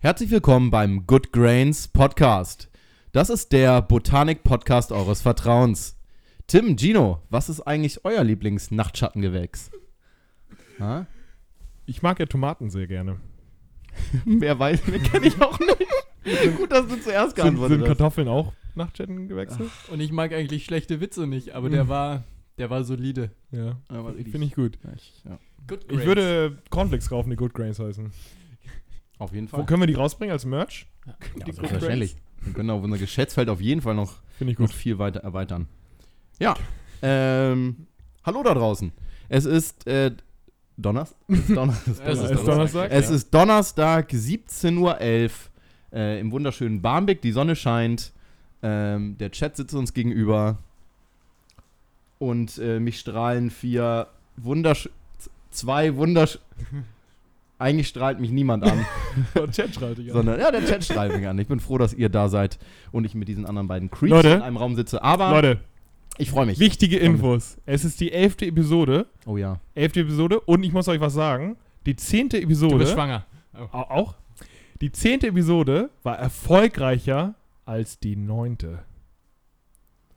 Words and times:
Herzlich 0.00 0.30
willkommen 0.30 0.70
beim 0.70 1.06
Good 1.06 1.32
Grains 1.32 1.88
Podcast. 1.88 2.70
Das 3.12 3.30
ist 3.30 3.52
der 3.52 3.82
Botanik-Podcast 3.82 4.92
eures 4.92 5.20
Vertrauens. 5.22 5.96
Tim, 6.46 6.76
Gino, 6.78 7.22
was 7.30 7.48
ist 7.48 7.60
eigentlich 7.62 8.04
euer 8.04 8.22
Lieblings-Nachtschattengewächs? 8.24 9.70
Ha? 10.78 11.06
Ich 11.86 12.02
mag 12.02 12.18
ja 12.20 12.26
Tomaten 12.26 12.70
sehr 12.70 12.86
gerne. 12.86 13.16
Wer 14.24 14.58
weiß, 14.58 14.86
mehr 14.86 15.00
kenne 15.00 15.26
ich 15.26 15.40
auch 15.40 15.58
nicht. 15.58 16.56
Gut, 16.56 16.70
dass 16.70 16.86
du 16.86 17.00
zuerst 17.00 17.34
Sind, 17.34 17.44
geantwortet 17.44 17.72
sind 17.78 17.80
hast. 17.82 17.88
Kartoffeln 17.88 18.28
auch 18.28 18.52
Nachtschattengewächse? 18.74 19.68
Und 19.90 20.00
ich 20.00 20.12
mag 20.12 20.32
eigentlich 20.32 20.64
schlechte 20.64 21.00
Witze 21.00 21.26
nicht, 21.26 21.52
aber 21.54 21.70
der 21.70 21.84
Mhm. 21.84 21.88
war, 21.88 22.24
der 22.58 22.70
war 22.70 22.84
solide. 22.84 23.30
Ja. 23.50 23.80
Aber 23.88 24.12
Finde 24.14 24.44
ich 24.46 24.54
gut. 24.54 24.78
Ja, 24.84 24.90
ich- 24.94 25.22
ja. 25.24 25.38
Good 25.66 25.86
Ich 25.90 26.04
würde 26.06 26.58
Cornflakes 26.70 27.08
kaufen, 27.08 27.30
die 27.30 27.36
Good 27.36 27.52
Grains 27.54 27.78
heißen. 27.80 28.12
Auf 29.18 29.32
jeden 29.32 29.50
Wo 29.50 29.56
Fall. 29.58 29.66
können 29.66 29.82
wir 29.82 29.86
die 29.86 29.94
rausbringen 29.94 30.32
als 30.32 30.44
Merch? 30.44 30.86
Ja, 31.06 31.14
die 31.34 31.38
Good 31.40 31.54
selbstverständlich. 31.56 32.16
Wir 32.42 32.52
können 32.52 32.70
auch 32.70 32.82
unser 32.82 32.98
Geschäftsfeld 32.98 33.48
auf 33.48 33.60
jeden 33.60 33.80
Fall 33.82 33.94
noch, 33.94 34.14
noch 34.40 34.72
viel 34.72 34.98
weiter 34.98 35.20
erweitern. 35.20 35.66
Ja. 36.38 36.54
Ähm, 37.02 37.86
hallo 38.24 38.42
da 38.42 38.54
draußen. 38.54 38.92
Es 39.28 39.44
ist 39.44 39.86
äh, 39.86 40.12
Donnerstag. 40.76 41.18
Es 41.28 41.38
ist 41.40 41.50
Donner- 41.56 41.76
es 41.86 41.98
Donnerstag. 41.98 42.30
ist 42.30 42.46
Donnerstag. 42.46 42.90
Es 42.92 43.10
ist 43.10 43.34
Donnerstag, 43.34 44.10
17.11 44.12 44.78
Uhr 44.78 45.00
äh, 45.92 46.20
im 46.20 46.30
wunderschönen 46.30 46.80
Barmbek. 46.80 47.20
Die 47.22 47.32
Sonne 47.32 47.56
scheint. 47.56 48.12
Ähm, 48.62 49.16
der 49.18 49.30
Chat 49.32 49.56
sitzt 49.56 49.74
uns 49.74 49.92
gegenüber. 49.94 50.58
Und 52.18 52.58
äh, 52.58 52.78
mich 52.80 53.00
strahlen 53.00 53.50
vier 53.50 54.06
wundersch... 54.36 54.88
Zwei 55.50 55.96
wundersch... 55.96 56.38
Eigentlich 57.58 57.88
strahlt 57.88 58.20
mich 58.20 58.30
niemand 58.30 58.62
an, 58.64 58.86
Der 59.34 59.50
Chat 59.50 59.74
schreibt 59.74 59.98
dich 59.98 60.08
an. 60.10 60.14
sondern 60.14 60.38
ja, 60.38 60.50
der 60.52 60.64
Chat 60.64 60.84
strahlt 60.84 61.16
mich 61.16 61.26
an. 61.26 61.36
Ich 61.38 61.48
bin 61.48 61.58
froh, 61.58 61.76
dass 61.78 61.92
ihr 61.92 62.08
da 62.08 62.28
seid 62.28 62.58
und 62.92 63.04
ich 63.04 63.14
mit 63.16 63.26
diesen 63.26 63.46
anderen 63.46 63.66
beiden 63.66 63.90
Creeps 63.90 64.10
Leute. 64.10 64.28
in 64.28 64.42
einem 64.42 64.56
Raum 64.56 64.76
sitze. 64.76 65.02
Aber 65.02 65.30
Leute, 65.32 65.58
ich 66.18 66.30
freue 66.30 66.46
mich. 66.46 66.58
wichtige 66.60 66.98
Infos. 66.98 67.56
Es 67.66 67.84
ist 67.84 68.00
die 68.00 68.12
elfte 68.12 68.46
Episode. 68.46 69.06
Oh 69.26 69.36
ja. 69.36 69.58
Elfte 69.74 70.00
Episode. 70.00 70.38
Und 70.40 70.62
ich 70.62 70.72
muss 70.72 70.86
euch 70.88 71.00
was 71.00 71.14
sagen. 71.14 71.56
Die 71.86 71.96
zehnte 71.96 72.40
Episode. 72.40 72.74
Du 72.74 72.78
bist 72.78 72.92
schwanger. 72.92 73.24
Au- 73.72 73.82
Auch? 73.82 74.14
Die 74.80 74.92
zehnte 74.92 75.26
Episode 75.26 75.90
war 76.04 76.16
erfolgreicher 76.18 77.34
als 77.64 77.98
die 77.98 78.14
neunte. 78.14 78.80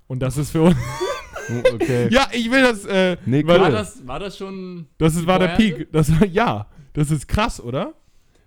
Und 0.08 0.20
das 0.20 0.38
ist 0.38 0.52
für 0.52 0.62
uns. 0.64 0.76
Oh, 0.76 1.74
Okay. 1.74 2.08
ja, 2.12 2.28
ich 2.32 2.50
will 2.52 2.62
das. 2.62 2.86
Äh, 2.86 3.18
Nee, 3.26 3.42
cool. 3.44 3.60
War 3.60 3.72
das, 3.72 4.06
war 4.08 4.20
das 4.20 4.38
schon. 4.38 4.86
Das 5.00 5.16
ist, 5.16 5.26
war 5.26 5.40
der? 5.40 5.48
Peak. 5.50 5.92
Das, 5.92 6.10
ja, 6.32 6.68
das 6.94 7.12
ist 7.12 7.28
krass, 7.28 7.62
oder? 7.62 7.94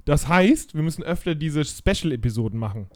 Das 0.04 0.28
heißt, 0.28 0.74
wir 0.74 0.82
müssen 0.82 1.02
öfter 1.02 1.34
diese 1.34 1.64
Special-Episoden 1.64 2.58
machen. 2.58 2.88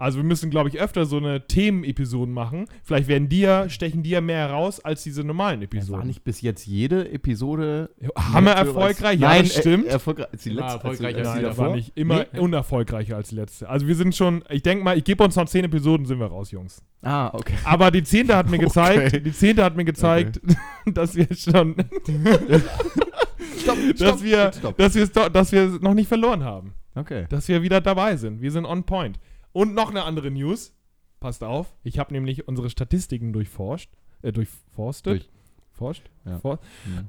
Also 0.00 0.18
wir 0.18 0.24
müssen, 0.24 0.48
glaube 0.48 0.68
ich, 0.68 0.78
öfter 0.78 1.06
so 1.06 1.16
eine 1.16 1.48
Themen-Episoden 1.48 2.32
machen. 2.32 2.66
Vielleicht 2.84 3.08
werden 3.08 3.28
die 3.28 3.40
ja, 3.40 3.68
stechen 3.68 4.04
die 4.04 4.10
ja 4.10 4.20
mehr 4.20 4.46
heraus 4.46 4.78
als 4.78 5.02
diese 5.02 5.24
normalen 5.24 5.58
War 5.58 5.64
Episoden. 5.64 6.06
nicht 6.06 6.22
bis 6.22 6.40
jetzt 6.40 6.66
jede 6.68 7.10
Episode 7.10 7.90
Hammer 8.14 8.52
erfolgreich, 8.52 9.18
ja, 9.18 9.28
Nein, 9.30 9.42
das 9.42 9.56
stimmt. 9.56 9.86
Äh, 9.86 9.90
erfolgreich. 9.90 10.28
Ist 10.30 10.44
die 10.44 10.50
Immer 10.50 10.60
letzte, 10.60 10.74
erfolgreicher 10.76 11.18
als, 11.18 11.26
als 11.26 11.26
die 11.26 11.30
Nein, 11.32 11.38
die 11.38 11.42
das 11.42 11.56
war 11.58 11.64
davor? 11.64 11.76
nicht 11.76 11.92
immer 11.96 12.26
Nee? 12.32 12.38
unerfolgreicher 12.38 13.16
als 13.16 13.28
die 13.30 13.34
letzte. 13.34 13.68
Also 13.68 13.88
wir 13.88 13.94
sind 13.96 14.14
schon, 14.14 14.44
ich 14.50 14.62
denke 14.62 14.84
mal, 14.84 14.96
ich 14.96 15.02
gebe 15.02 15.24
uns 15.24 15.34
noch 15.34 15.46
zehn 15.48 15.64
Episoden, 15.64 16.06
sind 16.06 16.20
wir 16.20 16.26
raus, 16.26 16.52
Jungs. 16.52 16.80
Ah, 17.02 17.30
okay. 17.34 17.54
Aber 17.64 17.90
die 17.90 18.04
zehnte 18.04 18.36
hat 18.36 18.48
mir 18.50 18.58
gezeigt, 18.60 19.06
Okay. 19.14 19.20
die 19.20 19.32
zehnte 19.32 19.64
hat 19.64 19.74
mir 19.76 19.84
gezeigt, 19.84 20.40
dass 20.86 21.16
wir 21.16 21.26
schon, 21.34 21.74
Stopp, 23.58 23.78
dass 23.98 24.22
wir, 24.22 24.52
stopp. 24.52 24.76
dass 24.76 24.94
wir, 24.94 25.06
dass 25.06 25.52
wir 25.52 25.66
noch 25.80 25.94
nicht 25.94 26.08
verloren 26.08 26.44
haben. 26.44 26.74
Okay. 26.94 27.26
dass 27.28 27.46
wir 27.48 27.62
wieder 27.62 27.80
dabei 27.80 28.16
sind. 28.16 28.40
Wir 28.40 28.50
sind 28.50 28.64
on 28.64 28.82
point. 28.84 29.20
Und 29.52 29.74
noch 29.74 29.90
eine 29.90 30.02
andere 30.02 30.30
News. 30.32 30.74
Passt 31.20 31.44
auf. 31.44 31.72
Ich 31.84 31.98
habe 31.98 32.12
nämlich 32.12 32.48
unsere 32.48 32.70
Statistiken 32.70 33.32
durchforscht. 33.32 33.90
Äh, 34.22 34.32
durchforstet. 34.32 35.12
Durch- 35.22 35.28
Forscht? 35.72 36.10
Ja. 36.24 36.38
For 36.40 36.58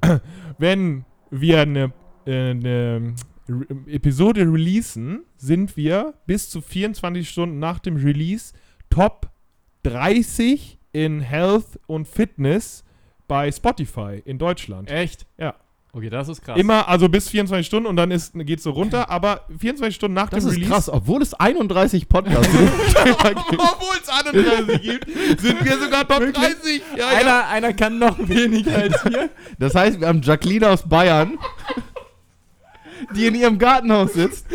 Hm. 0.04 0.20
Wenn 0.58 1.04
wir 1.30 1.60
eine, 1.62 1.92
äh, 2.24 2.50
eine 2.50 3.14
Re 3.48 3.66
Episode 3.88 4.42
releasen, 4.42 5.24
sind 5.36 5.76
wir 5.76 6.14
bis 6.26 6.50
zu 6.50 6.60
24 6.60 7.28
Stunden 7.28 7.58
nach 7.58 7.80
dem 7.80 7.96
Release 7.96 8.54
Top 8.90 9.28
30 9.82 10.78
in 10.92 11.20
Health 11.20 11.80
und 11.88 12.06
Fitness 12.06 12.84
bei 13.26 13.50
Spotify 13.50 14.22
in 14.24 14.38
Deutschland. 14.38 14.88
Echt? 14.90 15.26
Ja. 15.38 15.54
Okay, 15.92 16.08
das 16.08 16.28
ist 16.28 16.42
krass. 16.42 16.56
Immer, 16.58 16.86
also 16.88 17.08
bis 17.08 17.28
24 17.30 17.66
Stunden 17.66 17.88
und 17.88 17.96
dann 17.96 18.12
ist, 18.12 18.32
geht's 18.34 18.62
so 18.62 18.70
runter, 18.70 19.10
aber 19.10 19.46
24 19.58 19.94
Stunden 19.96 20.14
nach 20.14 20.28
Das 20.30 20.44
dem 20.44 20.50
ist 20.50 20.56
Release. 20.56 20.70
krass, 20.70 20.88
obwohl 20.88 21.20
es 21.20 21.34
31 21.34 22.08
Podcasts 22.08 22.52
gibt. 22.52 22.70
Obwohl 23.58 23.96
es 24.00 24.08
31 24.08 24.82
gibt, 24.82 25.06
sind 25.40 25.64
wir 25.64 25.78
sogar 25.78 26.06
Top 26.06 26.20
30. 26.32 26.82
Ja, 26.96 26.98
ja. 26.98 27.08
Einer, 27.18 27.48
einer 27.48 27.72
kann 27.72 27.98
noch 27.98 28.16
weniger 28.28 28.76
als 28.76 29.04
wir. 29.04 29.30
Das 29.58 29.74
heißt, 29.74 30.00
wir 30.00 30.06
haben 30.06 30.22
Jacqueline 30.22 30.68
aus 30.68 30.88
Bayern, 30.88 31.38
die 33.16 33.26
in 33.26 33.34
ihrem 33.34 33.58
Gartenhaus 33.58 34.12
sitzt 34.12 34.46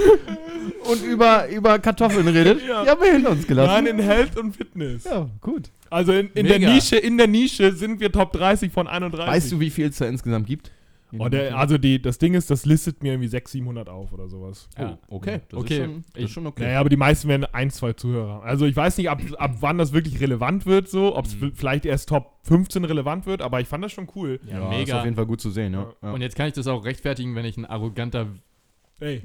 und 0.90 1.04
über, 1.04 1.50
über 1.50 1.80
Kartoffeln 1.80 2.28
redet. 2.30 2.66
Ja. 2.66 2.84
Die 2.84 2.90
haben 2.90 3.02
wir 3.02 3.12
hinter 3.12 3.32
uns 3.32 3.46
gelassen. 3.46 3.84
Nein, 3.84 3.88
in 3.88 4.00
Health 4.00 4.38
und 4.38 4.56
Fitness. 4.56 5.04
ja, 5.04 5.28
gut. 5.42 5.70
Also 5.90 6.14
in, 6.14 6.30
in 6.34 6.48
der. 6.48 6.60
Nische, 6.60 6.96
in 6.96 7.18
der 7.18 7.28
Nische 7.28 7.74
sind 7.74 8.00
wir 8.00 8.12
Top 8.12 8.32
30 8.34 8.72
von 8.72 8.88
31. 8.88 9.28
Weißt 9.28 9.52
du, 9.52 9.60
wie 9.60 9.70
viel 9.70 9.88
es 9.88 9.98
da 9.98 10.06
insgesamt 10.06 10.48
gibt? 10.48 10.72
Oh, 11.20 11.30
der, 11.30 11.58
also 11.58 11.78
die, 11.78 12.02
das 12.02 12.18
Ding 12.18 12.34
ist, 12.34 12.50
das 12.50 12.66
listet 12.66 13.04
mir 13.04 13.14
irgendwie 13.14 13.28
600, 13.28 13.52
700 13.52 13.90
auf 13.90 14.12
oder 14.14 14.28
sowas. 14.28 14.70
Ja. 14.78 14.98
Oh, 15.08 15.16
okay. 15.18 15.42
Das 15.50 15.60
Okay. 15.60 15.74
ist 15.78 15.84
schon, 15.86 16.04
das 16.14 16.24
ist 16.24 16.32
schon 16.32 16.48
okay. 16.48 16.64
Naja, 16.64 16.80
aber 16.80 16.90
die 16.90 16.98
meisten 16.98 17.28
werden 17.28 17.46
ein, 17.52 17.70
zwei 17.70 17.94
Zuhörer. 17.94 18.44
Also 18.44 18.66
ich 18.66 18.76
weiß 18.76 18.98
nicht, 18.98 19.10
ab, 19.10 19.22
ab 19.38 19.52
wann 19.60 19.78
das 19.78 19.94
wirklich 19.94 20.20
relevant 20.20 20.66
wird, 20.66 20.88
so, 20.90 21.16
ob 21.16 21.26
es 21.26 21.36
Mhm. 21.40 21.54
vielleicht 21.54 21.86
erst 21.86 22.10
Top 22.10 22.34
15 22.44 22.86
relevant 22.86 23.26
wird, 23.26 23.42
aber 23.42 23.60
ich 23.62 23.68
fand 23.68 23.84
das 23.84 23.92
schon 23.92 24.08
cool. 24.16 24.40
Ja, 24.46 24.70
Ist 24.72 24.78
mega. 24.78 24.98
auf 25.00 25.04
jeden 25.06 25.16
Fall 25.16 25.26
gut 25.26 25.42
zu 25.42 25.50
sehen, 25.50 25.74
ja. 25.74 25.94
ja. 26.02 26.12
Und 26.12 26.22
jetzt 26.22 26.36
kann 26.36 26.48
ich 26.48 26.54
das 26.54 26.68
auch 26.68 26.86
rechtfertigen, 26.86 27.36
wenn 27.36 27.46
ich 27.46 27.58
ein 27.58 27.66
arroganter, 27.66 28.28
Ey, 29.00 29.22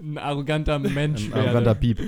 ein 0.00 0.18
arroganter 0.18 0.78
Mensch 0.78 1.24
Ein 1.26 1.32
werde. 1.32 1.44
arroganter 1.48 1.74
Piep. 1.74 1.98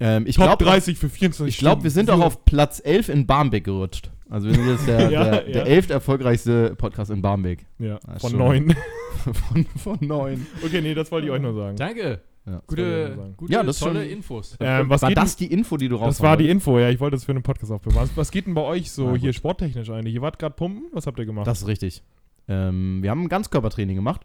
Ähm, 0.00 0.26
ich 0.26 0.34
Top 0.36 0.46
glaube, 0.46 0.64
30 0.64 0.98
für 0.98 1.08
24 1.08 1.54
ich 1.54 1.58
glaub, 1.60 1.82
wir 1.84 1.90
sind 1.90 2.06
Stunden. 2.06 2.22
auch 2.22 2.26
auf 2.26 2.44
Platz 2.44 2.82
11 2.84 3.08
in 3.08 3.26
Barmbek 3.26 3.64
gerutscht. 3.64 4.10
Also 4.28 4.48
wir 4.48 4.54
sind 4.54 4.68
jetzt 4.68 4.86
der, 4.88 5.10
Ja, 5.10 5.24
der, 5.24 5.46
ja. 5.46 5.52
der 5.52 5.66
elft 5.66 5.90
erfolgreichste 5.90 6.74
Podcast 6.76 7.10
in 7.12 7.22
Barmbek. 7.22 7.66
Ja, 7.78 7.98
Ah, 8.06 8.18
von. 8.18 8.36
9. 8.36 8.74
von, 9.32 9.64
von 9.76 9.98
neun. 10.00 10.46
okay, 10.64 10.80
nee, 10.80 10.94
das 10.94 11.10
wollte 11.12 11.26
ich 11.28 11.32
euch 11.32 11.40
nur 11.42 11.54
sagen. 11.54 11.76
Danke. 11.76 12.20
Ja. 12.46 12.62
Gute, 12.66 13.32
gute 13.36 13.52
Ja, 13.52 13.62
das 13.62 13.76
ist 13.76 13.82
tolle 13.82 14.02
schon- 14.02 14.10
Infos. 14.10 14.56
Ähm, 14.60 14.88
was 14.88 15.02
war 15.02 15.10
das 15.12 15.36
die 15.36 15.52
Info, 15.52 15.76
die 15.76 15.88
du 15.88 15.96
raus 15.96 16.16
Das 16.16 16.22
war 16.22 16.36
die 16.36 16.48
Info, 16.48 16.78
ja. 16.80 16.88
Ich 16.88 16.98
wollte 16.98 17.14
das 17.16 17.24
für 17.26 17.32
einen 17.32 17.42
Podcast 17.44 17.70
aufbewahren. 17.70 18.08
Was, 18.08 18.16
was 18.16 18.30
geht 18.32 18.46
denn 18.46 18.54
bei 18.54 18.62
euch 18.62 18.90
so 18.90 19.14
hier 19.14 19.32
sporttechnisch 19.32 19.90
eigentlich? 19.90 20.14
Ihr 20.14 20.22
wart 20.22 20.38
gerade 20.38 20.54
pumpen? 20.56 20.84
Was 20.92 21.06
habt 21.06 21.18
ihr 21.18 21.26
gemacht? 21.26 21.46
Das 21.46 21.60
ist 21.62 21.68
richtig. 21.68 22.02
Ähm, 22.48 23.02
wir 23.02 23.10
haben 23.10 23.22
ein 23.22 23.28
Ganzkörpertraining 23.28 23.94
gemacht. 23.94 24.22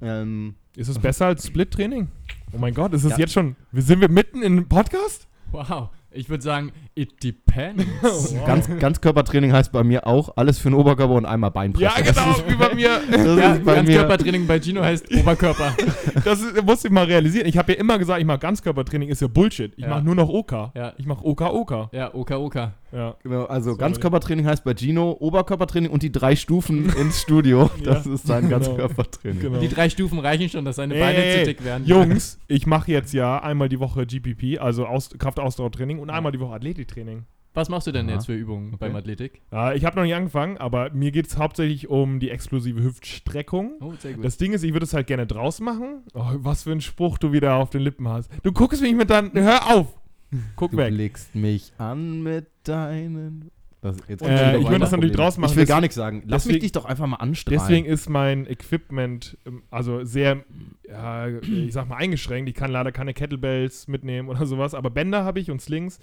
Ähm, 0.00 0.54
ist 0.76 0.88
es 0.88 0.98
besser 0.98 1.26
als 1.26 1.46
Split-Training? 1.46 2.08
Oh 2.52 2.58
mein 2.58 2.74
Gott, 2.74 2.92
ist 2.92 3.04
es 3.04 3.12
Ja. 3.12 3.18
jetzt 3.18 3.32
schon. 3.32 3.56
Sind 3.72 4.00
wir 4.00 4.08
mitten 4.10 4.42
in 4.42 4.52
einem 4.52 4.68
Podcast? 4.68 5.26
Wow. 5.50 5.88
Ich 6.14 6.28
würde 6.28 6.42
sagen, 6.42 6.72
it 6.94 7.22
depends. 7.24 7.84
Wow. 8.02 8.44
Ganz, 8.46 8.68
Ganzkörpertraining 8.78 9.52
heißt 9.52 9.72
bei 9.72 9.82
mir 9.84 10.06
auch 10.06 10.36
alles 10.36 10.58
für 10.58 10.68
den 10.70 10.74
Oberkörper 10.74 11.14
und 11.14 11.24
einmal 11.26 11.50
Beinpresse. 11.50 11.84
Ja, 11.84 11.94
genau, 12.00 12.36
wie 12.48 12.54
bei 12.54 12.74
mir. 12.74 13.00
Das 13.10 13.24
ja, 13.38 13.54
bei 13.54 13.58
mir. 13.58 13.74
Ganzkörpertraining 13.74 14.46
bei 14.46 14.60
Gino 14.60 14.82
heißt 14.82 15.14
Oberkörper. 15.16 15.74
Das 16.24 16.40
ist, 16.40 16.62
musste 16.64 16.88
ich 16.88 16.92
mal 16.94 17.04
realisieren. 17.04 17.46
Ich 17.46 17.56
habe 17.56 17.72
ja 17.72 17.78
immer 17.78 17.98
gesagt, 17.98 18.20
ich 18.20 18.26
mache 18.26 18.38
Ganzkörpertraining, 18.38 19.08
ist 19.08 19.22
ja 19.22 19.28
Bullshit. 19.28 19.72
Ich 19.76 19.84
Ja. 19.84 19.90
mache 19.90 20.02
nur 20.04 20.14
noch 20.14 20.28
OK. 20.28 20.52
Ja. 20.74 20.92
Ich 20.98 21.06
mache 21.06 21.24
OK, 21.24 21.40
OK. 21.42 21.88
Ja, 21.92 22.14
Oka 22.14 22.36
Oka. 22.36 22.74
Ja. 22.92 23.14
Genau, 23.22 23.44
also 23.46 23.70
Sorry. 23.70 23.78
Ganzkörpertraining 23.78 24.46
heißt 24.46 24.64
bei 24.64 24.74
Gino 24.74 25.16
Oberkörpertraining 25.18 25.90
und 25.90 26.02
die 26.02 26.12
drei 26.12 26.36
Stufen 26.36 26.92
ins 27.00 27.22
Studio. 27.22 27.70
Ja. 27.82 27.94
Das 27.94 28.06
ist 28.06 28.26
sein 28.26 28.42
Genau. 28.48 28.58
Ganzkörpertraining. 28.58 29.40
Genau. 29.40 29.58
Die 29.60 29.68
drei 29.68 29.88
Stufen 29.88 30.18
reichen 30.18 30.48
schon, 30.50 30.64
dass 30.64 30.76
seine 30.76 30.94
Beine 30.94 31.24
ey, 31.24 31.40
zu 31.40 31.46
dick 31.50 31.64
werden. 31.64 31.86
Jungs, 31.86 32.38
ich 32.48 32.66
mache 32.66 32.90
jetzt 32.92 33.14
ja 33.14 33.38
einmal 33.42 33.68
die 33.70 33.80
Woche 33.80 34.04
GPP, 34.06 34.58
also 34.60 34.86
Aus 34.86 35.10
Kraftausdauertraining 35.18 35.98
und 36.02 36.10
einmal 36.10 36.32
die 36.32 36.40
Woche 36.40 36.54
Athletiktraining. 36.54 37.24
Was 37.54 37.68
machst 37.68 37.86
du 37.86 37.92
denn 37.92 38.06
Aha. 38.06 38.14
jetzt 38.14 38.26
für 38.26 38.34
Übungen 38.34 38.68
Okay. 38.68 38.76
beim 38.80 38.96
Athletik? 38.96 39.42
Ja, 39.52 39.74
ich 39.74 39.84
habe 39.84 39.96
noch 39.96 40.04
nicht 40.04 40.14
angefangen, 40.14 40.56
aber 40.56 40.90
mir 40.90 41.10
geht 41.12 41.26
es 41.26 41.36
hauptsächlich 41.36 41.88
um 41.88 42.18
die 42.18 42.30
explosive 42.30 42.82
Hüftstreckung. 42.82 43.72
Oh, 43.80 43.92
sehr 43.98 44.14
gut. 44.14 44.24
Das 44.24 44.38
Ding 44.38 44.54
ist, 44.54 44.62
ich 44.62 44.72
würde 44.72 44.84
es 44.84 44.94
halt 44.94 45.06
gerne 45.06 45.26
draußen 45.26 45.62
machen. 45.64 46.02
Oh, 46.14 46.24
was 46.36 46.62
für 46.62 46.72
ein 46.72 46.80
Spruch 46.80 47.18
du 47.18 47.32
wieder 47.32 47.56
auf 47.56 47.68
den 47.68 47.82
Lippen 47.82 48.08
hast. 48.08 48.30
Du 48.42 48.52
guckst 48.52 48.80
mich 48.80 48.94
mit 48.94 49.10
deinen. 49.10 49.32
Hör 49.34 49.66
auf! 49.74 49.88
Guck 50.56 50.70
Du 50.70 50.78
weg. 50.78 50.94
blickst 50.94 51.34
mich 51.34 51.74
an 51.76 52.22
mit 52.22 52.46
deinen. 52.64 53.50
Das, 53.82 53.96
jetzt 54.08 54.22
Äh, 54.22 54.58
ich 54.58 54.64
würde 54.64 54.78
das 54.78 54.92
natürlich 54.92 55.14
draußen 55.16 55.40
machen, 55.40 55.50
Ich 55.50 55.56
will 55.56 55.66
gar 55.66 55.80
nichts 55.80 55.96
sagen. 55.96 56.22
Lass 56.26 56.44
mich 56.46 56.52
deswegen- 56.54 56.62
dich 56.62 56.72
doch 56.72 56.84
einfach 56.84 57.06
mal 57.06 57.16
anstrahlen. 57.16 57.60
Deswegen 57.60 57.86
ist 57.86 58.08
mein 58.08 58.46
Equipment 58.46 59.36
ähm, 59.44 59.64
also 59.70 60.04
sehr, 60.04 60.44
ja, 60.88 61.28
ich 61.28 61.72
sag 61.72 61.88
mal, 61.88 61.96
eingeschränkt. 61.96 62.48
Ich 62.48 62.54
kann 62.54 62.70
leider 62.70 62.92
keine 62.92 63.12
Kettlebells 63.12 63.88
mitnehmen 63.88 64.28
oder 64.28 64.46
sowas, 64.46 64.74
aber 64.74 64.88
Bänder 64.90 65.24
habe 65.24 65.40
ich 65.40 65.50
und 65.50 65.60
Slings. 65.60 65.98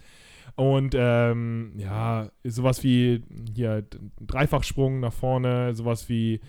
Und 0.55 0.93
ähm, 0.97 1.71
ja, 1.77 2.29
sowas 2.43 2.83
wie 2.83 3.23
hier 3.55 3.85
Dreifachsprung 4.19 4.99
nach 4.99 5.13
vorne, 5.13 5.73
sowas 5.73 6.09
wie 6.09 6.41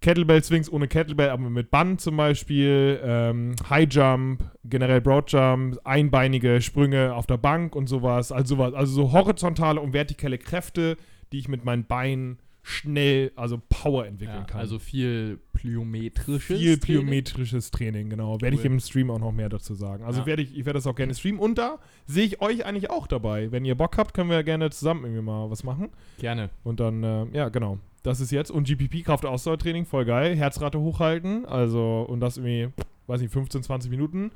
Kettlebell 0.00 0.44
Swings 0.44 0.70
ohne 0.72 0.86
Kettlebell, 0.86 1.30
aber 1.30 1.50
mit 1.50 1.70
Band 1.70 2.00
zum 2.00 2.16
Beispiel, 2.16 3.00
ähm, 3.02 3.56
High 3.68 3.88
Jump, 3.90 4.44
generell 4.64 5.00
Broad 5.00 5.30
Jump, 5.32 5.78
einbeinige 5.84 6.60
Sprünge 6.60 7.14
auf 7.14 7.26
der 7.26 7.36
Bank 7.36 7.74
und 7.74 7.88
sowas. 7.88 8.30
Also 8.30 8.56
sowas, 8.56 8.74
also 8.74 8.92
so 8.92 9.12
horizontale 9.12 9.80
und 9.80 9.92
vertikale 9.92 10.38
Kräfte, 10.38 10.96
die 11.32 11.38
ich 11.38 11.48
mit 11.48 11.64
meinen 11.64 11.84
Beinen 11.84 12.38
schnell, 12.68 13.32
also 13.34 13.60
Power 13.68 14.06
entwickeln 14.06 14.38
Ja, 14.40 14.44
kann. 14.44 14.60
also 14.60 14.78
viel 14.78 15.38
plyometrisches. 15.54 16.58
viel 16.58 16.78
Training. 16.78 16.80
plyometrisches 16.80 17.70
Training, 17.70 18.10
genau. 18.10 18.40
Werde 18.40 18.54
ich 18.56 18.60
Cool. 18.62 18.72
im 18.72 18.80
Stream 18.80 19.10
auch 19.10 19.18
noch 19.18 19.32
mehr 19.32 19.48
dazu 19.48 19.74
sagen. 19.74 20.04
Also 20.04 20.20
Ja. 20.20 20.26
werde 20.26 20.42
ich, 20.42 20.50
ich 20.52 20.64
werde 20.66 20.76
das 20.78 20.86
auch 20.86 20.94
gerne 20.94 21.14
streamen. 21.14 21.40
Und 21.40 21.56
da 21.58 21.78
sehe 22.06 22.24
ich 22.26 22.40
euch 22.40 22.66
eigentlich 22.66 22.90
auch 22.90 23.06
dabei. 23.06 23.50
Wenn 23.50 23.64
ihr 23.64 23.74
Bock 23.74 23.96
habt, 23.96 24.14
können 24.14 24.30
wir 24.30 24.42
gerne 24.42 24.70
zusammen 24.70 25.04
irgendwie 25.04 25.22
mal 25.22 25.50
was 25.50 25.64
machen. 25.64 25.88
Gerne. 26.18 26.50
Und 26.64 26.80
dann, 26.80 27.02
äh, 27.02 27.26
ja, 27.32 27.48
genau. 27.48 27.78
Das 28.02 28.20
ist 28.20 28.30
jetzt. 28.30 28.50
Und 28.50 28.66
GPP 28.68 29.02
Kraft-Ausdauertraining, 29.02 29.84
voll 29.86 30.04
geil. 30.04 30.36
Herzrate 30.36 30.78
hochhalten. 30.78 31.46
Also, 31.46 32.02
und 32.08 32.20
das 32.20 32.36
irgendwie, 32.36 32.68
weiß 33.06 33.20
nicht, 33.20 33.32
15, 33.32 33.62
20 33.62 33.90
Minuten. 33.90 34.30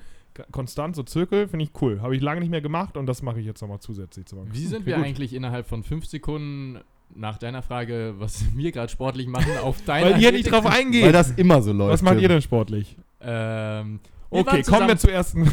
Konstant, 0.50 0.96
so 0.96 1.02
Zirkel, 1.02 1.46
finde 1.46 1.64
ich 1.67 1.70
cool. 1.82 2.00
Habe 2.00 2.17
ich 2.17 2.23
lange 2.23 2.40
nicht 2.40 2.49
mehr 2.49 2.62
gemacht 2.62 2.96
und 2.96 3.05
das 3.05 3.20
mache 3.20 3.38
ich 3.38 3.44
jetzt 3.44 3.61
nochmal 3.61 3.81
zusätzlich 3.81 4.25
zu. 4.25 4.43
Wie 4.50 4.64
sind 4.67 4.87
wir 4.87 4.96
eigentlich 4.96 5.34
innerhalb 5.34 5.67
von 5.67 5.82
fünf 5.82 6.06
Sekunden 6.06 6.79
nach 7.14 7.38
deiner 7.38 7.62
Frage, 7.62 8.14
was 8.19 8.44
wir 8.56 8.73
gerade 8.73 8.91
sportlich 8.91 9.26
machen, 9.26 9.56
auf 9.62 9.82
deine 9.85 10.12
Weil 10.12 10.23
ihr 10.23 10.32
nicht 10.32 10.50
drauf 10.50 10.67
eingeht. 10.67 11.05
Weil 11.06 11.12
das 11.12 11.31
immer 11.32 11.62
so 11.62 11.73
läuft. 11.73 11.93
was 11.93 12.03
macht 12.03 12.20
ihr 12.20 12.29
denn 12.29 12.43
sportlich? 12.43 12.97
Ähm, 13.20 14.00
wir 14.31 14.41
Okay, 14.41 14.62
kommen 14.62 14.88
wir 14.88 14.97
zur 14.97 15.12
ersten. 15.12 15.44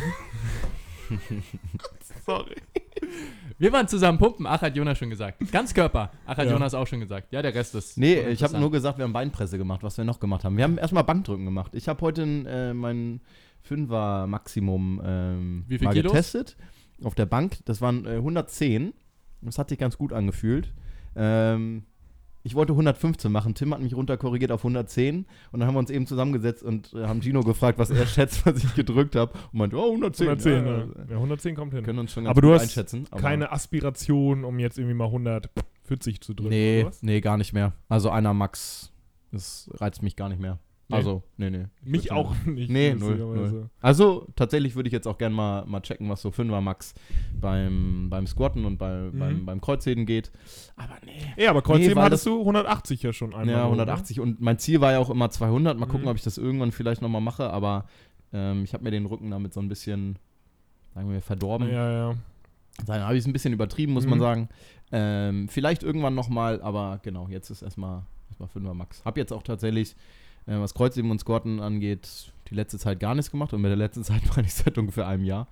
Sorry. 2.26 2.56
Wir 3.58 3.74
waren 3.74 3.88
zusammen 3.88 4.18
pumpen. 4.18 4.46
Ach, 4.48 4.62
hat 4.62 4.76
Jonas 4.76 4.98
schon 4.98 5.10
gesagt. 5.10 5.52
Ganzkörper. 5.52 6.12
Ach, 6.26 6.38
hat 6.38 6.46
Ja. 6.46 6.54
Jonas 6.54 6.74
auch 6.74 6.88
schon 6.88 7.00
gesagt. 7.02 7.34
Ja, 7.34 7.42
der 7.42 7.54
Rest 7.54 7.76
ist. 7.76 7.98
Nee, 7.98 8.22
ich 8.30 8.42
habe 8.42 8.58
nur 8.58 8.72
gesagt, 8.72 8.98
wir 8.98 9.04
haben 9.04 9.14
Beinpresse 9.14 9.58
gemacht, 9.58 9.84
was 9.84 9.98
wir 9.98 10.06
noch 10.06 10.20
gemacht 10.20 10.44
haben. 10.44 10.56
Wir 10.56 10.64
haben 10.64 10.78
erstmal 10.78 11.04
Bankdrücken 11.04 11.46
gemacht. 11.46 11.74
Ich 11.76 11.88
habe 11.88 12.00
heute 12.02 12.24
äh, 12.24 12.74
mein 12.74 13.20
Fünfer 13.62 14.28
Maximum 14.28 15.02
ähm, 15.04 15.66
mal 15.82 15.94
Kilos? 15.94 16.14
getestet 16.14 16.56
auf 17.04 17.16
der 17.16 17.26
Bank. 17.26 17.58
Das 17.66 17.82
waren 17.82 18.06
äh, 18.06 18.16
110. 18.16 18.94
Das 19.42 19.58
hat 19.58 19.70
sich 19.70 19.78
ganz 19.78 19.98
gut 19.98 20.14
angefühlt. 20.14 20.74
Ähm, 21.16 21.84
ich 22.42 22.56
wollte 22.56 22.72
115 22.72 23.32
machen. 23.32 23.54
Tim 23.54 23.74
hat 23.74 23.82
mich 23.82 23.94
runterkorrigiert 23.94 24.52
auf 24.52 24.62
110 24.62 25.26
und 25.52 25.60
dann 25.60 25.68
haben 25.68 25.76
wir 25.76 25.80
uns 25.80 25.90
eben 25.90 26.08
zusammengesetzt 26.08 26.64
und 26.64 26.94
äh, 26.94 27.06
haben 27.06 27.22
Gino 27.22 27.42
gefragt, 27.42 27.78
was 27.78 27.90
er 27.90 28.06
schätzt, 28.08 28.46
was 28.46 28.64
ich 28.64 28.74
gedrückt 28.76 29.16
habe 29.16 29.34
und 29.52 29.60
meinte, 29.60 29.76
oh 29.78 29.90
110. 29.92 30.28
110, 30.30 30.66
ja, 30.66 30.78
ja. 30.78 30.86
ja. 31.10 31.16
110 31.18 31.56
kommt 31.56 31.74
hin. 31.74 31.84
Können 31.84 32.00
uns 32.00 32.14
schon 32.14 32.24
ganz 32.24 32.32
Aber 32.32 32.42
du 32.42 32.54
hast 32.54 32.62
einschätzen. 32.64 33.06
aber- 33.12 33.22
Keine 33.22 33.52
Aspiration, 33.52 34.46
um 34.46 34.58
jetzt 34.58 34.78
irgendwie 34.78 34.96
mal 34.96 35.06
140 35.08 36.22
zu 36.22 36.34
drücken. 36.34 36.50
Nee, 36.50 36.86
nee, 37.02 37.20
gar 37.22 37.38
nicht 37.38 37.54
mehr. 37.54 37.74
Also 37.90 38.10
einer 38.10 38.34
Max, 38.34 38.92
das 39.32 39.70
reizt 39.76 40.02
mich 40.02 40.16
gar 40.16 40.30
nicht 40.30 40.40
mehr. 40.42 40.60
Nee. 40.90 40.96
Also, 40.96 41.22
nee, 41.38 41.50
nee. 41.52 41.66
Ich 41.84 41.92
Mich 41.92 42.12
auch 42.12 42.34
nicht. 42.46 42.70
Nee, 42.72 42.96
null, 42.96 43.16
null. 43.18 43.70
Also, 43.80 44.26
tatsächlich 44.36 44.76
würde 44.76 44.88
ich 44.88 44.94
jetzt 44.94 45.08
auch 45.08 45.18
gerne 45.20 45.36
mal, 45.36 45.66
mal 45.68 45.82
checken, 45.82 46.10
was 46.10 46.22
so 46.22 46.30
5er 46.30 46.62
Max 46.62 46.96
beim, 47.40 48.08
beim 48.10 48.26
Squatten 48.26 48.66
und 48.66 48.78
bei, 48.78 48.96
Mhm. 49.12 49.20
beim, 49.20 49.46
beim 49.46 49.62
Kreuzheben 49.62 50.06
geht. 50.08 50.32
Aber 50.76 50.96
nee. 51.06 51.12
Ja, 51.44 51.52
aber 51.52 51.62
Kreuzheben 51.62 51.96
weil 51.96 52.06
hattest 52.06 52.26
du 52.26 52.40
180 52.44 53.04
ja 53.04 53.14
schon 53.14 53.34
einmal. 53.36 53.50
Ja, 53.56 53.62
oder? 53.68 53.84
180. 53.84 54.20
Und 54.20 54.42
mein 54.42 54.58
Ziel 54.58 54.82
war 54.82 54.92
ja 54.94 55.00
auch 55.00 55.10
immer 55.12 55.30
200. 55.30 55.78
Mal 55.78 55.86
gucken, 55.86 56.02
Mhm. 56.04 56.08
ob 56.10 56.18
ich 56.18 56.24
das 56.24 56.38
irgendwann 56.40 56.72
vielleicht 56.72 57.02
nochmal 57.04 57.22
mache. 57.22 57.52
Aber 57.52 57.86
ähm, 58.34 58.64
ich 58.64 58.74
habe 58.74 58.84
mir 58.84 58.92
den 58.92 59.06
Rücken 59.06 59.30
damit 59.30 59.54
so 59.54 59.60
ein 59.60 59.70
bisschen, 59.70 60.18
sagen 60.96 61.12
wir, 61.12 61.22
verdorben. 61.22 61.70
Ja, 61.70 61.92
ja. 62.10 62.16
Dann 62.88 63.02
habe 63.04 63.14
ich 63.16 63.20
es 63.20 63.28
ein 63.28 63.34
bisschen 63.34 63.54
übertrieben, 63.54 63.94
muss 63.94 64.06
Mhm. 64.06 64.10
man 64.10 64.20
sagen. 64.20 64.50
Ähm, 64.92 65.50
vielleicht 65.50 65.84
irgendwann 65.84 66.16
nochmal, 66.16 66.62
aber 66.64 67.00
genau, 67.04 67.28
jetzt 67.30 67.52
ist 67.52 67.62
erstmal 67.62 68.02
erstmal 68.30 68.50
5er 68.50 68.74
Max. 68.74 69.04
Hab 69.06 69.18
jetzt 69.18 69.32
auch 69.32 69.44
tatsächlich, 69.44 69.96
äh, 70.48 70.58
was 70.60 70.74
Kreuzheben 70.74 71.12
und 71.12 71.20
Squatten 71.20 71.60
angeht, 71.60 72.32
die 72.50 72.56
letzte 72.56 72.78
Zeit 72.80 73.00
gar 73.00 73.16
nichts 73.16 73.32
gemacht 73.32 73.54
und 73.54 73.62
mit 73.62 73.70
der 73.70 73.78
letzten 73.78 74.04
Zeit 74.06 74.22
meine 74.36 74.48
ich 74.48 74.54
seit 74.54 74.78
ungefähr 74.78 75.08
einem 75.08 75.24
Jahr. 75.26 75.48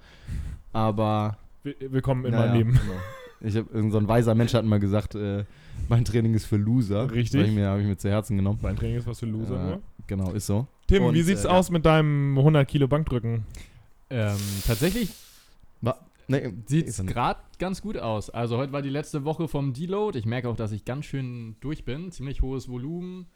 Aber. 0.73 1.37
Will- 1.63 1.75
Willkommen 1.79 2.25
in 2.25 2.31
naja, 2.31 2.45
meinem 2.47 2.57
Leben. 2.57 2.71
Genau. 2.73 2.99
Ich 3.41 3.55
habe 3.55 3.67
irgend 3.71 3.91
so 3.91 3.99
ein 3.99 4.07
weiser 4.07 4.33
Mensch 4.33 4.53
hat 4.55 4.65
mal 4.65 4.79
gesagt, 4.79 5.13
äh, 5.13 5.45
mein 5.89 6.03
Training 6.05 6.33
ist 6.33 6.45
für 6.45 6.57
Loser. 6.57 7.11
Richtig. 7.11 7.31
Das 7.33 7.39
Habe 7.41 7.49
ich, 7.49 7.55
mir- 7.55 7.67
hab 7.69 7.79
ich 7.79 7.85
mir 7.85 7.97
zu 7.97 8.09
Herzen 8.09 8.35
genommen. 8.35 8.57
Mein 8.63 8.75
Training 8.75 8.97
ist 8.97 9.05
was 9.05 9.19
für 9.19 9.27
Loser, 9.27 9.55
Äh, 9.61 9.65
ne? 9.71 9.81
genau, 10.07 10.31
ist 10.31 10.47
so. 10.47 10.65
Tim, 10.87 11.03
und, 11.03 11.13
wie 11.13 11.21
sieht's 11.21 11.45
äh, 11.45 11.49
aus 11.49 11.69
mit 11.69 11.85
deinem 11.85 12.35
100 12.37 12.67
Kilo 12.67 12.87
Bankdrücken? 12.87 13.43
Ähm, 14.09 14.37
tatsächlich 14.65 15.09
Nee, 16.29 16.51
sieht 16.65 16.89
es 16.89 16.99
er 16.99 17.05
gerade 17.05 17.39
ganz 17.57 17.81
gut 17.81 17.97
aus. 17.97 18.29
Also 18.29 18.57
heute 18.57 18.73
war 18.73 18.81
die 18.81 18.89
letzte 18.89 19.23
Woche 19.23 19.47
vom 19.47 19.71
Deload. 19.71 20.19
Ich 20.19 20.25
merke 20.25 20.49
auch, 20.49 20.57
dass 20.57 20.73
ich 20.73 20.83
ganz 20.83 21.05
schön 21.05 21.55
durch 21.61 21.85
bin. 21.85 22.11
Ziemlich 22.11 22.41
hohes 22.41 22.67
Volumen. 22.67 23.27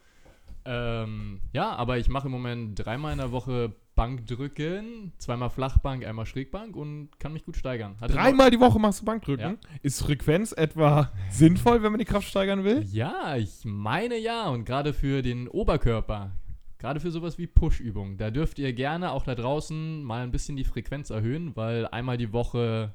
Ähm, 0.64 1.40
ja, 1.52 1.70
aber 1.72 1.98
ich 1.98 2.08
mache 2.08 2.26
im 2.26 2.32
Moment 2.32 2.78
dreimal 2.78 3.12
in 3.12 3.18
der 3.18 3.32
Woche 3.32 3.74
Bankdrücken, 3.94 5.12
zweimal 5.18 5.50
Flachbank, 5.50 6.06
einmal 6.06 6.24
Schrägbank 6.26 6.76
und 6.76 7.10
kann 7.18 7.32
mich 7.32 7.44
gut 7.44 7.56
steigern. 7.56 7.96
Hatte 8.00 8.14
Dreimal 8.14 8.50
die 8.50 8.60
Woche 8.60 8.78
machst 8.78 9.00
du 9.00 9.04
Bankdrücken. 9.04 9.58
Ist 9.82 10.02
Frequenz 10.02 10.52
etwa 10.52 11.12
sinnvoll, 11.30 11.82
wenn 11.82 11.92
man 11.92 11.98
die 11.98 12.04
Kraft 12.04 12.28
steigern 12.28 12.64
will? 12.64 12.84
Ja, 12.90 13.36
ich 13.36 13.64
meine 13.64 14.16
ja. 14.18 14.48
Und 14.48 14.64
gerade 14.64 14.92
für 14.92 15.22
den 15.22 15.46
Oberkörper, 15.48 16.32
gerade 16.78 17.00
für 17.00 17.10
sowas 17.10 17.36
wie 17.38 17.46
Push-Übungen, 17.46 18.16
da 18.16 18.30
dürft 18.30 18.58
ihr 18.58 18.72
gerne 18.72 19.12
auch 19.12 19.24
da 19.24 19.34
draußen 19.34 20.02
mal 20.02 20.22
ein 20.22 20.30
bisschen 20.30 20.56
die 20.56 20.64
Frequenz 20.64 21.10
erhöhen, 21.10 21.54
weil 21.56 21.86
einmal 21.88 22.16
die 22.16 22.32
Woche 22.32 22.92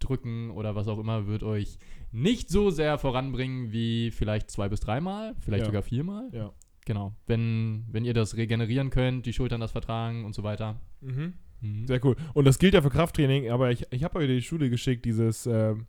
drücken 0.00 0.50
oder 0.50 0.74
was 0.74 0.88
auch 0.88 0.98
immer 0.98 1.26
wird 1.28 1.44
euch 1.44 1.78
nicht 2.10 2.50
so 2.50 2.70
sehr 2.70 2.98
voranbringen 2.98 3.70
wie 3.72 4.10
vielleicht 4.10 4.50
zwei 4.50 4.68
bis 4.68 4.80
dreimal, 4.80 5.34
vielleicht 5.40 5.60
Ja. 5.62 5.66
sogar 5.66 5.82
viermal. 5.82 6.28
Ja. 6.32 6.52
Genau. 6.84 7.12
Wenn, 7.26 7.84
wenn 7.90 8.04
ihr 8.04 8.14
das 8.14 8.36
regenerieren 8.36 8.90
könnt, 8.90 9.26
die 9.26 9.32
Schultern 9.32 9.60
das 9.60 9.72
vertragen 9.72 10.24
und 10.24 10.34
so 10.34 10.42
weiter. 10.42 10.80
Mhm. 11.00 11.34
Mhm. 11.60 11.86
Sehr 11.86 12.04
cool. 12.04 12.16
Und 12.34 12.44
das 12.44 12.58
gilt 12.58 12.74
ja 12.74 12.82
für 12.82 12.90
Krafttraining, 12.90 13.50
aber 13.50 13.70
ich, 13.70 13.86
ich 13.90 14.02
habe 14.04 14.18
euch 14.18 14.26
die 14.26 14.42
Schule 14.42 14.68
geschickt, 14.68 15.04
dieses 15.04 15.46
ähm, 15.46 15.86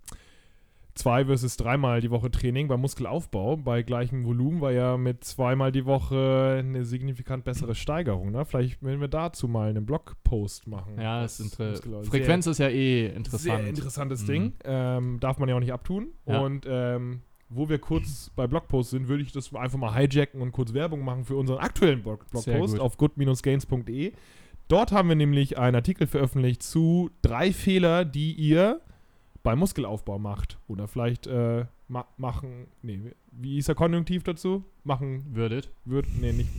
zwei 0.94 1.26
versus 1.26 1.58
dreimal 1.58 2.02
die 2.02 2.12
Woche 2.12 2.30
Training 2.30 2.68
beim 2.68 2.82
Muskelaufbau 2.82 3.58
bei 3.58 3.82
gleichem 3.82 4.26
Volumen 4.26 4.62
war 4.62 4.72
ja 4.72 4.98
mit 4.98 5.24
zweimal 5.24 5.72
die 5.72 5.86
Woche 5.86 6.58
eine 6.60 6.86
signifikant 6.86 7.44
bessere 7.44 7.74
Steigerung. 7.74 8.32
Ne? 8.32 8.46
Vielleicht 8.46 8.84
werden 8.84 9.02
wir 9.02 9.08
dazu 9.08 9.48
mal 9.48 9.70
einen 9.70 9.86
Blogpost 9.88 10.68
machen. 10.68 11.00
Ja, 11.02 11.24
was 11.24 11.40
ist 11.40 11.56
Frequenz 11.56 12.46
ist 12.46 12.60
ja 12.60 12.68
eh 12.70 13.08
interessant. 13.08 13.42
Sehr 13.42 13.68
interessantes 13.68 14.22
Mhm. 14.24 14.28
Ding. 14.28 14.54
Ähm, 14.64 15.20
darf 15.20 15.40
man 15.40 15.50
ja 15.50 15.56
auch 15.56 15.60
nicht 15.60 15.74
abtun. 15.74 16.10
Ja. 16.28 16.40
Und 16.40 16.68
ähm, 16.70 17.22
wo 17.56 17.70
wir 17.70 17.80
kurz 17.80 18.32
bei 18.36 18.48
Blogposts 18.48 18.92
sind, 18.92 19.08
würde 19.08 19.24
ich 19.24 19.32
das 19.32 19.54
einfach 19.54 19.78
mal 19.78 19.96
hijacken 19.96 20.42
und 20.42 20.52
kurz 20.52 20.74
Werbung 20.74 21.04
machen 21.04 21.26
für 21.26 21.36
unseren 21.36 21.60
aktuellen 21.60 22.02
Blog 22.02 22.30
Blogpost 22.32 22.74
gut. 22.74 22.80
auf 22.80 22.98
good-gains.de. 22.98 24.14
Dort 24.68 24.92
haben 24.92 25.10
wir 25.10 25.16
nämlich 25.16 25.58
einen 25.58 25.76
Artikel 25.76 26.08
veröffentlicht 26.08 26.64
zu 26.64 27.12
drei 27.22 27.52
Fehler, 27.52 28.06
die 28.06 28.34
ihr 28.34 28.82
beim 29.44 29.60
Muskelaufbau 29.60 30.18
macht. 30.18 30.58
Oder 30.68 30.88
vielleicht 30.88 31.28
äh, 31.28 31.66
ma 31.88 32.06
machen, 32.18 32.68
nee, 32.82 33.12
wie 33.32 33.58
ist 33.58 33.68
der 33.68 33.76
Konjunktiv 33.76 34.24
dazu? 34.24 34.64
Machen 34.84 35.36
Würdet. 35.36 35.70
wird, 35.86 36.08
nee, 36.20 36.32
nicht, 36.32 36.50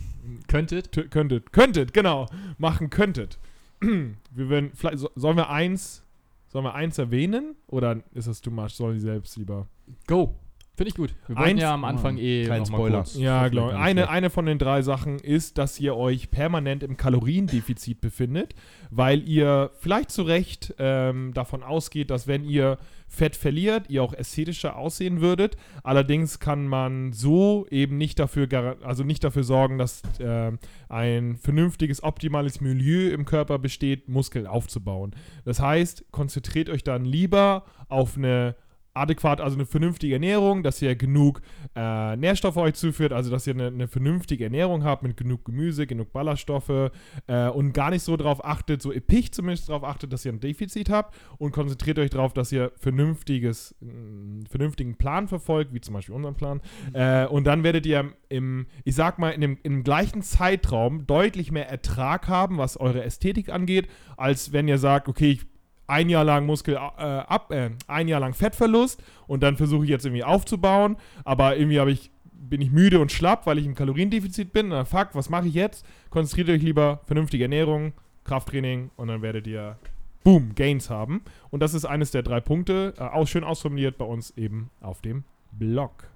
Könntet. 0.47 0.91
Könntet, 1.11 1.51
könntet, 1.51 1.93
genau, 1.93 2.27
machen 2.57 2.89
könntet. 2.89 3.39
wir 3.81 4.49
werden, 4.49 4.71
vielleicht, 4.73 4.99
so, 4.99 5.09
sollen 5.15 5.37
wir 5.37 5.49
eins, 5.49 6.03
sollen 6.47 6.65
wir 6.65 6.75
eins 6.75 6.97
erwähnen? 6.97 7.55
Oder 7.67 8.01
ist 8.13 8.27
das 8.27 8.41
too 8.41 8.51
much? 8.51 8.71
Sollen 8.71 8.95
die 8.95 9.01
selbst 9.01 9.35
lieber? 9.37 9.67
Go. 10.07 10.35
Finde 10.75 10.89
ich 10.89 10.95
gut. 10.95 11.15
Wir 11.27 11.37
wollten 11.37 11.57
ja 11.57 11.73
am 11.73 11.85
Anfang 11.85 12.17
eh 12.17 12.45
Kein 12.45 12.65
Spoiler. 12.65 12.97
kurz. 12.97 13.15
Ja, 13.15 13.47
gar 13.47 13.65
nicht 13.67 13.75
Eine, 13.75 14.09
eine 14.09 14.29
von 14.29 14.45
den 14.45 14.59
drei 14.59 14.81
Sachen 14.81 15.19
ist, 15.19 15.57
dass 15.57 15.79
ihr 15.79 15.95
euch 15.95 16.31
permanent 16.31 16.83
im 16.83 16.97
Kaloriendefizit 16.97 18.01
befindet, 18.01 18.55
weil 18.91 19.27
ihr 19.27 19.71
vielleicht 19.79 20.11
zu 20.11 20.23
Recht 20.23 20.75
ähm, 20.77 21.33
davon 21.33 21.63
ausgeht, 21.63 22.09
dass 22.09 22.27
wenn 22.27 22.43
ihr 22.43 22.77
Fett 23.07 23.35
verliert, 23.35 23.89
ihr 23.89 24.03
auch 24.03 24.13
ästhetischer 24.13 24.75
aussehen 24.75 25.21
würdet. 25.21 25.55
Allerdings 25.83 26.39
kann 26.39 26.67
man 26.67 27.13
so 27.13 27.65
eben 27.69 27.97
nicht 27.97 28.19
dafür, 28.19 28.77
also 28.83 29.03
nicht 29.03 29.23
dafür 29.23 29.43
sorgen, 29.43 29.77
dass 29.77 30.01
ähm, 30.19 30.59
ein 30.89 31.37
vernünftiges, 31.37 32.03
optimales 32.03 32.59
Milieu 32.59 33.11
im 33.11 33.25
Körper 33.25 33.59
besteht, 33.59 34.09
Muskeln 34.09 34.47
aufzubauen. 34.47 35.15
Das 35.45 35.59
heißt, 35.61 36.11
konzentriert 36.11 36.69
euch 36.69 36.83
dann 36.83 37.05
lieber 37.05 37.63
auf 37.87 38.17
eine 38.17 38.55
adäquat, 38.95 39.41
also 39.41 39.55
eine 39.57 39.65
vernünftige 39.65 40.13
Ernährung, 40.13 40.63
dass 40.63 40.81
ihr 40.81 40.95
genug 40.95 41.41
äh, 41.75 42.15
Nährstoffe 42.15 42.57
euch 42.57 42.75
zuführt, 42.75 43.13
also 43.13 43.29
dass 43.29 43.45
ihr 43.45 43.53
eine, 43.53 43.67
eine 43.67 43.87
vernünftige 43.87 44.45
Ernährung 44.45 44.83
habt 44.83 45.03
mit 45.03 45.17
genug 45.17 45.45
Gemüse, 45.45 45.85
genug 45.85 46.13
Ballaststoffe 46.13 46.91
äh, 47.27 47.47
und 47.49 47.73
gar 47.73 47.91
nicht 47.91 48.03
so 48.03 48.17
darauf 48.17 48.43
achtet, 48.43 48.81
so 48.81 48.91
episch 48.91 49.31
zumindest 49.31 49.69
darauf 49.69 49.83
achtet, 49.83 50.13
dass 50.13 50.25
ihr 50.25 50.31
ein 50.31 50.39
Defizit 50.39 50.89
habt 50.89 51.15
und 51.37 51.51
konzentriert 51.51 51.99
euch 51.99 52.09
darauf, 52.09 52.33
dass 52.33 52.51
ihr 52.51 52.71
vernünftiges, 52.77 53.75
einen 53.81 54.45
vernünftigen 54.49 54.95
Plan 54.95 55.27
verfolgt, 55.27 55.73
wie 55.73 55.81
zum 55.81 55.93
Beispiel 55.93 56.15
unseren 56.15 56.35
Plan. 56.35 56.61
Äh, 56.93 57.25
und 57.27 57.45
dann 57.45 57.63
werdet 57.63 57.85
ihr 57.85 58.13
im, 58.29 58.67
ich 58.83 58.95
sag 58.95 59.19
mal, 59.19 59.31
in 59.31 59.41
dem, 59.41 59.57
im 59.63 59.83
gleichen 59.83 60.21
Zeitraum 60.21 61.05
deutlich 61.05 61.51
mehr 61.51 61.69
Ertrag 61.69 62.27
haben, 62.27 62.57
was 62.57 62.77
eure 62.77 63.03
Ästhetik 63.03 63.49
angeht, 63.49 63.87
als 64.17 64.53
wenn 64.53 64.67
ihr 64.67 64.77
sagt, 64.77 65.07
okay, 65.07 65.31
ich 65.31 65.54
ein 65.87 66.09
Jahr 66.09 66.23
lang 66.23 66.45
Muskel 66.45 66.75
äh, 66.75 66.77
ab, 66.77 67.51
äh, 67.51 67.71
ein 67.87 68.07
Jahr 68.07 68.19
lang 68.19 68.33
Fettverlust 68.33 69.01
und 69.27 69.43
dann 69.43 69.57
versuche 69.57 69.83
ich 69.83 69.89
jetzt 69.89 70.05
irgendwie 70.05 70.23
aufzubauen, 70.23 70.97
aber 71.23 71.57
irgendwie 71.57 71.79
habe 71.79 71.91
ich 71.91 72.11
bin 72.49 72.61
ich 72.61 72.71
müde 72.71 72.99
und 72.99 73.11
schlapp, 73.11 73.47
weil 73.47 73.57
ich 73.57 73.65
im 73.65 73.73
Kaloriendefizit 73.73 74.53
bin. 74.53 74.67
Na, 74.67 74.85
fuck, 74.85 75.09
was 75.13 75.29
mache 75.29 75.47
ich 75.47 75.55
jetzt? 75.55 75.85
Konzentriert 76.11 76.49
euch 76.49 76.61
lieber 76.61 77.01
vernünftige 77.05 77.45
Ernährung, 77.45 77.93
Krafttraining 78.23 78.91
und 78.97 79.07
dann 79.07 79.23
werdet 79.23 79.47
ihr 79.47 79.77
Boom, 80.23 80.53
Gains 80.55 80.89
haben. 80.89 81.21
Und 81.49 81.61
das 81.61 81.73
ist 81.73 81.85
eines 81.85 82.11
der 82.11 82.23
drei 82.23 82.39
Punkte, 82.41 82.93
äh, 82.97 83.01
auch 83.01 83.27
schön 83.27 83.43
ausformuliert 83.43 83.97
bei 83.97 84.05
uns 84.05 84.31
eben 84.37 84.69
auf 84.81 85.01
dem 85.01 85.23
Blog. 85.51 86.07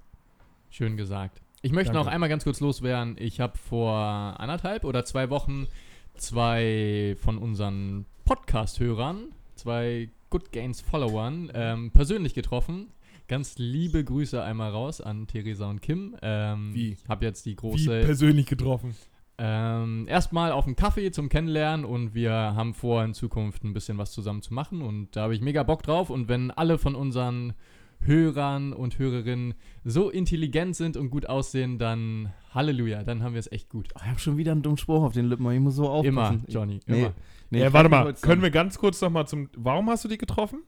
Schön 0.68 0.96
gesagt. 0.96 1.40
Ich 1.62 1.72
möchte 1.72 1.92
Danke. 1.92 2.06
noch 2.06 2.12
einmal 2.12 2.28
ganz 2.28 2.44
kurz 2.44 2.60
loswerden. 2.60 3.16
Ich 3.18 3.40
habe 3.40 3.58
vor 3.58 3.94
anderthalb 3.94 4.84
oder 4.84 5.04
zwei 5.04 5.30
Wochen 5.30 5.66
zwei 6.14 7.16
von 7.20 7.38
unseren 7.38 8.06
Podcast-Hörern, 8.24 9.32
zwei 9.60 10.08
Good 10.30 10.52
Gains-Followern, 10.52 11.50
ähm, 11.54 11.90
persönlich 11.90 12.34
getroffen. 12.34 12.88
Ganz 13.28 13.58
liebe 13.58 14.02
Grüße 14.02 14.42
einmal 14.42 14.70
raus 14.70 15.00
an 15.00 15.26
Theresa 15.26 15.68
und 15.68 15.82
Kim. 15.82 16.16
Ähm, 16.22 16.74
Wie? 16.74 16.92
Ich 16.92 17.08
habe 17.08 17.24
jetzt 17.26 17.44
die 17.46 17.50
Wie 17.50 17.56
große 17.56 18.00
persönlich 18.04 18.46
getroffen. 18.46 18.96
ähm, 19.38 20.06
erstmal 20.08 20.50
auf 20.52 20.66
einen 20.66 20.76
Kaffee 20.76 21.10
zum 21.12 21.28
Kennenlernen 21.28 21.84
und 21.84 22.14
wir 22.14 22.32
haben 22.32 22.74
vor, 22.74 23.04
in 23.04 23.14
Zukunft 23.14 23.62
ein 23.64 23.72
bisschen 23.72 23.98
was 23.98 24.12
zusammen 24.12 24.42
zu 24.42 24.54
machen 24.54 24.82
und 24.82 25.14
da 25.14 25.22
habe 25.22 25.34
ich 25.34 25.40
mega 25.42 25.62
Bock 25.62 25.82
drauf. 25.82 26.10
Und 26.10 26.28
wenn 26.28 26.50
alle 26.50 26.78
von 26.78 26.94
unseren 26.94 27.52
Hörern 28.00 28.72
und 28.72 28.98
Hörerinnen 28.98 29.54
so 29.84 30.10
intelligent 30.10 30.74
sind 30.76 30.96
und 30.96 31.10
gut 31.10 31.26
aussehen, 31.26 31.78
dann 31.78 32.32
Halleluja, 32.54 33.04
dann 33.04 33.22
haben 33.22 33.34
wir 33.34 33.38
es 33.40 33.50
echt 33.52 33.68
gut. 33.68 33.88
Oh, 33.94 34.00
ich 34.02 34.08
habe 34.08 34.18
schon 34.18 34.36
wieder 34.36 34.52
einen 34.52 34.62
dummen 34.62 34.78
Spruch 34.78 35.02
auf 35.02 35.12
den 35.12 35.26
Lippen, 35.28 35.44
aber 35.44 35.54
ich 35.54 35.60
muss 35.60 35.76
so 35.76 35.88
aufpassen. 35.88 36.40
Immer, 36.40 36.48
Johnny, 36.48 36.80
Nee, 36.86 37.00
immer. 37.00 37.12
nee, 37.50 37.60
ja, 37.60 37.72
warte 37.72 37.88
mal, 37.88 38.12
können 38.14 38.42
wir 38.42 38.50
ganz 38.50 38.78
kurz 38.78 39.00
nochmal 39.00 39.26
zum. 39.28 39.48
Warum 39.56 39.88
hast 39.90 40.04
du 40.04 40.08
die 40.08 40.18
getroffen? 40.18 40.62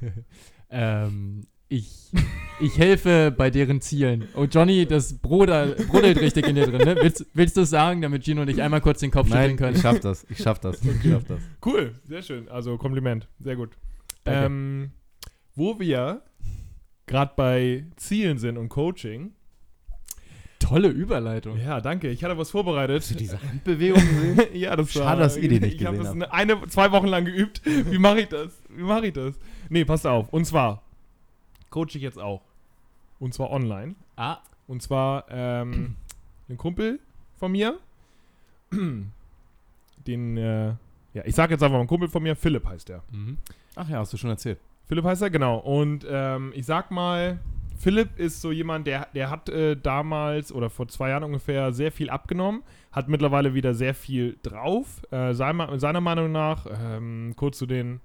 Ähm, 0.70 1.46
ich, 1.68 2.10
ich 2.60 2.78
helfe 2.78 3.32
bei 3.36 3.50
deren 3.50 3.80
Zielen. 3.80 4.26
Oh, 4.34 4.44
Johnny, 4.44 4.86
das 4.86 5.18
Bruder, 5.18 5.66
brodelt 5.88 6.20
richtig 6.20 6.48
in 6.48 6.56
dir 6.56 6.66
drin, 6.66 6.82
ne? 6.82 6.96
Willst, 7.00 7.26
willst 7.32 7.56
du 7.56 7.60
es 7.60 7.70
sagen, 7.70 8.02
damit 8.02 8.24
Gino 8.24 8.42
und 8.42 8.48
ich 8.48 8.60
einmal 8.60 8.80
kurz 8.80 8.98
den 9.00 9.10
Kopf 9.10 9.28
schütteln 9.28 9.56
können? 9.56 9.76
ich 9.76 9.82
schaff 9.82 10.00
das. 10.00 10.26
Ich 10.28 10.38
schaff 10.38 10.58
das. 10.58 10.84
Ich 10.84 11.02
schaff 11.08 11.24
das. 11.24 11.40
Cool, 11.64 11.94
sehr 12.04 12.22
schön. 12.22 12.48
Also 12.48 12.76
Kompliment, 12.76 13.28
sehr 13.38 13.54
gut. 13.56 13.70
Ähm, 14.26 14.90
wo 15.54 15.78
wir 15.78 16.22
gerade 17.14 17.32
bei 17.36 17.84
Zielen 17.94 18.38
sind 18.38 18.58
und 18.58 18.68
Coaching. 18.70 19.34
Tolle 20.58 20.88
Überleitung. 20.88 21.60
Ja, 21.60 21.80
danke. 21.80 22.10
Ich 22.10 22.24
hatte 22.24 22.36
was 22.36 22.50
vorbereitet. 22.50 23.02
Hast 23.02 23.12
du 23.12 23.14
diese 23.14 23.40
Handbewegung 23.40 24.00
gesehen? 24.00 24.40
ja, 24.54 24.74
das 24.74 24.92
Schade, 24.92 25.20
dass 25.20 25.36
ihr 25.36 25.48
die 25.48 25.60
nicht 25.60 25.80
Ich 25.80 25.86
habe 25.86 25.96
gesehen 25.96 26.20
das 26.20 26.30
eine, 26.32 26.66
zwei 26.66 26.90
Wochen 26.90 27.06
lang 27.06 27.24
geübt. 27.24 27.60
Wie 27.64 27.98
mache 27.98 28.22
ich 28.22 28.28
das? 28.28 28.60
Wie 28.68 28.82
mache 28.82 29.06
ich 29.06 29.12
das? 29.12 29.38
Nee, 29.68 29.84
passt 29.84 30.08
auf. 30.08 30.28
Und 30.30 30.44
zwar 30.44 30.82
coache 31.70 31.90
ich 31.94 32.02
jetzt 32.02 32.18
auch. 32.18 32.42
Und 33.20 33.32
zwar 33.32 33.50
online. 33.50 33.94
Ah, 34.16 34.38
Und 34.66 34.82
zwar 34.82 35.26
ähm, 35.30 35.94
ein 36.48 36.56
Kumpel 36.56 36.98
von 37.36 37.52
mir. 37.52 37.78
Den, 40.04 40.36
äh, 40.36 40.66
ja, 41.12 41.24
ich 41.24 41.34
sage 41.36 41.54
jetzt 41.54 41.62
einfach 41.62 41.76
mal 41.76 41.82
ein 41.82 41.86
Kumpel 41.86 42.08
von 42.08 42.24
mir. 42.24 42.34
Philipp 42.34 42.66
heißt 42.66 42.90
er. 42.90 43.04
mhm. 43.12 43.38
Ach 43.76 43.88
ja, 43.88 43.98
hast 43.98 44.12
du 44.12 44.16
schon 44.16 44.30
erzählt. 44.30 44.58
Philipp 44.86 45.04
heißt 45.04 45.22
er, 45.22 45.30
genau. 45.30 45.58
Und 45.58 46.06
ähm, 46.08 46.52
ich 46.54 46.66
sag 46.66 46.90
mal, 46.90 47.38
Philipp 47.76 48.18
ist 48.18 48.40
so 48.40 48.52
jemand, 48.52 48.86
der, 48.86 49.08
der 49.14 49.30
hat 49.30 49.48
äh, 49.48 49.76
damals 49.76 50.52
oder 50.52 50.70
vor 50.70 50.88
zwei 50.88 51.10
Jahren 51.10 51.24
ungefähr 51.24 51.72
sehr 51.72 51.92
viel 51.92 52.10
abgenommen, 52.10 52.62
hat 52.92 53.08
mittlerweile 53.08 53.54
wieder 53.54 53.74
sehr 53.74 53.94
viel 53.94 54.38
drauf. 54.42 55.02
Äh, 55.10 55.34
seiner, 55.34 55.78
seiner 55.78 56.00
Meinung 56.00 56.32
nach, 56.32 56.66
ähm, 56.70 57.34
kurz 57.36 57.58
zu 57.58 57.66
den 57.66 58.00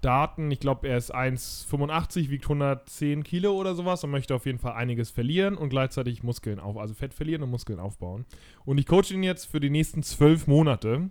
Daten, 0.00 0.50
ich 0.50 0.60
glaube, 0.60 0.88
er 0.88 0.96
ist 0.96 1.14
1,85, 1.14 2.30
wiegt 2.30 2.44
110 2.44 3.22
Kilo 3.22 3.52
oder 3.52 3.74
sowas 3.74 4.02
und 4.02 4.10
möchte 4.10 4.34
auf 4.34 4.46
jeden 4.46 4.58
Fall 4.58 4.72
einiges 4.72 5.10
verlieren 5.10 5.56
und 5.56 5.68
gleichzeitig 5.68 6.22
Muskeln 6.22 6.58
auf, 6.58 6.78
also 6.78 6.94
Fett 6.94 7.12
verlieren 7.12 7.42
und 7.42 7.50
Muskeln 7.50 7.78
aufbauen. 7.78 8.24
Und 8.64 8.78
ich 8.78 8.86
coache 8.86 9.12
ihn 9.12 9.22
jetzt 9.22 9.46
für 9.46 9.60
die 9.60 9.70
nächsten 9.70 10.02
zwölf 10.02 10.46
Monate. 10.46 11.10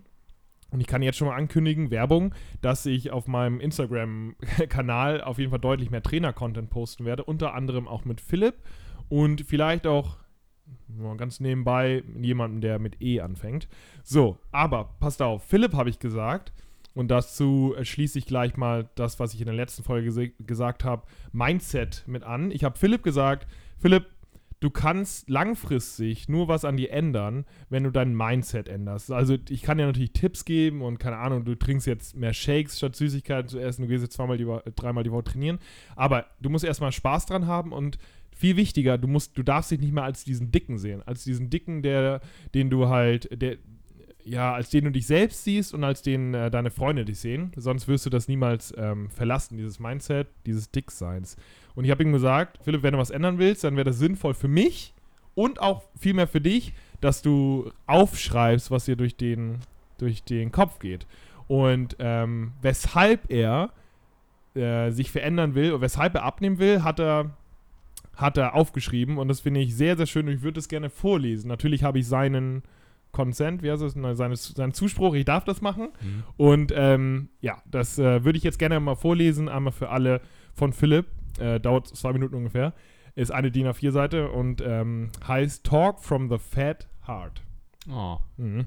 Und 0.70 0.80
ich 0.80 0.86
kann 0.86 1.02
jetzt 1.02 1.18
schon 1.18 1.28
mal 1.28 1.36
ankündigen, 1.36 1.90
Werbung, 1.90 2.34
dass 2.60 2.86
ich 2.86 3.10
auf 3.10 3.26
meinem 3.26 3.60
Instagram-Kanal 3.60 5.20
auf 5.22 5.38
jeden 5.38 5.50
Fall 5.50 5.60
deutlich 5.60 5.90
mehr 5.90 6.02
Trainer-Content 6.02 6.70
posten 6.70 7.04
werde, 7.04 7.24
unter 7.24 7.54
anderem 7.54 7.88
auch 7.88 8.04
mit 8.04 8.20
Philipp 8.20 8.54
und 9.08 9.42
vielleicht 9.42 9.86
auch 9.86 10.18
ganz 11.16 11.40
nebenbei 11.40 12.04
jemandem, 12.20 12.60
der 12.60 12.78
mit 12.78 13.02
E 13.02 13.20
anfängt. 13.20 13.68
So, 14.02 14.38
aber 14.52 14.96
passt 15.00 15.20
auf, 15.22 15.42
Philipp 15.44 15.74
habe 15.74 15.90
ich 15.90 15.98
gesagt 15.98 16.52
und 16.94 17.10
dazu 17.10 17.74
äh, 17.76 17.84
schließe 17.84 18.18
ich 18.18 18.26
gleich 18.26 18.56
mal 18.56 18.88
das, 18.94 19.18
was 19.20 19.34
ich 19.34 19.40
in 19.40 19.46
der 19.46 19.54
letzten 19.54 19.82
Folge 19.82 20.32
gesagt 20.38 20.84
habe, 20.84 21.06
Mindset 21.32 22.04
mit 22.06 22.22
an. 22.24 22.50
Ich 22.50 22.64
habe 22.64 22.78
Philipp 22.78 23.02
gesagt, 23.02 23.46
Philipp, 23.78 24.06
du 24.60 24.68
kannst 24.68 25.30
langfristig 25.30 26.28
nur 26.28 26.46
was 26.46 26.64
an 26.64 26.76
dir 26.76 26.92
ändern, 26.92 27.46
wenn 27.70 27.84
du 27.84 27.90
dein 27.90 28.14
Mindset 28.14 28.68
änderst. 28.68 29.10
Also 29.10 29.36
ich 29.48 29.62
kann 29.62 29.78
dir 29.78 29.86
natürlich 29.86 30.12
Tipps 30.12 30.44
geben 30.44 30.82
und 30.82 30.98
keine 30.98 31.16
Ahnung, 31.16 31.44
du 31.44 31.54
trinkst 31.54 31.86
jetzt 31.86 32.14
mehr 32.14 32.34
Shakes 32.34 32.76
statt 32.76 32.94
Süßigkeiten 32.94 33.48
zu 33.48 33.58
essen, 33.58 33.82
du 33.82 33.88
gehst 33.88 34.02
jetzt 34.02 34.14
zweimal 34.14 34.36
die 34.36 34.46
Woche, 34.46 34.70
dreimal 34.76 35.02
die 35.02 35.10
Woche 35.10 35.24
trainieren. 35.24 35.58
Aber 35.96 36.26
du 36.40 36.50
musst 36.50 36.64
erstmal 36.64 36.92
Spaß 36.92 37.26
dran 37.26 37.46
haben 37.46 37.72
und 37.72 37.98
viel 38.36 38.56
wichtiger, 38.56 38.98
du 38.98 39.08
musst, 39.08 39.36
du 39.36 39.42
darfst 39.42 39.70
dich 39.70 39.80
nicht 39.80 39.92
mehr 39.92 40.04
als 40.04 40.24
diesen 40.24 40.50
Dicken 40.50 40.78
sehen, 40.78 41.02
als 41.04 41.24
diesen 41.24 41.50
Dicken, 41.50 41.82
der, 41.82 42.20
den 42.54 42.70
du 42.70 42.88
halt, 42.88 43.28
der, 43.40 43.56
ja, 44.24 44.52
als 44.52 44.70
den 44.70 44.84
du 44.84 44.92
dich 44.92 45.06
selbst 45.06 45.44
siehst 45.44 45.72
und 45.72 45.84
als 45.84 46.02
den 46.02 46.34
äh, 46.34 46.50
deine 46.50 46.70
Freunde 46.70 47.04
dich 47.04 47.18
sehen. 47.18 47.52
Sonst 47.56 47.88
wirst 47.88 48.04
du 48.06 48.10
das 48.10 48.28
niemals 48.28 48.74
ähm, 48.76 49.10
verlassen, 49.10 49.56
dieses 49.56 49.80
Mindset, 49.80 50.28
dieses 50.46 50.70
Dickseins. 50.70 51.36
Und 51.74 51.84
ich 51.84 51.90
habe 51.90 52.02
ihm 52.02 52.12
gesagt, 52.12 52.58
Philipp, 52.62 52.82
wenn 52.82 52.92
du 52.92 52.98
was 52.98 53.10
ändern 53.10 53.38
willst, 53.38 53.64
dann 53.64 53.76
wäre 53.76 53.84
das 53.84 53.98
sinnvoll 53.98 54.34
für 54.34 54.48
mich 54.48 54.94
und 55.34 55.60
auch 55.60 55.82
vielmehr 55.98 56.26
für 56.26 56.40
dich, 56.40 56.74
dass 57.00 57.22
du 57.22 57.70
aufschreibst, 57.86 58.70
was 58.70 58.84
dir 58.84 58.96
durch 58.96 59.16
den, 59.16 59.58
durch 59.98 60.22
den 60.22 60.52
Kopf 60.52 60.78
geht. 60.78 61.06
Und 61.48 61.96
ähm, 61.98 62.52
weshalb 62.60 63.30
er 63.30 63.70
äh, 64.54 64.90
sich 64.90 65.10
verändern 65.10 65.54
will 65.54 65.72
und 65.72 65.80
weshalb 65.80 66.14
er 66.14 66.24
abnehmen 66.24 66.58
will, 66.58 66.82
hat 66.82 67.00
er, 67.00 67.30
hat 68.16 68.36
er 68.36 68.54
aufgeschrieben. 68.54 69.18
Und 69.18 69.28
das 69.28 69.40
finde 69.40 69.60
ich 69.60 69.74
sehr, 69.74 69.96
sehr 69.96 70.06
schön 70.06 70.28
und 70.28 70.34
ich 70.34 70.42
würde 70.42 70.60
es 70.60 70.68
gerne 70.68 70.90
vorlesen. 70.90 71.48
Natürlich 71.48 71.84
habe 71.84 71.98
ich 71.98 72.06
seinen 72.06 72.62
Consent, 73.12 73.62
wie 73.62 73.70
heißt 73.70 73.82
es, 73.82 73.96
Nein, 73.96 74.16
seine, 74.16 74.36
seinen 74.36 74.72
Zuspruch, 74.72 75.14
ich 75.14 75.24
darf 75.24 75.44
das 75.44 75.60
machen. 75.60 75.88
Mhm. 76.00 76.22
Und 76.36 76.72
ähm, 76.74 77.28
ja, 77.40 77.62
das 77.68 77.98
äh, 77.98 78.24
würde 78.24 78.38
ich 78.38 78.44
jetzt 78.44 78.58
gerne 78.58 78.78
mal 78.78 78.94
vorlesen, 78.94 79.48
einmal 79.48 79.72
für 79.72 79.88
alle 79.88 80.20
von 80.54 80.72
Philipp. 80.72 81.06
Äh, 81.38 81.60
dauert 81.60 81.88
zwei 81.88 82.12
Minuten 82.12 82.34
ungefähr. 82.34 82.74
Ist 83.14 83.32
eine 83.32 83.50
DIN 83.50 83.66
A4-Seite 83.66 84.30
und 84.30 84.62
ähm, 84.64 85.10
heißt 85.26 85.64
Talk 85.64 86.00
from 86.00 86.28
the 86.28 86.38
Fat 86.38 86.88
Heart. 87.06 87.42
Oh. 87.90 88.18
Mhm. 88.36 88.66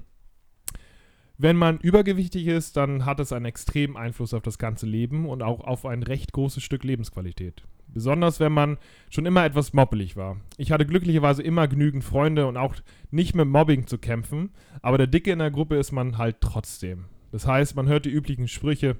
Wenn 1.36 1.56
man 1.56 1.78
übergewichtig 1.78 2.46
ist, 2.46 2.76
dann 2.76 3.04
hat 3.04 3.18
es 3.18 3.32
einen 3.32 3.46
extremen 3.46 3.96
Einfluss 3.96 4.34
auf 4.34 4.42
das 4.42 4.58
ganze 4.58 4.86
Leben 4.86 5.28
und 5.28 5.42
auch 5.42 5.60
auf 5.60 5.84
ein 5.84 6.04
recht 6.04 6.32
großes 6.32 6.62
Stück 6.62 6.84
Lebensqualität. 6.84 7.64
Besonders 7.88 8.40
wenn 8.40 8.52
man 8.52 8.78
schon 9.10 9.26
immer 9.26 9.44
etwas 9.44 9.72
mobbelig 9.72 10.16
war. 10.16 10.36
Ich 10.56 10.72
hatte 10.72 10.86
glücklicherweise 10.86 11.42
immer 11.42 11.68
genügend 11.68 12.04
Freunde 12.04 12.46
und 12.46 12.56
auch 12.56 12.74
nicht 13.10 13.34
mit 13.34 13.46
Mobbing 13.46 13.86
zu 13.86 13.98
kämpfen, 13.98 14.50
aber 14.82 14.98
der 14.98 15.06
Dicke 15.06 15.32
in 15.32 15.38
der 15.38 15.50
Gruppe 15.50 15.76
ist 15.76 15.92
man 15.92 16.18
halt 16.18 16.40
trotzdem. 16.40 17.06
Das 17.32 17.46
heißt, 17.46 17.74
man 17.74 17.88
hört 17.88 18.04
die 18.04 18.10
üblichen 18.10 18.46
Sprüche. 18.46 18.96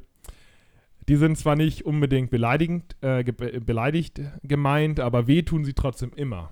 Die 1.09 1.17
sind 1.17 1.37
zwar 1.37 1.57
nicht 1.57 1.85
unbedingt 1.85 2.31
beleidigend, 2.31 2.97
äh, 3.03 3.25
ge 3.25 3.61
beleidigt 3.61 4.21
gemeint, 4.43 5.01
aber 5.01 5.27
weh 5.27 5.43
tun 5.43 5.65
sie 5.65 5.75
trotzdem 5.75 6.13
immer. 6.15 6.51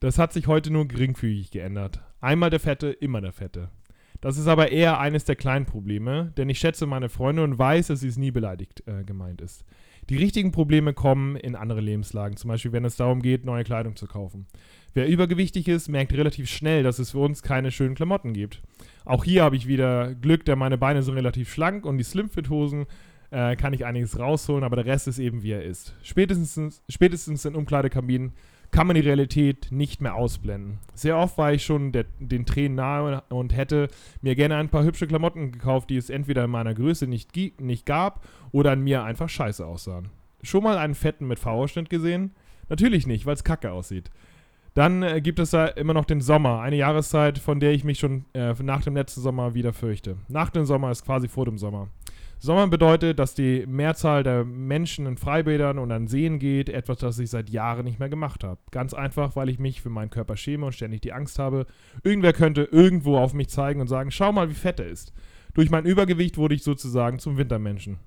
Das 0.00 0.18
hat 0.18 0.32
sich 0.32 0.46
heute 0.46 0.72
nur 0.72 0.88
geringfügig 0.88 1.50
geändert. 1.50 2.00
Einmal 2.20 2.50
der 2.50 2.60
Fette, 2.60 2.90
immer 2.90 3.20
der 3.20 3.32
Fette. 3.32 3.70
Das 4.20 4.36
ist 4.36 4.46
aber 4.46 4.70
eher 4.70 5.00
eines 5.00 5.24
der 5.24 5.36
kleinen 5.36 5.66
Probleme, 5.66 6.32
denn 6.36 6.48
ich 6.48 6.58
schätze 6.58 6.86
meine 6.86 7.08
Freunde 7.08 7.42
und 7.42 7.58
weiß, 7.58 7.88
dass 7.88 8.02
es 8.02 8.16
nie 8.16 8.30
beleidigt 8.30 8.82
äh, 8.86 9.04
gemeint 9.04 9.40
ist. 9.40 9.64
Die 10.10 10.16
richtigen 10.16 10.50
Probleme 10.50 10.94
kommen 10.94 11.36
in 11.36 11.54
andere 11.54 11.80
Lebenslagen, 11.80 12.36
zum 12.36 12.48
Beispiel 12.48 12.72
wenn 12.72 12.84
es 12.84 12.96
darum 12.96 13.22
geht, 13.22 13.44
neue 13.44 13.64
Kleidung 13.64 13.96
zu 13.96 14.06
kaufen. 14.06 14.46
Wer 14.94 15.08
übergewichtig 15.08 15.68
ist, 15.68 15.88
merkt 15.88 16.12
relativ 16.12 16.50
schnell, 16.50 16.82
dass 16.82 16.98
es 16.98 17.12
für 17.12 17.18
uns 17.18 17.42
keine 17.42 17.70
schönen 17.70 17.94
Klamotten 17.94 18.32
gibt. 18.34 18.62
Auch 19.04 19.24
hier 19.24 19.42
habe 19.42 19.56
ich 19.56 19.66
wieder 19.66 20.14
Glück, 20.14 20.44
denn 20.44 20.58
meine 20.58 20.76
Beine 20.76 21.02
sind 21.02 21.14
relativ 21.14 21.52
schlank 21.52 21.86
und 21.86 21.98
die 21.98 22.04
Slimfit-Hosen 22.04 22.86
äh, 23.30 23.56
kann 23.56 23.72
ich 23.72 23.86
einiges 23.86 24.18
rausholen, 24.18 24.64
aber 24.64 24.76
der 24.76 24.86
Rest 24.86 25.08
ist 25.08 25.18
eben 25.18 25.42
wie 25.42 25.52
er 25.52 25.64
ist. 25.64 25.94
Spätestens, 26.02 26.82
spätestens 26.88 27.44
in 27.44 27.54
Umkleidekabinen 27.54 28.32
kann 28.72 28.86
man 28.86 28.94
die 28.94 29.02
Realität 29.02 29.68
nicht 29.70 30.00
mehr 30.00 30.14
ausblenden. 30.14 30.78
Sehr 30.94 31.16
oft 31.18 31.38
war 31.38 31.52
ich 31.52 31.64
schon 31.64 31.92
der, 31.92 32.06
den 32.18 32.46
Tränen 32.46 32.76
nahe 32.76 33.22
und 33.28 33.54
hätte 33.54 33.88
mir 34.22 34.34
gerne 34.34 34.56
ein 34.56 34.70
paar 34.70 34.82
hübsche 34.82 35.06
Klamotten 35.06 35.52
gekauft, 35.52 35.90
die 35.90 35.98
es 35.98 36.10
entweder 36.10 36.44
in 36.44 36.50
meiner 36.50 36.74
Größe 36.74 37.06
nicht, 37.06 37.36
nicht 37.60 37.86
gab 37.86 38.26
oder 38.50 38.72
an 38.72 38.80
mir 38.80 39.04
einfach 39.04 39.28
scheiße 39.28 39.64
aussahen. 39.64 40.08
Schon 40.42 40.64
mal 40.64 40.78
einen 40.78 40.94
fetten 40.94 41.28
mit 41.28 41.38
V-Ausschnitt 41.38 41.90
gesehen? 41.90 42.32
Natürlich 42.68 43.06
nicht, 43.06 43.26
weil 43.26 43.34
es 43.34 43.44
kacke 43.44 43.70
aussieht. 43.70 44.10
Dann 44.74 45.02
äh, 45.02 45.20
gibt 45.20 45.38
es 45.38 45.50
da 45.50 45.66
immer 45.66 45.92
noch 45.92 46.06
den 46.06 46.22
Sommer, 46.22 46.60
eine 46.60 46.76
Jahreszeit, 46.76 47.38
von 47.38 47.60
der 47.60 47.72
ich 47.72 47.84
mich 47.84 47.98
schon 47.98 48.24
äh, 48.32 48.54
nach 48.62 48.82
dem 48.82 48.96
letzten 48.96 49.20
Sommer 49.20 49.52
wieder 49.52 49.74
fürchte. 49.74 50.16
Nach 50.28 50.48
dem 50.48 50.64
Sommer 50.64 50.90
ist 50.90 51.04
quasi 51.04 51.28
vor 51.28 51.44
dem 51.44 51.58
Sommer. 51.58 51.88
Sommer 52.42 52.66
bedeutet, 52.66 53.20
dass 53.20 53.34
die 53.34 53.64
Mehrzahl 53.68 54.24
der 54.24 54.44
Menschen 54.44 55.06
in 55.06 55.16
Freibädern 55.16 55.78
und 55.78 55.92
an 55.92 56.08
Seen 56.08 56.40
geht, 56.40 56.68
etwas, 56.68 56.98
das 56.98 57.20
ich 57.20 57.30
seit 57.30 57.50
Jahren 57.50 57.84
nicht 57.84 58.00
mehr 58.00 58.08
gemacht 58.08 58.42
habe. 58.42 58.58
Ganz 58.72 58.94
einfach, 58.94 59.36
weil 59.36 59.48
ich 59.48 59.60
mich 59.60 59.80
für 59.80 59.90
meinen 59.90 60.10
Körper 60.10 60.36
schäme 60.36 60.66
und 60.66 60.72
ständig 60.72 61.02
die 61.02 61.12
Angst 61.12 61.38
habe, 61.38 61.66
irgendwer 62.02 62.32
könnte 62.32 62.62
irgendwo 62.64 63.16
auf 63.16 63.32
mich 63.32 63.48
zeigen 63.48 63.80
und 63.80 63.86
sagen, 63.86 64.10
schau 64.10 64.32
mal, 64.32 64.50
wie 64.50 64.54
fett 64.54 64.80
er 64.80 64.88
ist. 64.88 65.12
Durch 65.54 65.70
mein 65.70 65.84
Übergewicht 65.84 66.36
wurde 66.36 66.56
ich 66.56 66.64
sozusagen 66.64 67.20
zum 67.20 67.38
Wintermenschen. 67.38 68.00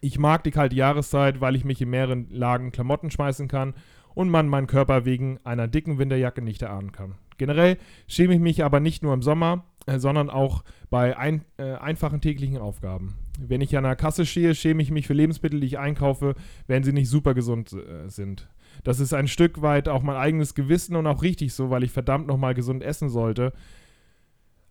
Ich 0.00 0.16
mag 0.16 0.44
die 0.44 0.52
kalte 0.52 0.76
Jahreszeit, 0.76 1.40
weil 1.40 1.56
ich 1.56 1.64
mich 1.64 1.82
in 1.82 1.90
mehreren 1.90 2.30
Lagen 2.30 2.70
Klamotten 2.70 3.10
schmeißen 3.10 3.48
kann 3.48 3.74
und 4.14 4.30
man 4.30 4.46
meinen 4.46 4.68
Körper 4.68 5.04
wegen 5.04 5.40
einer 5.42 5.66
dicken 5.66 5.98
Winterjacke 5.98 6.40
nicht 6.40 6.62
erahnen 6.62 6.92
kann. 6.92 7.16
Generell 7.36 7.78
schäme 8.06 8.32
ich 8.32 8.40
mich 8.40 8.62
aber 8.62 8.78
nicht 8.78 9.02
nur 9.02 9.12
im 9.12 9.22
Sommer, 9.22 9.64
äh, 9.86 9.98
sondern 9.98 10.30
auch 10.30 10.62
bei 10.88 11.18
ein, 11.18 11.44
äh, 11.56 11.72
einfachen 11.74 12.20
täglichen 12.20 12.58
Aufgaben. 12.58 13.16
Wenn 13.38 13.60
ich 13.60 13.76
an 13.76 13.84
der 13.84 13.96
Kasse 13.96 14.26
stehe, 14.26 14.54
schäme 14.54 14.82
ich 14.82 14.90
mich 14.90 15.06
für 15.06 15.14
Lebensmittel, 15.14 15.60
die 15.60 15.66
ich 15.66 15.78
einkaufe, 15.78 16.34
wenn 16.66 16.82
sie 16.82 16.92
nicht 16.92 17.08
super 17.08 17.34
gesund 17.34 17.72
äh, 17.72 18.08
sind. 18.08 18.48
Das 18.84 19.00
ist 19.00 19.14
ein 19.14 19.28
Stück 19.28 19.62
weit 19.62 19.88
auch 19.88 20.02
mein 20.02 20.16
eigenes 20.16 20.54
Gewissen 20.54 20.96
und 20.96 21.06
auch 21.06 21.22
richtig 21.22 21.52
so, 21.54 21.70
weil 21.70 21.82
ich 21.82 21.90
verdammt 21.90 22.26
nochmal 22.26 22.54
gesund 22.54 22.82
essen 22.82 23.08
sollte. 23.08 23.52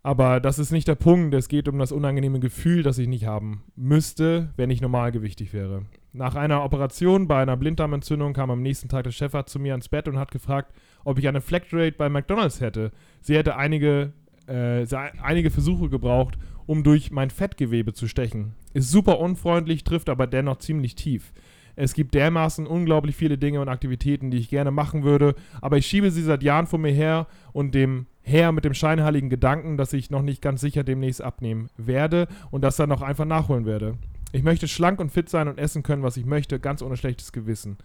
Aber 0.06 0.38
das 0.38 0.60
ist 0.60 0.70
nicht 0.70 0.86
der 0.86 0.94
Punkt. 0.94 1.34
Es 1.34 1.48
geht 1.48 1.66
um 1.66 1.80
das 1.80 1.90
unangenehme 1.90 2.38
Gefühl, 2.38 2.84
das 2.84 2.96
ich 2.96 3.08
nicht 3.08 3.26
haben 3.26 3.64
müsste, 3.74 4.50
wenn 4.56 4.70
ich 4.70 4.80
normalgewichtig 4.80 5.52
wäre. 5.52 5.82
Nach 6.12 6.36
einer 6.36 6.62
Operation 6.64 7.26
bei 7.26 7.42
einer 7.42 7.56
Blinddarmentzündung 7.56 8.32
kam 8.32 8.52
am 8.52 8.62
nächsten 8.62 8.88
Tag 8.88 9.02
der 9.02 9.10
Chefarzt 9.10 9.52
zu 9.52 9.58
mir 9.58 9.74
ins 9.74 9.88
Bett 9.88 10.06
und 10.06 10.16
hat 10.16 10.30
gefragt, 10.30 10.72
ob 11.04 11.18
ich 11.18 11.26
eine 11.26 11.40
Flatrate 11.40 11.96
bei 11.98 12.08
McDonalds 12.08 12.60
hätte. 12.60 12.92
Sie 13.20 13.36
hätte 13.36 13.56
einige, 13.56 14.12
äh, 14.46 14.86
einige 15.20 15.50
Versuche 15.50 15.88
gebraucht, 15.88 16.38
um 16.66 16.82
durch 16.82 17.10
mein 17.10 17.30
Fettgewebe 17.30 17.92
zu 17.92 18.08
stechen. 18.08 18.54
Ist 18.74 18.90
super 18.90 19.18
unfreundlich, 19.18 19.84
trifft 19.84 20.08
aber 20.08 20.26
dennoch 20.26 20.58
ziemlich 20.58 20.94
tief. 20.94 21.32
Es 21.76 21.92
gibt 21.92 22.14
dermaßen 22.14 22.66
unglaublich 22.66 23.16
viele 23.16 23.36
Dinge 23.36 23.60
und 23.60 23.68
Aktivitäten, 23.68 24.30
die 24.30 24.38
ich 24.38 24.48
gerne 24.48 24.70
machen 24.70 25.04
würde, 25.04 25.34
aber 25.60 25.76
ich 25.76 25.86
schiebe 25.86 26.10
sie 26.10 26.22
seit 26.22 26.42
Jahren 26.42 26.66
vor 26.66 26.78
mir 26.78 26.92
her 26.92 27.26
und 27.52 27.74
dem 27.74 28.06
her 28.22 28.50
mit 28.50 28.64
dem 28.64 28.74
scheinheiligen 28.74 29.30
Gedanken, 29.30 29.76
dass 29.76 29.92
ich 29.92 30.10
noch 30.10 30.22
nicht 30.22 30.42
ganz 30.42 30.60
sicher 30.60 30.82
demnächst 30.82 31.22
abnehmen 31.22 31.68
werde 31.76 32.28
und 32.50 32.62
das 32.62 32.76
dann 32.76 32.88
noch 32.88 33.02
einfach 33.02 33.26
nachholen 33.26 33.66
werde. 33.66 33.98
Ich 34.32 34.42
möchte 34.42 34.68
schlank 34.68 35.00
und 35.00 35.12
fit 35.12 35.28
sein 35.28 35.48
und 35.48 35.58
essen 35.58 35.82
können, 35.82 36.02
was 36.02 36.16
ich 36.16 36.26
möchte, 36.26 36.58
ganz 36.58 36.82
ohne 36.82 36.96
schlechtes 36.96 37.32
Gewissen. 37.32 37.76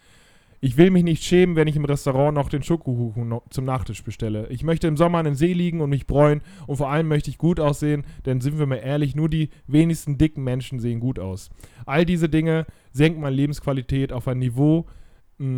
Ich 0.63 0.77
will 0.77 0.91
mich 0.91 1.03
nicht 1.03 1.23
schämen, 1.23 1.55
wenn 1.55 1.67
ich 1.67 1.75
im 1.75 1.85
Restaurant 1.85 2.35
noch 2.35 2.47
den 2.47 2.61
Schokokuchen 2.61 3.39
zum 3.49 3.65
Nachtisch 3.65 4.03
bestelle. 4.03 4.47
Ich 4.49 4.63
möchte 4.63 4.85
im 4.85 4.95
Sommer 4.95 5.17
an 5.17 5.25
den 5.25 5.33
See 5.33 5.53
liegen 5.53 5.81
und 5.81 5.89
mich 5.89 6.05
bräuen 6.05 6.41
und 6.67 6.77
vor 6.77 6.91
allem 6.91 7.07
möchte 7.07 7.31
ich 7.31 7.39
gut 7.39 7.59
aussehen, 7.59 8.05
denn 8.27 8.41
sind 8.41 8.59
wir 8.59 8.67
mal 8.67 8.75
ehrlich, 8.75 9.15
nur 9.15 9.27
die 9.27 9.49
wenigsten 9.65 10.19
dicken 10.19 10.43
Menschen 10.43 10.79
sehen 10.79 10.99
gut 10.99 11.17
aus. 11.17 11.49
All 11.87 12.05
diese 12.05 12.29
Dinge 12.29 12.67
senken 12.91 13.21
meine 13.21 13.35
Lebensqualität 13.35 14.13
auf 14.13 14.27
ein 14.27 14.37
Niveau, 14.37 14.85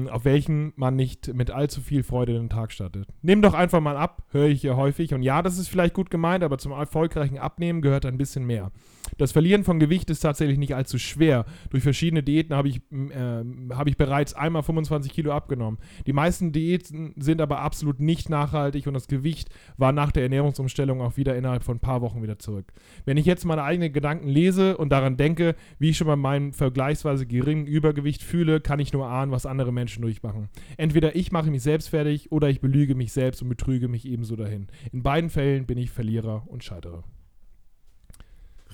auf 0.10 0.24
welchen 0.24 0.72
man 0.78 0.96
nicht 0.96 1.34
mit 1.34 1.52
allzu 1.52 1.82
viel 1.82 2.04
Freude 2.04 2.32
den 2.32 2.48
Tag 2.48 2.72
startet. 2.72 3.10
Nimm 3.22 3.42
doch 3.42 3.54
einfach 3.54 3.82
mal 3.82 3.98
ab, 3.98 4.24
höre 4.30 4.48
ich 4.48 4.62
hier 4.62 4.78
häufig. 4.78 5.14
Und 5.14 5.22
ja, 5.22 5.42
das 5.42 5.58
ist 5.58 5.68
vielleicht 5.68 5.96
gut 5.96 6.12
gemeint, 6.12 6.46
aber 6.46 6.58
zum 6.58 6.72
erfolgreichen 6.72 7.38
Abnehmen 7.38 7.82
gehört 7.82 8.06
ein 8.06 8.18
bisschen 8.18 8.46
mehr. 8.46 8.72
Das 9.18 9.32
Verlieren 9.32 9.64
von 9.64 9.80
Gewicht 9.80 10.10
ist 10.10 10.22
tatsächlich 10.22 10.58
nicht 10.58 10.76
allzu 10.76 10.98
schwer. 10.98 11.46
Durch 11.70 11.84
verschiedene 11.84 12.24
Diäten 12.24 12.56
habe 12.56 12.70
ich, 12.70 12.78
äh, 12.92 13.44
hab 13.72 13.88
ich 13.88 13.98
bereits 13.98 14.34
einmal 14.34 14.64
25 14.64 15.12
Kilo 15.12 15.32
abgenommen. 15.32 15.80
Die 16.08 16.14
meisten 16.14 16.52
Diäten 16.52 17.14
sind 17.18 17.42
aber 17.42 17.60
absolut 17.60 18.00
nicht 18.00 18.30
nachhaltig 18.30 18.88
und 18.88 18.94
das 18.94 19.08
Gewicht 19.08 19.50
war 19.78 19.92
nach 19.92 20.12
der 20.12 20.24
Ernährungsumstellung 20.24 21.02
auch 21.02 21.18
wieder 21.18 21.36
innerhalb 21.36 21.64
von 21.64 21.78
ein 21.78 21.82
paar 21.82 22.02
Wochen 22.02 22.24
wieder 22.24 22.40
zurück. 22.40 22.74
Wenn 23.06 23.18
ich 23.18 23.26
jetzt 23.26 23.46
meine 23.46 23.64
eigenen 23.64 23.94
Gedanken 23.94 24.28
lese 24.28 24.78
und 24.78 24.90
daran 24.90 25.18
denke, 25.18 25.56
wie 25.80 25.90
ich 25.90 25.98
schon 25.98 26.08
bei 26.08 26.16
meinem 26.16 26.54
vergleichsweise 26.54 27.26
geringen 27.26 27.68
Übergewicht 27.68 28.24
fühle, 28.24 28.62
kann 28.62 28.80
ich 28.80 28.94
nur 28.94 29.08
ahnen, 29.08 29.32
was 29.32 29.46
andere 29.46 29.72
Menschen 29.72 30.02
durchmachen. 30.02 30.50
Entweder 30.78 31.16
ich 31.16 31.32
mache 31.32 31.52
mich 31.52 31.64
selbst 31.64 31.90
fertig 31.90 32.32
oder 32.32 32.50
ich 32.50 32.62
belüge 32.62 32.96
mich 32.96 33.14
selbst 33.14 33.42
und 33.42 33.50
betrüge 33.50 33.88
mich 33.88 34.08
ebenso 34.08 34.36
dahin. 34.36 34.68
In 34.92 35.04
beiden 35.04 35.30
Fällen 35.30 35.66
bin 35.66 35.78
ich 35.78 35.92
Verlierer 35.92 36.44
und 36.48 36.64
scheitere. 36.64 37.04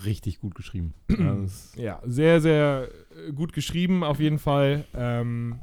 Richtig 0.06 0.39
gut 0.39 0.56
geschrieben. 0.56 0.94
ja, 1.75 2.01
sehr, 2.06 2.41
sehr 2.41 2.89
äh, 3.27 3.32
gut 3.32 3.53
geschrieben, 3.53 4.03
auf 4.03 4.20
jeden 4.20 4.39
Fall. 4.39 4.86
Ähm, 4.94 5.59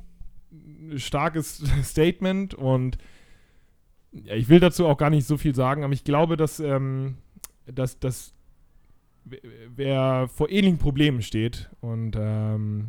starkes 0.96 1.62
Statement 1.82 2.54
und 2.54 2.98
ja, 4.12 4.34
ich 4.34 4.48
will 4.48 4.60
dazu 4.60 4.86
auch 4.86 4.96
gar 4.96 5.10
nicht 5.10 5.26
so 5.26 5.36
viel 5.36 5.54
sagen, 5.54 5.84
aber 5.84 5.92
ich 5.92 6.04
glaube, 6.04 6.36
dass, 6.36 6.60
ähm, 6.60 7.16
dass, 7.66 7.98
dass 7.98 8.32
wer 9.24 10.28
vor 10.32 10.48
ähnlichen 10.48 10.78
Problemen 10.78 11.20
steht 11.20 11.68
und 11.80 12.16
ähm, 12.18 12.88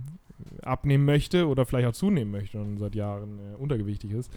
abnehmen 0.62 1.06
möchte 1.06 1.48
oder 1.48 1.66
vielleicht 1.66 1.88
auch 1.88 1.94
zunehmen 1.94 2.32
möchte 2.32 2.60
und 2.60 2.78
seit 2.78 2.96
Jahren 2.96 3.40
äh, 3.40 3.56
untergewichtig 3.56 4.12
ist, 4.12 4.32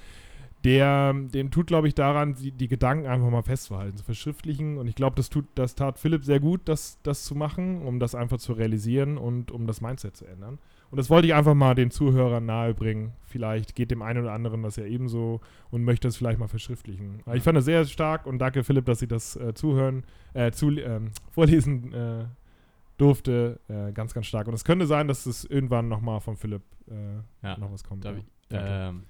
der, 0.65 1.15
dem 1.15 1.51
tut, 1.51 1.69
glaube 1.69 1.89
ich, 1.89 1.95
daran, 1.95 2.35
die, 2.35 2.53
die, 2.53 2.69
Gedanken 2.69 3.07
einfach 3.07 3.31
mal 3.31 3.43
festzuhalten, 3.43 3.97
zu 3.97 4.05
verschriftlichen. 4.05 4.79
Und 4.79 4.89
ich 4.89 4.95
glaube, 4.95 5.17
das 5.17 5.31
das 5.55 5.75
tat 5.75 5.99
Philipp 5.99 6.25
sehr 6.25 6.41
gut, 6.41 6.63
das, 6.67 6.99
das 7.03 7.25
zu 7.25 7.35
machen, 7.35 7.83
um 7.83 7.99
das 7.99 8.15
einfach 8.15 8.39
zu 8.39 8.53
realisieren 8.53 9.17
und 9.17 9.51
um 9.51 9.67
das 9.67 9.81
Mindset 9.81 10.17
zu 10.17 10.27
ändern. 10.27 10.59
Und 10.91 10.97
das 10.99 11.09
wollte 11.09 11.29
ich 11.29 11.35
einfach 11.35 11.55
mal 11.55 11.75
den 11.75 11.91
Zuhörern 11.91 12.45
nahebringen. 12.45 13.13
Vielleicht 13.25 13.75
geht 13.75 13.91
dem 13.91 14.03
einen 14.03 14.23
oder 14.23 14.33
anderen 14.33 14.63
das 14.63 14.77
ja 14.77 14.85
ebenso 14.85 15.41
und 15.71 15.85
möchte 15.85 16.09
es 16.09 16.17
vielleicht 16.17 16.41
mal 16.41 16.49
verschriftlichen. 16.49 17.21
Aber 17.25 17.37
ich 17.37 17.43
fand 17.45 17.57
es 17.57 17.65
sehr 17.65 17.85
stark 17.85 18.27
und 18.27 18.39
danke 18.39 18.65
Philipp, 18.65 18.87
dass 18.87 18.99
Sie 18.99 19.09
das 19.09 19.37
äh, 19.37 19.55
zuhören, 19.55 20.05
äh, 20.35 20.51
zu, 20.51 20.71
äh, 20.71 21.01
vorlesen 21.31 21.93
äh, 21.93 22.25
durfte. 22.99 23.61
Äh, 23.69 23.93
ganz, 23.93 24.13
ganz 24.15 24.27
stark. 24.27 24.49
Und 24.49 24.55
es 24.55 24.65
könnte 24.65 24.87
sein, 24.87 25.07
dass 25.07 25.27
es 25.27 25.45
irgendwann 25.45 25.89
nochmal 25.89 26.21
von 26.21 26.37
Philipp 26.37 26.63
äh, 26.91 27.47
ja. 27.47 27.57
noch 27.57 27.73
was 27.73 27.85
kommt. 27.85 28.05
Ja. 28.05 28.15
Ähm, 28.51 29.05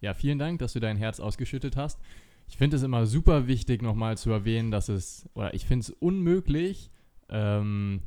ja, 0.00 0.14
vielen 0.14 0.38
Dank, 0.38 0.58
dass 0.58 0.72
du 0.72 0.80
dein 0.80 0.96
Herz 0.96 1.20
ausgeschüttet 1.20 1.76
hast. 1.76 2.00
Ich 2.48 2.56
finde 2.56 2.76
es 2.76 2.82
immer 2.82 3.06
super 3.06 3.46
wichtig, 3.46 3.82
nochmal 3.82 4.16
zu 4.16 4.30
erwähnen, 4.30 4.70
dass 4.70 4.88
es, 4.88 5.28
oder 5.34 5.54
ich 5.54 5.66
finde 5.66 5.82
es 5.82 5.90
unmöglich, 5.90 6.90
ähm, 7.28 8.00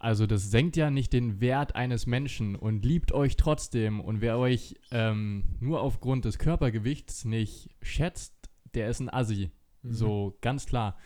also 0.00 0.26
das 0.26 0.50
senkt 0.50 0.76
ja 0.76 0.90
nicht 0.90 1.12
den 1.12 1.42
Wert 1.42 1.76
eines 1.76 2.06
Menschen 2.06 2.56
und 2.56 2.86
liebt 2.86 3.12
euch 3.12 3.36
trotzdem. 3.36 4.00
Und 4.00 4.22
wer 4.22 4.38
euch 4.38 4.76
ähm, 4.90 5.44
nur 5.60 5.82
aufgrund 5.82 6.24
des 6.24 6.38
Körpergewichts 6.38 7.26
nicht 7.26 7.68
schätzt, 7.82 8.32
der 8.72 8.88
ist 8.88 9.00
ein 9.00 9.12
Assi. 9.12 9.50
Mhm. 9.82 9.92
So 9.92 10.38
ganz 10.40 10.64
klar. 10.64 10.96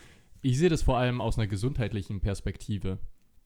Ich 0.43 0.59
sehe 0.59 0.69
das 0.69 0.83
vor 0.83 0.97
allem 0.97 1.21
aus 1.21 1.37
einer 1.37 1.49
gesundheitlichen 1.49 2.21
Perspektive. 2.21 2.99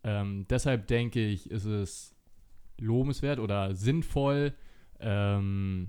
Ähm, 0.05 0.47
deshalb 0.51 0.87
denke 0.87 1.27
ich, 1.27 1.51
ist 1.51 1.65
es 1.65 2.15
lobenswert 2.79 3.39
oder 3.39 3.75
sinnvoll, 3.75 4.53
ähm, 5.01 5.89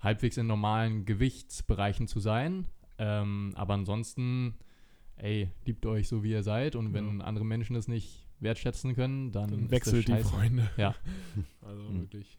halbwegs 0.00 0.36
in 0.36 0.46
normalen 0.46 1.04
Gewichtsbereichen 1.04 2.06
zu 2.06 2.20
sein. 2.20 2.66
Ähm, 2.98 3.52
aber 3.56 3.74
ansonsten, 3.74 4.54
ey, 5.16 5.50
liebt 5.64 5.84
euch 5.86 6.08
so, 6.08 6.22
wie 6.22 6.30
ihr 6.30 6.42
seid. 6.42 6.76
Und 6.76 6.92
wenn 6.92 7.18
ja. 7.18 7.24
andere 7.24 7.44
Menschen 7.44 7.74
das 7.74 7.88
nicht 7.88 8.26
wertschätzen 8.40 8.94
können, 8.94 9.32
dann, 9.32 9.50
dann 9.50 9.70
wechselt 9.70 10.08
die 10.08 10.22
Freunde. 10.22 10.70
Ja. 10.76 10.94
also 11.62 11.82
mhm. 11.82 12.00
wirklich. 12.02 12.38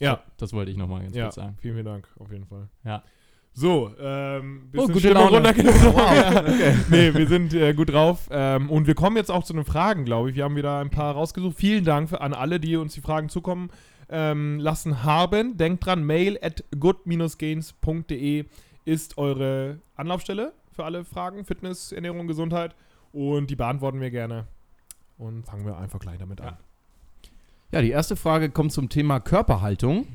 Ja. 0.00 0.22
Das 0.36 0.52
wollte 0.52 0.70
ich 0.70 0.76
nochmal 0.76 1.02
ganz 1.02 1.16
ja, 1.16 1.24
kurz 1.24 1.36
sagen. 1.36 1.56
Vielen, 1.60 1.74
vielen 1.74 1.86
Dank, 1.86 2.08
auf 2.18 2.30
jeden 2.30 2.46
Fall. 2.46 2.68
Ja. 2.84 3.02
So, 3.52 3.90
ähm, 3.98 4.70
bisschen 4.70 4.90
oh, 4.90 4.92
gute 4.92 5.10
Laune. 5.10 5.42
wow. 5.42 6.36
okay. 6.46 6.76
Nee, 6.90 7.12
wir 7.12 7.26
sind 7.26 7.52
äh, 7.54 7.74
gut 7.74 7.90
drauf. 7.90 8.28
Ähm, 8.30 8.70
und 8.70 8.86
wir 8.86 8.94
kommen 8.94 9.16
jetzt 9.16 9.32
auch 9.32 9.42
zu 9.42 9.52
den 9.52 9.64
Fragen, 9.64 10.04
glaube 10.04 10.30
ich. 10.30 10.36
Wir 10.36 10.44
haben 10.44 10.54
wieder 10.54 10.78
ein 10.78 10.90
paar 10.90 11.14
rausgesucht. 11.14 11.56
Vielen 11.56 11.84
Dank 11.84 12.10
für, 12.10 12.20
an 12.20 12.34
alle, 12.34 12.60
die 12.60 12.76
uns 12.76 12.94
die 12.94 13.00
Fragen 13.00 13.28
zukommen 13.28 13.70
ähm, 14.08 14.58
lassen 14.58 15.04
haben. 15.04 15.56
Denkt 15.56 15.86
dran, 15.86 16.04
mail 16.04 16.38
at 16.42 16.64
good-gains.de 16.78 18.44
ist 18.84 19.18
eure 19.18 19.80
Anlaufstelle 19.96 20.52
für 20.72 20.84
alle 20.84 21.04
Fragen, 21.04 21.44
Fitness, 21.44 21.92
Ernährung, 21.92 22.26
Gesundheit. 22.26 22.74
Und 23.12 23.50
die 23.50 23.56
beantworten 23.56 24.00
wir 24.00 24.10
gerne. 24.10 24.46
Und 25.18 25.44
fangen 25.44 25.66
wir 25.66 25.76
einfach 25.76 25.98
gleich 25.98 26.18
damit 26.18 26.40
an. 26.40 26.56
Ja, 27.72 27.82
die 27.82 27.90
erste 27.90 28.16
Frage 28.16 28.50
kommt 28.50 28.72
zum 28.72 28.88
Thema 28.88 29.20
Körperhaltung 29.20 30.06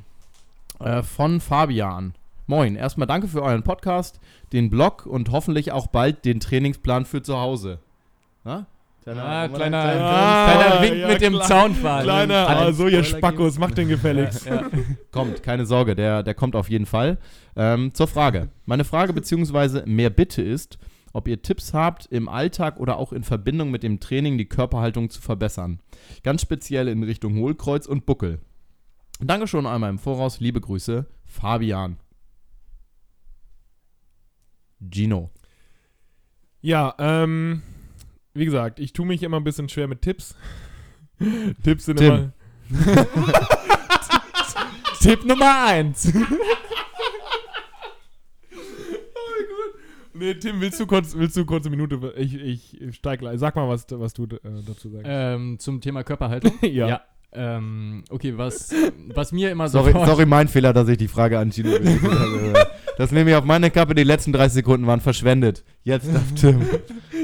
äh, 0.79 1.03
von 1.03 1.39
Fabian. 1.39 2.15
Moin, 2.47 2.75
erstmal 2.75 3.07
danke 3.07 3.27
für 3.27 3.41
euren 3.41 3.63
Podcast, 3.63 4.19
den 4.51 4.69
Blog 4.69 5.05
und 5.05 5.31
hoffentlich 5.31 5.71
auch 5.71 5.87
bald 5.87 6.25
den 6.25 6.39
Trainingsplan 6.39 7.05
für 7.05 7.21
zu 7.21 7.37
Hause. 7.37 7.79
Na? 8.43 8.65
Kleiner, 9.03 9.23
ah, 9.25 9.47
kleiner, 9.49 9.83
ah, 9.83 10.45
kleiner 10.45 10.81
Wink 10.81 10.95
ja, 10.95 11.07
mit 11.09 11.21
dem 11.21 11.33
klein, 11.33 11.47
Zaunpfahl. 11.47 12.03
Kleiner, 12.03 12.47
ah, 12.47 12.71
so 12.71 12.87
ihr 12.87 13.03
Spackos, 13.03 13.59
macht 13.59 13.77
den 13.77 13.89
gefälligst. 13.89 14.45
Ja, 14.45 14.61
ja. 14.61 14.69
kommt, 15.11 15.43
keine 15.43 15.65
Sorge, 15.65 15.93
der, 15.93 16.23
der 16.23 16.33
kommt 16.33 16.55
auf 16.55 16.69
jeden 16.69 16.85
Fall. 16.85 17.17
Ähm, 17.57 17.93
zur 17.93 18.07
Frage. 18.07 18.47
Meine 18.65 18.85
Frage 18.85 19.11
bzw. 19.11 19.85
mehr 19.85 20.09
Bitte 20.09 20.41
ist, 20.41 20.77
ob 21.11 21.27
ihr 21.27 21.41
Tipps 21.41 21.73
habt, 21.73 22.05
im 22.05 22.29
Alltag 22.29 22.79
oder 22.79 22.97
auch 22.97 23.11
in 23.11 23.23
Verbindung 23.23 23.71
mit 23.71 23.83
dem 23.83 23.99
Training 23.99 24.37
die 24.37 24.47
Körperhaltung 24.47 25.09
zu 25.09 25.21
verbessern. 25.21 25.81
Ganz 26.23 26.41
speziell 26.41 26.87
in 26.87 27.03
Richtung 27.03 27.35
Hohlkreuz 27.35 27.87
und 27.87 28.05
Buckel. 28.05 28.39
Danke 29.19 29.47
schon 29.47 29.67
einmal 29.67 29.89
im 29.89 29.99
Voraus, 29.99 30.39
liebe 30.39 30.61
Grüße, 30.61 31.05
Fabian. 31.25 31.97
Gino. 34.79 35.29
Ja, 36.61 36.95
ähm, 36.97 37.61
wie 38.33 38.45
gesagt, 38.45 38.79
ich 38.79 38.93
tue 38.93 39.05
mich 39.05 39.23
immer 39.23 39.37
ein 39.37 39.43
bisschen 39.43 39.69
schwer 39.69 39.87
mit 39.87 40.01
Tipps. 40.01 40.35
Tipps 41.63 41.85
sind 41.85 41.97
Tim. 41.97 42.13
immer. 42.13 42.33
Tipp 45.01 45.25
Nummer 45.25 45.65
1. 45.67 46.13
Nee, 50.15 50.35
Tim, 50.35 50.61
willst 50.61 50.79
du 50.79 50.85
kurz, 50.85 51.15
willst 51.17 51.35
du 51.35 51.43
kurz 51.43 51.65
eine 51.65 51.75
Minute? 51.75 52.13
Ich, 52.17 52.35
ich 52.35 52.95
steig 52.95 53.19
gleich. 53.19 53.39
Sag 53.39 53.55
mal, 53.55 53.67
was, 53.67 53.87
was 53.89 54.13
du 54.13 54.25
äh, 54.25 54.27
dazu 54.65 54.89
sagst. 54.89 55.05
Ähm, 55.07 55.57
zum 55.57 55.81
Thema 55.81 56.03
Körperhaltung. 56.03 56.53
Ja. 56.61 57.01
Ähm, 57.31 58.03
okay, 58.11 58.37
was, 58.37 58.71
was 59.07 59.31
mir 59.31 59.49
immer 59.49 59.67
Sorry, 59.67 59.91
sofort- 59.91 60.07
sorry, 60.07 60.27
mein 60.27 60.47
Fehler, 60.47 60.71
dass 60.71 60.87
ich 60.87 60.99
die 60.99 61.07
Frage 61.07 61.39
an 61.39 61.51
Gino 61.51 61.71
gerichtet 61.71 62.11
habe. 62.11 62.67
Das 62.99 63.11
nehme 63.11 63.31
ich 63.31 63.35
auf 63.35 63.43
meine 63.43 63.71
Kappe, 63.71 63.95
die 63.95 64.03
letzten 64.03 64.31
30 64.33 64.53
Sekunden 64.53 64.85
waren 64.85 65.01
verschwendet. 65.01 65.63
Jetzt 65.81 66.07
darf 66.13 66.31
Tim. 66.39 66.61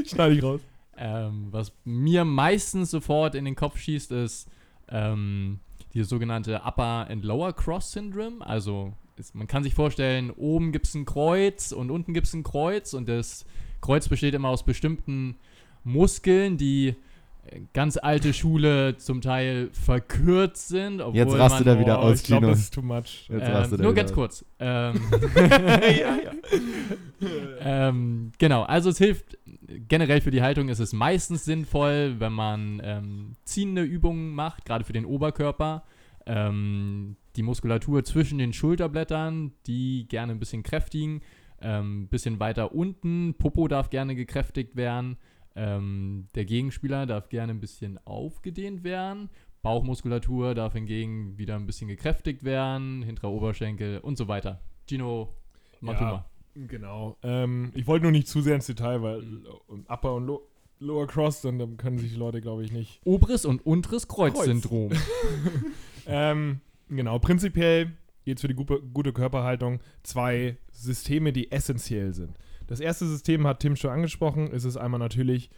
Schneide 0.07 0.33
ich 0.33 0.41
raus. 0.41 0.61
Ähm, 0.99 1.47
was 1.51 1.71
mir 1.85 2.25
meistens 2.25 2.91
sofort 2.91 3.33
in 3.33 3.45
den 3.45 3.55
Kopf 3.55 3.77
schießt, 3.77 4.11
ist 4.11 4.49
ähm, 4.89 5.59
die 5.93 6.03
sogenannte 6.03 6.61
Upper 6.65 7.07
and 7.09 7.23
Lower 7.23 7.53
Cross 7.53 7.93
Syndrome. 7.93 8.45
Also 8.45 8.93
ist, 9.15 9.35
man 9.35 9.47
kann 9.47 9.63
sich 9.63 9.75
vorstellen, 9.75 10.31
oben 10.31 10.71
gibt 10.71 10.87
es 10.87 10.95
ein 10.95 11.05
Kreuz 11.05 11.71
und 11.71 11.91
unten 11.91 12.13
gibt 12.13 12.27
es 12.27 12.33
ein 12.33 12.43
Kreuz 12.43 12.93
und 12.93 13.07
das 13.07 13.45
Kreuz 13.81 14.09
besteht 14.09 14.33
immer 14.33 14.49
aus 14.49 14.63
bestimmten 14.63 15.37
Muskeln, 15.83 16.57
die 16.57 16.95
ganz 17.73 17.97
alte 17.97 18.33
Schule 18.33 18.97
zum 18.97 19.21
Teil 19.21 19.69
verkürzt 19.71 20.67
sind. 20.67 21.01
Obwohl 21.01 21.17
Jetzt 21.17 21.33
rastet 21.37 21.65
man, 21.65 21.75
er 21.75 21.81
wieder 21.81 21.99
Oh, 21.99 22.03
aus, 22.03 22.21
ich 22.21 22.27
Gino. 22.27 22.41
das 22.41 22.59
ist 22.59 22.73
too 22.73 22.81
much. 22.81 23.27
Jetzt 23.29 23.29
ähm, 23.29 23.51
rastet 23.51 23.81
nur 23.81 23.93
ganz 23.93 24.11
aus. 24.11 24.15
kurz. 24.15 24.45
Ähm, 24.59 24.95
ja, 25.35 26.17
ja. 26.23 26.31
ähm, 27.89 28.31
genau, 28.37 28.63
also 28.63 28.89
es 28.89 28.97
hilft 28.97 29.37
generell 29.87 30.21
für 30.21 30.31
die 30.31 30.41
Haltung 30.41 30.69
ist 30.69 30.79
es 30.79 30.93
meistens 30.93 31.45
sinnvoll, 31.45 32.15
wenn 32.19 32.33
man 32.33 32.81
ähm, 32.83 33.33
ziehende 33.43 33.83
Übungen 33.83 34.33
macht, 34.33 34.65
gerade 34.65 34.83
für 34.83 34.93
den 34.93 35.05
Oberkörper. 35.05 35.83
Ähm, 36.25 37.15
die 37.35 37.43
Muskulatur 37.43 38.03
zwischen 38.03 38.37
den 38.37 38.53
Schulterblättern, 38.53 39.53
die 39.67 40.07
gerne 40.07 40.33
ein 40.33 40.39
bisschen 40.39 40.63
kräftigen. 40.63 41.21
Ein 41.61 42.07
bisschen 42.07 42.39
weiter 42.39 42.73
unten, 42.73 43.33
Popo 43.37 43.67
darf 43.67 43.89
gerne 43.89 44.15
gekräftigt 44.15 44.77
werden. 44.77 45.17
Ähm, 45.61 46.27
der 46.35 46.45
Gegenspieler 46.45 47.05
darf 47.05 47.27
gerne 47.27 47.51
ein 47.53 47.59
bisschen 47.59 47.99
aufgedehnt 48.05 48.83
werden. 48.85 49.29
Bauchmuskulatur 49.61 50.55
darf 50.55 50.71
hingegen 50.73 51.37
wieder 51.37 51.55
ein 51.57 51.65
bisschen 51.65 51.89
gekräftigt 51.89 52.43
werden, 52.45 53.03
hinterer 53.03 53.31
Oberschenkel 53.31 53.97
und 53.99 54.17
so 54.17 54.29
weiter. 54.29 54.61
Gino, 54.87 55.33
mach 55.81 55.97
du 55.97 56.03
Ja. 56.05 56.11
mal. 56.11 56.25
Genau. 56.67 57.17
Ähm, 57.23 57.71
ich 57.75 57.85
wollte 57.87 58.03
nur 58.03 58.11
nicht 58.13 58.27
zu 58.27 58.41
sehr 58.41 58.55
ins 58.55 58.67
Detail, 58.67 59.01
weil 59.01 59.23
Upper 59.87 60.15
und 60.15 60.25
Lo 60.27 60.41
Lower 60.81 61.07
Cross, 61.07 61.41
dann, 61.41 61.75
können 61.75 61.97
sich 61.97 62.11
die 62.13 62.17
Leute, 62.17 62.39
glaube 62.39 62.63
ich, 62.63 62.71
nicht. 62.71 63.01
Oberes 63.03 63.43
und 63.43 63.65
unteres 63.65 64.07
Kreuzsyndrom. 64.07 64.91
Ähm, 66.11 66.61
genau, 66.89 67.19
prinzipiell 67.19 67.91
geht 68.25 68.37
es 68.37 68.41
für 68.41 68.47
die 68.47 68.55
gute, 68.55 68.81
gute 68.81 69.13
Körperhaltung 69.13 69.79
zwei 70.01 70.57
Systeme, 70.71 71.31
die 71.31 71.51
essentiell 71.51 72.13
sind. 72.13 72.31
Das 72.69 72.79
erste 72.79 73.07
System 73.07 73.47
hat 73.47 73.61
Tim 73.61 73.75
schon 73.75 73.89
angesprochen. 73.89 74.51
Es 74.53 74.63
ist 74.63 74.77
einmal 74.77 74.99
natürlich 74.99 75.49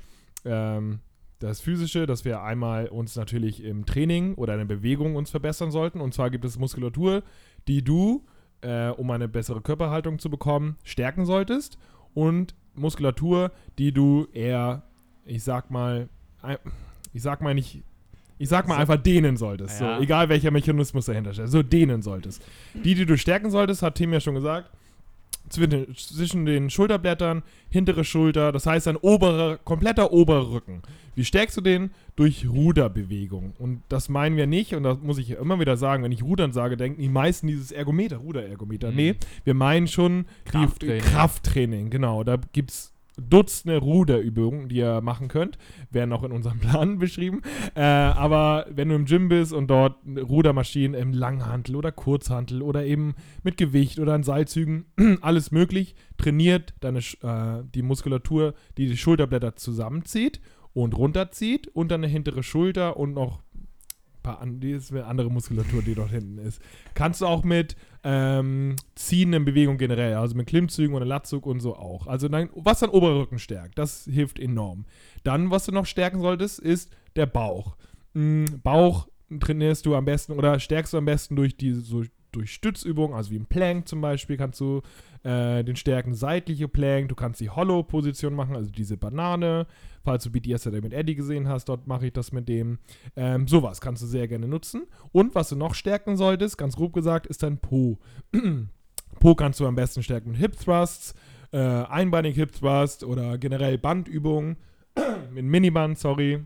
ähm, 0.45 0.99
das 1.39 1.59
Physische, 1.59 2.05
dass 2.05 2.23
wir 2.23 2.41
einmal 2.41 2.87
uns 2.87 3.17
natürlich 3.17 3.63
im 3.63 3.85
Training 3.85 4.35
oder 4.35 4.53
in 4.53 4.59
der 4.59 4.75
Bewegung 4.75 5.15
uns 5.17 5.29
verbessern 5.29 5.71
sollten. 5.71 5.99
Und 5.99 6.13
zwar 6.13 6.29
gibt 6.29 6.45
es 6.45 6.57
Muskulatur, 6.57 7.23
die 7.67 7.83
du, 7.83 8.23
äh, 8.61 8.87
um 8.91 9.11
eine 9.11 9.27
bessere 9.27 9.59
Körperhaltung 9.59 10.19
zu 10.19 10.29
bekommen, 10.29 10.77
stärken 10.85 11.25
solltest. 11.25 11.77
Und 12.13 12.55
Muskulatur, 12.75 13.51
die 13.77 13.91
du 13.91 14.27
eher, 14.31 14.83
ich 15.25 15.43
sag 15.43 15.69
mal, 15.69 16.07
ich 17.11 17.21
sag 17.21 17.41
mal 17.41 17.53
nicht, 17.53 17.83
ich 18.37 18.47
sag 18.47 18.69
mal 18.69 18.75
So- 18.75 18.81
einfach 18.81 19.03
dehnen 19.03 19.35
solltest. 19.35 19.81
Ja. 19.81 19.97
So, 19.97 20.01
egal 20.03 20.29
welcher 20.29 20.51
Mechanismus 20.51 21.07
dahinter 21.07 21.33
steht. 21.33 21.49
So 21.49 21.61
dehnen 21.61 22.01
solltest. 22.01 22.41
Die, 22.73 22.95
die 22.95 23.05
du 23.05 23.17
stärken 23.17 23.51
solltest, 23.51 23.81
hat 23.81 23.95
Tim 23.95 24.13
ja 24.13 24.21
schon 24.21 24.35
gesagt, 24.35 24.71
zwischen, 25.51 26.45
den 26.45 26.69
Schulterblättern, 26.69 27.43
hintere 27.69 28.03
Schulter, 28.03 28.51
das 28.51 28.65
heißt 28.65 28.87
ein 28.87 28.97
oberer, 28.97 29.57
kompletter 29.57 30.11
Oberrücken. 30.11 30.81
Wie 31.13 31.25
stärkst 31.25 31.57
du 31.57 31.61
den? 31.61 31.91
Durch 32.15 32.47
Ruderbewegung. 32.47 33.53
Und 33.59 33.81
das 33.89 34.07
meinen 34.07 34.37
wir 34.37 34.47
nicht, 34.47 34.73
und 34.75 34.83
das 34.83 34.99
muss 35.01 35.17
ich 35.17 35.29
ja 35.29 35.39
immer 35.39 35.59
wieder 35.59 35.75
sagen, 35.77 36.03
wenn 36.03 36.11
ich 36.11 36.23
Rudern 36.23 36.53
sage, 36.53 36.77
denken 36.77 37.01
die 37.01 37.09
meisten 37.09 37.47
dieses 37.47 37.71
Ergometer, 37.71 38.17
Ruderergometer. 38.17 38.91
Mhm. 38.91 38.95
Nee, 38.95 39.15
wir 39.43 39.53
meinen 39.53 39.87
schon 39.87 40.25
Krafttraining. 40.45 41.01
Krafttraining, 41.01 41.89
genau. 41.89 42.23
Da 42.23 42.37
gibt 42.53 42.71
es 42.71 42.93
Dutzende 43.17 43.77
Ruderübungen, 43.77 44.69
die 44.69 44.77
ihr 44.77 45.01
machen 45.01 45.27
könnt. 45.27 45.57
Werden 45.89 46.13
auch 46.13 46.23
in 46.23 46.31
unserem 46.31 46.59
Plan 46.61 46.97
beschrieben. 46.97 47.41
Äh, 47.75 47.81
aber 47.81 48.65
wenn 48.69 48.89
du 48.89 48.95
im 48.95 49.05
Gym 49.05 49.29
bist 49.29 49.53
und 49.53 49.67
dort 49.67 49.97
Rudermaschinen 50.05 50.99
im 50.99 51.13
Langhantel 51.13 51.75
oder 51.75 51.91
Kurzhantel 51.91 52.61
oder 52.61 52.85
eben 52.85 53.15
mit 53.43 53.57
Gewicht 53.57 53.99
oder 53.99 54.13
an 54.13 54.23
Seilzügen, 54.23 54.85
alles 55.21 55.51
möglich, 55.51 55.95
trainiert 56.17 56.73
deine, 56.79 56.99
äh, 56.99 57.63
die 57.75 57.81
Muskulatur, 57.81 58.53
die 58.77 58.87
die 58.87 58.97
Schulterblätter 58.97 59.55
zusammenzieht 59.55 60.39
und 60.73 60.95
runterzieht 60.97 61.67
und 61.67 61.91
dann 61.91 62.03
eine 62.03 62.11
hintere 62.11 62.43
Schulter 62.43 62.97
und 62.97 63.13
noch 63.13 63.41
ein 64.23 64.59
paar 64.59 65.07
andere 65.07 65.31
Muskulatur, 65.31 65.81
die 65.81 65.95
dort 65.95 66.11
hinten 66.11 66.37
ist. 66.37 66.61
Kannst 66.93 67.21
du 67.21 67.25
auch 67.25 67.43
mit 67.43 67.75
ähm, 68.03 68.75
ziehenden 68.95 69.45
Bewegungen 69.45 69.77
generell, 69.77 70.15
also 70.15 70.35
mit 70.35 70.47
Klimmzügen 70.47 70.95
oder 70.95 71.05
Latzug 71.05 71.45
und 71.45 71.59
so 71.59 71.75
auch. 71.75 72.07
Also 72.07 72.27
dein, 72.27 72.49
was 72.55 72.79
dein 72.79 72.89
Oberrücken 72.89 73.39
stärkt, 73.39 73.77
das 73.77 74.05
hilft 74.05 74.39
enorm. 74.39 74.85
Dann, 75.23 75.51
was 75.51 75.65
du 75.65 75.71
noch 75.71 75.85
stärken 75.85 76.19
solltest, 76.19 76.59
ist 76.59 76.91
der 77.15 77.27
Bauch. 77.27 77.75
Mm, 78.13 78.45
Bauch 78.63 79.07
trainierst 79.39 79.85
du 79.85 79.95
am 79.95 80.05
besten 80.05 80.33
oder 80.33 80.59
stärkst 80.59 80.93
du 80.93 80.97
am 80.97 81.05
besten 81.05 81.35
durch 81.35 81.55
diese 81.55 81.81
so 81.81 82.03
durch 82.31 82.53
Stützübungen, 82.53 83.15
also 83.15 83.31
wie 83.31 83.35
im 83.35 83.45
Plank 83.45 83.87
zum 83.87 84.01
Beispiel, 84.01 84.37
kannst 84.37 84.59
du 84.61 84.81
äh, 85.23 85.63
den 85.63 85.75
stärken 85.75 86.13
seitliche 86.13 86.67
Plank, 86.67 87.09
du 87.09 87.15
kannst 87.15 87.41
die 87.41 87.49
Hollow-Position 87.49 88.33
machen, 88.33 88.55
also 88.55 88.71
diese 88.71 88.97
Banane. 88.97 89.67
Falls 90.03 90.23
du 90.23 90.31
Beat 90.31 90.47
Yesterday 90.47 90.81
mit 90.81 90.93
Eddie 90.93 91.15
gesehen 91.15 91.47
hast, 91.47 91.65
dort 91.65 91.87
mache 91.87 92.07
ich 92.07 92.13
das 92.13 92.31
mit 92.31 92.49
dem. 92.49 92.79
Ähm, 93.15 93.47
sowas 93.47 93.81
kannst 93.81 94.01
du 94.01 94.07
sehr 94.07 94.27
gerne 94.27 94.47
nutzen. 94.47 94.87
Und 95.11 95.35
was 95.35 95.49
du 95.49 95.55
noch 95.55 95.75
stärken 95.75 96.17
solltest, 96.17 96.57
ganz 96.57 96.75
grob 96.75 96.93
gesagt, 96.93 97.27
ist 97.27 97.43
dein 97.43 97.57
Po. 97.57 97.99
po 99.19 99.35
kannst 99.35 99.59
du 99.59 99.67
am 99.67 99.75
besten 99.75 100.03
stärken 100.03 100.31
mit 100.31 100.39
Hip 100.39 100.57
Thrusts, 100.57 101.13
äh, 101.51 101.57
einbeinig 101.57 102.35
Hip 102.35 102.51
Thrust 102.51 103.03
oder 103.03 103.37
generell 103.37 103.77
Bandübungen 103.77 104.57
mit 105.31 105.45
Miniband, 105.45 105.97
sorry. 105.97 106.45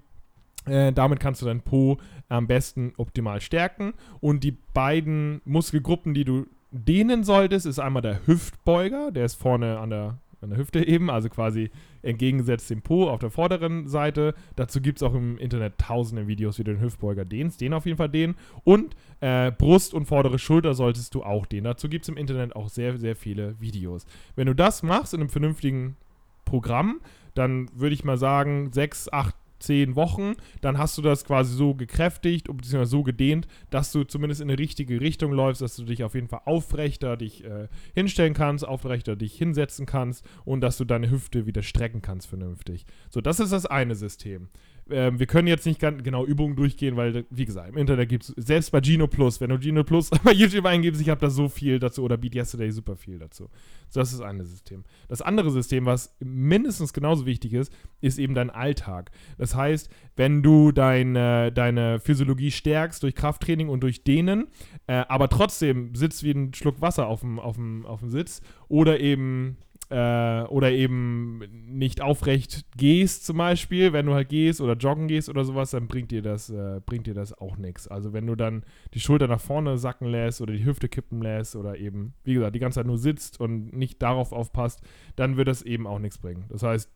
Äh, 0.66 0.92
damit 0.94 1.20
kannst 1.20 1.42
du 1.42 1.46
dein 1.46 1.62
Po 1.62 1.98
am 2.28 2.48
besten 2.48 2.94
optimal 2.98 3.40
stärken. 3.40 3.94
Und 4.20 4.44
die 4.44 4.58
beiden 4.74 5.42
Muskelgruppen, 5.46 6.14
die 6.14 6.26
du 6.26 6.48
dehnen 6.72 7.24
solltest, 7.24 7.66
ist 7.66 7.80
einmal 7.80 8.02
der 8.02 8.28
Hüftbeuger, 8.28 9.12
der 9.12 9.26
ist 9.26 9.36
vorne 9.36 9.80
an 9.80 9.90
der, 9.90 10.18
an 10.42 10.50
der 10.50 10.60
Hüfte 10.60 10.86
eben, 10.86 11.10
also 11.10 11.30
quasi 11.30 11.72
entgegengesetzt 12.02 12.70
dem 12.70 12.82
Po 12.82 13.10
auf 13.10 13.20
der 13.20 13.30
vorderen 13.32 13.88
Seite. 13.88 14.36
Dazu 14.56 14.82
gibt 14.82 15.00
es 15.00 15.04
auch 15.04 15.14
im 15.14 15.38
Internet 15.38 15.78
tausende 15.78 16.28
Videos, 16.28 16.60
wie 16.60 16.64
du 16.64 16.74
den 16.74 16.82
Hüftbeuger 16.82 17.26
dehnst. 17.26 17.62
Den 17.62 17.74
auf 17.74 17.86
jeden 17.86 17.98
Fall 17.98 18.10
dehnen. 18.10 18.36
Und 18.64 18.96
äh, 19.22 19.52
Brust 19.52 19.94
und 19.94 20.06
vordere 20.06 20.40
Schulter 20.40 20.74
solltest 20.74 21.16
du 21.16 21.24
auch 21.24 21.46
dehnen. 21.46 21.66
Dazu 21.66 21.90
gibt 21.90 22.06
es 22.06 22.10
im 22.10 22.18
Internet 22.18 22.56
auch 22.56 22.70
sehr, 22.70 22.98
sehr 22.98 23.16
viele 23.16 23.60
Videos. 23.60 24.06
Wenn 24.36 24.48
du 24.48 24.54
das 24.54 24.84
machst 24.84 25.14
in 25.14 25.22
einem 25.22 25.30
vernünftigen 25.30 25.98
Programm, 26.46 27.02
dann 27.34 27.70
würde 27.74 27.94
ich 27.94 28.04
mal 28.04 28.18
sagen, 28.18 28.72
sechs, 28.72 29.12
acht, 29.12 29.36
zehn 29.60 29.96
Wochen, 29.96 30.34
dann 30.62 30.78
hast 30.78 30.98
du 30.98 31.02
das 31.02 31.26
quasi 31.26 31.56
so 31.56 31.76
gekräftigt 31.76 32.48
bzw. 32.48 32.86
so 32.86 33.04
gedehnt, 33.04 33.48
dass 33.70 33.92
du 33.92 34.04
zumindest 34.04 34.42
in 34.42 34.50
eine 34.50 34.60
richtige 34.60 35.02
Richtung 35.02 35.32
läufst, 35.32 35.62
dass 35.62 35.76
du 35.76 35.84
dich 35.84 36.04
auf 36.04 36.16
jeden 36.16 36.28
Fall 36.28 36.42
aufrechter 36.46 37.18
dich 37.18 37.44
äh, 37.44 37.68
hinstellen 37.94 38.34
kannst, 38.34 38.68
aufrechter 38.68 39.16
dich 39.16 39.36
hinsetzen 39.36 39.86
kannst 39.86 40.26
und 40.44 40.62
dass 40.62 40.78
du 40.78 40.86
deine 40.86 41.10
Hüfte 41.10 41.46
wieder 41.46 41.64
strecken 41.64 42.02
kannst 42.02 42.28
vernünftig. 42.28 42.86
So, 43.10 43.22
das 43.22 43.40
ist 43.40 43.52
das 43.52 43.66
eine 43.66 43.96
System. 43.96 44.50
Ähm, 44.90 45.18
wir 45.20 45.26
können 45.26 45.48
jetzt 45.48 45.66
nicht 45.66 45.80
ganz 45.80 46.04
genau 46.04 46.26
Übungen 46.26 46.56
durchgehen, 46.56 46.96
weil, 46.96 47.26
wie 47.32 47.46
gesagt, 47.46 47.70
im 47.70 47.78
Internet 47.78 48.08
gibt 48.08 48.24
es, 48.24 48.34
selbst 48.38 48.72
bei 48.72 48.82
Gino 48.82 49.08
Plus, 49.08 49.42
wenn 49.42 49.50
du 49.50 49.60
Gino 49.60 49.84
Plus 49.84 50.10
bei 50.24 50.32
YouTube 50.32 50.66
eingibst, 50.66 51.02
ich 51.02 51.10
habe 51.10 51.22
da 51.22 51.30
so 51.30 51.50
viel 51.50 51.80
dazu 51.80 52.04
oder 52.04 52.18
Beat 52.18 52.36
Yesterday 52.36 52.72
super 52.72 52.96
viel 52.96 53.18
dazu. 53.18 53.50
So, 53.90 54.00
das 54.00 54.14
ist 54.14 54.22
eine 54.22 54.46
System. 54.46 54.84
Das 55.08 55.22
andere 55.22 55.50
System, 55.50 55.86
was 55.86 56.16
mindestens 56.20 56.94
genauso 56.94 57.26
wichtig 57.26 57.54
ist, 57.54 57.74
ist 58.02 58.20
eben 58.20 58.36
dein 58.36 58.52
Alltag. 58.52 59.12
Das 59.38 59.56
heißt, 59.56 59.90
wenn 60.16 60.44
du 60.44 60.72
deine, 60.72 61.52
deine 61.52 62.00
Physiologie 62.00 62.52
stärkst 62.52 63.02
durch 63.02 63.16
Krafttraining 63.16 63.70
und 63.70 63.82
durch 63.82 64.04
Dehnen, 64.04 64.48
äh, 64.88 65.04
aber 65.08 65.30
trotzdem 65.30 65.96
sitzt 65.96 66.24
wie 66.24 66.32
ein 66.32 66.54
Schluck 66.54 66.82
Wasser 66.82 67.08
auf 67.08 67.22
dem 67.22 67.86
Sitz 68.04 68.42
oder 68.68 69.00
eben 69.00 69.58
äh, 69.90 70.42
oder 70.44 70.72
eben 70.72 71.44
nicht 71.68 72.02
aufrecht 72.02 72.66
gehst 72.76 73.26
zum 73.26 73.38
Beispiel, 73.38 73.94
wenn 73.94 74.06
du 74.06 74.14
halt 74.14 74.30
gehst 74.30 74.62
oder 74.62 74.74
joggen 74.74 75.08
gehst 75.08 75.30
oder 75.30 75.46
sowas, 75.46 75.72
dann 75.72 75.88
bringt 75.88 76.12
dir 76.12 76.22
das, 76.22 76.50
äh, 76.50 76.82
bringt 76.86 77.08
dir 77.08 77.14
das 77.14 77.38
auch 77.38 77.58
nichts. 77.58 77.88
Also 77.88 78.14
wenn 78.14 78.26
du 78.26 78.36
dann 78.36 78.64
die 78.94 79.00
Schulter 79.00 79.28
nach 79.28 79.40
vorne 79.40 79.78
sacken 79.78 80.08
lässt 80.08 80.42
oder 80.42 80.54
die 80.54 80.66
Hüfte 80.66 80.90
kippen 80.90 81.22
lässt 81.22 81.56
oder 81.56 81.78
eben, 81.78 82.14
wie 82.24 82.34
gesagt, 82.34 82.56
die 82.56 82.60
ganze 82.60 82.80
Zeit 82.80 82.88
nur 82.88 82.98
sitzt 82.98 83.40
und 83.40 83.74
nicht 83.74 84.02
darauf 84.02 84.32
aufpasst, 84.32 84.82
dann 85.16 85.38
wird 85.38 85.48
das 85.48 85.62
eben 85.62 85.88
auch 85.88 86.00
nichts 86.00 86.18
bringen. 86.18 86.46
Das 86.50 86.64
heißt, 86.64 86.90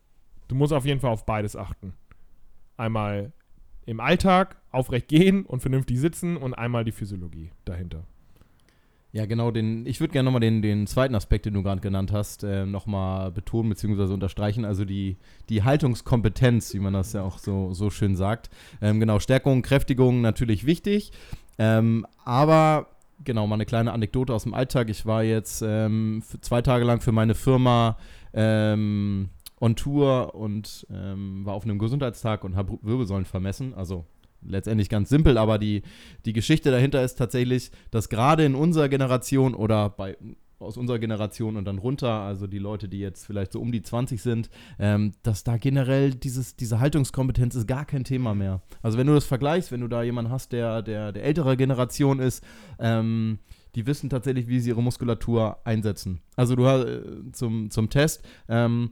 du 0.47 0.56
musst 0.56 0.73
auf 0.73 0.86
jeden 0.86 0.99
Fall 0.99 1.12
auf 1.12 1.25
beides 1.25 1.56
achten. 1.56 1.93
Einmal 2.78 3.34
im 3.86 3.99
Alltag 3.99 4.58
aufrecht 4.71 5.08
gehen 5.08 5.45
und 5.45 5.62
vernünftig 5.62 5.99
sitzen 5.99 6.38
und 6.38 6.54
einmal 6.54 6.86
die 6.86 6.91
Physiologie 6.91 7.52
dahinter. 7.65 8.06
Ja, 9.12 9.26
genau, 9.26 9.50
den, 9.50 9.88
ich 9.88 10.00
würde 10.00 10.13
gerne 10.13 10.26
nochmal 10.26 10.41
den, 10.41 10.62
den 10.62 10.86
zweiten 10.86 11.15
Aspekt, 11.15 11.45
den 11.48 11.56
du 11.56 11.63
gerade 11.63 11.82
genannt 11.82 12.12
hast, 12.12 12.43
äh, 12.43 12.67
nochmal 12.67 13.32
betonen 13.32 13.69
bzw. 13.69 14.13
unterstreichen, 14.13 14.65
also 14.65 14.86
die, 14.86 15.17
die 15.50 15.63
Haltungskompetenz, 15.63 16.76
wie 16.76 16.80
man 16.80 16.93
das 16.93 17.13
ja 17.13 17.24
auch 17.24 17.39
so, 17.39 17.74
so 17.74 17.89
schön 17.89 18.15
sagt. 18.15 18.52
Ähm, 18.82 19.00
genau, 19.00 19.19
Stärkung, 19.19 19.63
Kräftigung 19.63 20.22
natürlich 20.22 20.67
wichtig, 20.67 21.12
ähm, 21.58 22.06
aber 22.24 22.86
genau, 23.24 23.48
mal 23.48 23.56
eine 23.56 23.65
kleine 23.65 23.93
Anekdote 23.93 24.32
aus 24.32 24.43
dem 24.43 24.54
Alltag. 24.54 24.89
Ich 24.89 25.08
war 25.08 25.24
jetzt 25.24 25.63
ähm, 25.65 26.22
zwei 26.41 26.62
Tage 26.62 26.86
lang 26.86 27.02
für 27.02 27.12
meine 27.12 27.34
Firma 27.34 27.98
ähm, 28.34 29.30
on 29.60 29.76
Tour 29.76 30.36
und 30.36 30.86
ähm, 30.91 31.45
war 31.45 31.56
auf 31.56 31.63
einem 31.63 31.80
Gesundheitstag 31.80 32.43
und 32.43 32.56
habe 32.56 32.78
Wirbelsäulen 32.84 33.26
vermessen, 33.26 33.74
also 33.74 34.06
letztendlich 34.41 34.89
ganz 34.89 35.10
simpel, 35.10 35.38
aber 35.38 35.58
die, 35.58 35.84
die 36.25 36.34
Geschichte 36.34 36.71
dahinter 36.71 37.04
ist 37.04 37.15
tatsächlich, 37.15 37.71
dass 37.91 38.10
gerade 38.10 38.45
in 38.45 38.56
unserer 38.56 38.89
Generation 38.89 39.54
oder 39.54 39.89
bei 39.89 40.17
aus 40.60 40.78
unserer 40.78 40.99
Generation 40.99 41.56
und 41.56 41.65
dann 41.65 41.78
runter, 41.78 42.10
also 42.10 42.45
die 42.45 42.60
Leute, 42.60 42.89
die 42.89 42.99
jetzt 42.99 43.25
vielleicht 43.25 43.54
so 43.54 43.62
um 43.62 43.71
die 43.71 43.82
20 43.82 44.21
sind, 44.21 44.49
ähm, 44.78 45.13
dass 45.23 45.43
da 45.43 45.58
generell 45.58 46.13
dieses, 46.13 46.56
diese 46.56 46.80
Haltungskompetenz 46.80 47.56
ist 47.56 47.67
gar 47.67 47.86
kein 47.86 48.04
Thema 48.04 48.36
mehr. 48.36 48.62
Also 48.82 48.97
wenn 48.97 49.08
du 49.08 49.13
das 49.13 49.25
vergleichst, 49.25 49.71
wenn 49.71 49.82
du 49.82 49.88
da 49.88 50.04
jemanden 50.04 50.32
hast, 50.32 50.52
der, 50.52 50.82
der, 50.82 51.12
der 51.12 51.23
ältere 51.23 51.56
Generation 51.56 52.19
ist, 52.19 52.43
ähm, 52.78 53.39
die 53.75 53.86
wissen 53.88 54.10
tatsächlich, 54.10 54.47
wie 54.47 54.60
sie 54.60 54.69
ihre 54.69 54.84
Muskulatur 54.84 55.60
einsetzen. 55.63 56.21
Also 56.36 56.56
du 56.56 56.65
hast 56.65 56.86
äh, 56.86 57.02
zum, 57.32 57.71
zum 57.71 57.89
Test, 57.89 58.23
ähm, 58.47 58.91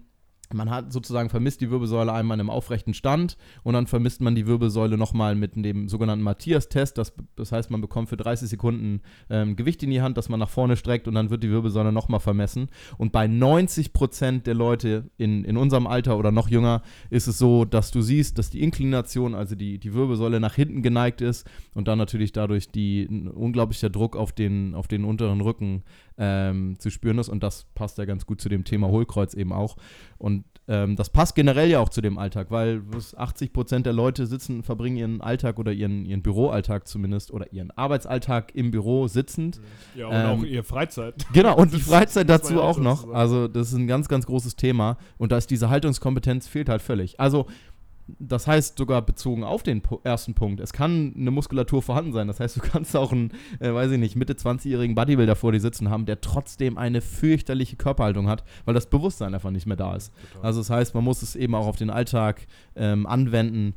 man 0.54 0.70
hat 0.70 0.94
sozusagen 0.94 1.30
vermisst 1.30 1.62
die 1.62 1.70
Wirbelsäule 1.70 2.14
einmal 2.14 2.36
in 2.36 2.42
einem 2.42 2.50
aufrechten 2.50 2.94
Stand 2.94 3.38
und 3.64 3.74
dann 3.74 3.88
vermisst 3.88 4.22
man 4.22 4.36
die 4.36 4.48
Wirbelsäule 4.48 4.98
nochmal 4.98 5.36
mit 5.36 5.56
dem 5.56 5.90
sogenannten 5.90 6.24
Matthias-Test. 6.24 6.98
Das, 6.98 7.14
das, 7.36 7.52
heißt, 7.52 7.70
man 7.70 7.82
bekommt 7.82 8.10
für 8.10 8.18
30 8.18 8.50
Sekunden 8.50 9.02
ähm, 9.30 9.56
Gewicht 9.56 9.84
in 9.84 9.90
die 9.90 10.02
Hand, 10.02 10.18
das 10.18 10.30
man 10.30 10.40
nach 10.40 10.50
vorne 10.50 10.78
streckt 10.78 11.08
und 11.08 11.16
dann 11.16 11.30
wird 11.30 11.44
die 11.44 11.50
Wirbelsäule 11.50 11.92
nochmal 11.92 12.20
vermessen. 12.20 12.70
Und 12.98 13.12
bei 13.12 13.28
90 13.28 13.94
Prozent 13.94 14.48
der 14.48 14.56
Leute 14.56 15.10
in, 15.18 15.44
in 15.44 15.58
unserem 15.58 15.88
Alter 15.88 16.18
oder 16.18 16.32
noch 16.32 16.50
jünger 16.50 16.82
ist 17.10 17.28
es 17.28 17.38
so, 17.38 17.66
dass 17.66 17.92
du 17.92 18.02
siehst, 18.02 18.38
dass 18.38 18.50
die 18.50 18.62
Inklination, 18.62 19.36
also 19.36 19.56
die, 19.56 19.80
die 19.80 19.94
Wirbelsäule 19.94 20.40
nach 20.40 20.56
hinten 20.56 20.82
geneigt 20.82 21.22
ist 21.22 21.50
und 21.74 21.88
dann 21.88 21.98
natürlich 21.98 22.32
dadurch 22.32 22.72
die, 22.72 23.04
ein 23.04 23.28
unglaublicher 23.28 23.90
Druck 23.90 24.16
auf 24.16 24.32
den, 24.32 24.76
auf 24.76 24.88
den 24.88 25.04
unteren 25.04 25.42
Rücken 25.42 25.84
ähm, 26.18 26.76
zu 26.80 26.90
spüren 26.90 27.20
ist. 27.20 27.30
Und 27.30 27.44
das 27.44 27.66
passt 27.76 27.98
ja 27.98 28.06
ganz 28.06 28.26
gut 28.26 28.42
zu 28.42 28.50
dem 28.50 28.64
Thema 28.64 28.88
Hohlkreuz 28.88 29.34
eben 29.34 29.54
auch. 29.54 29.78
Und 30.18 30.44
ähm, 30.70 30.98
das 30.98 31.10
passt 31.10 31.36
generell 31.36 31.70
ja 31.70 31.80
auch 31.80 31.90
zu 31.90 32.02
dem 32.02 32.18
Alltag, 32.18 32.48
weil 32.52 32.82
80 33.16 33.54
Prozent 33.54 33.86
der 33.86 33.94
Leute 33.94 34.28
sitzen, 34.28 34.64
verbringen 34.64 34.98
ihren 34.98 35.22
Alltag 35.22 35.60
oder 35.60 35.72
ihren, 35.72 36.06
ihren 36.06 36.22
Büroalltag 36.22 36.88
zumindest 36.88 37.32
oder 37.32 37.52
ihren 37.54 37.72
Arbeitsalltag 37.72 38.54
im 38.54 38.72
Büro 38.72 39.08
sitzend. 39.08 39.62
Ja, 39.96 40.08
und 40.08 40.16
ähm, 40.16 40.26
auch 40.26 40.44
ihre 40.44 40.64
Freizeit. 40.64 41.26
Genau, 41.32 41.56
und 41.56 41.74
die 41.74 41.80
Freizeit 41.80 42.30
dazu 42.30 42.62
auch 42.62 42.80
noch. 42.80 43.10
Also, 43.14 43.48
das 43.48 43.70
ist 43.70 43.78
ein 43.78 43.88
ganz, 43.88 44.10
ganz 44.10 44.26
großes 44.26 44.58
Thema. 44.58 44.98
Und 45.18 45.32
da 45.32 45.38
ist 45.38 45.50
diese 45.50 45.70
Haltungskompetenz 45.70 46.48
fehlt 46.48 46.68
halt 46.68 46.82
völlig. 46.82 47.20
Also, 47.20 47.46
das 48.20 48.48
heißt 48.48 48.78
sogar 48.78 49.02
bezogen 49.02 49.44
auf 49.44 49.64
den 49.64 49.82
ersten 50.04 50.34
Punkt, 50.34 50.62
es 50.62 50.74
kann 50.74 51.14
eine 51.16 51.32
Muskulatur 51.32 51.82
vorhanden 51.82 52.14
sein. 52.14 52.28
Das 52.28 52.40
heißt, 52.40 52.58
du 52.58 52.62
kannst 52.64 52.96
auch 52.96 53.12
einen, 53.12 53.32
äh, 53.60 53.74
weiß 53.74 53.92
ich 53.92 54.00
nicht, 54.00 54.16
Mitte 54.16 54.34
20-jährigen 54.34 54.96
Bodybuilder 54.96 55.36
vor 55.36 55.52
dir 55.52 55.60
sitzen 55.60 55.90
haben, 55.90 56.06
der 56.06 56.22
trotzdem 56.22 56.78
eine 56.78 57.02
fürchterliche 57.02 57.76
Körperhaltung 57.76 58.28
hat, 58.28 58.44
weil 58.66 58.74
das 58.74 58.90
Bewusstsein 58.90 59.34
einfach 59.34 59.52
nicht 59.52 59.66
mehr 59.66 59.78
da 59.78 59.96
ist. 59.96 60.14
Total. 60.34 60.46
Also 60.46 60.62
das 60.62 60.70
heißt, 60.70 60.96
man 60.96 61.04
muss 61.04 61.22
es 61.22 61.36
eben 61.36 61.56
auch 61.56 61.68
auf 61.68 61.76
den 61.76 61.90
Alltag 61.90 62.48
ähm, 62.76 63.06
anwenden, 63.06 63.74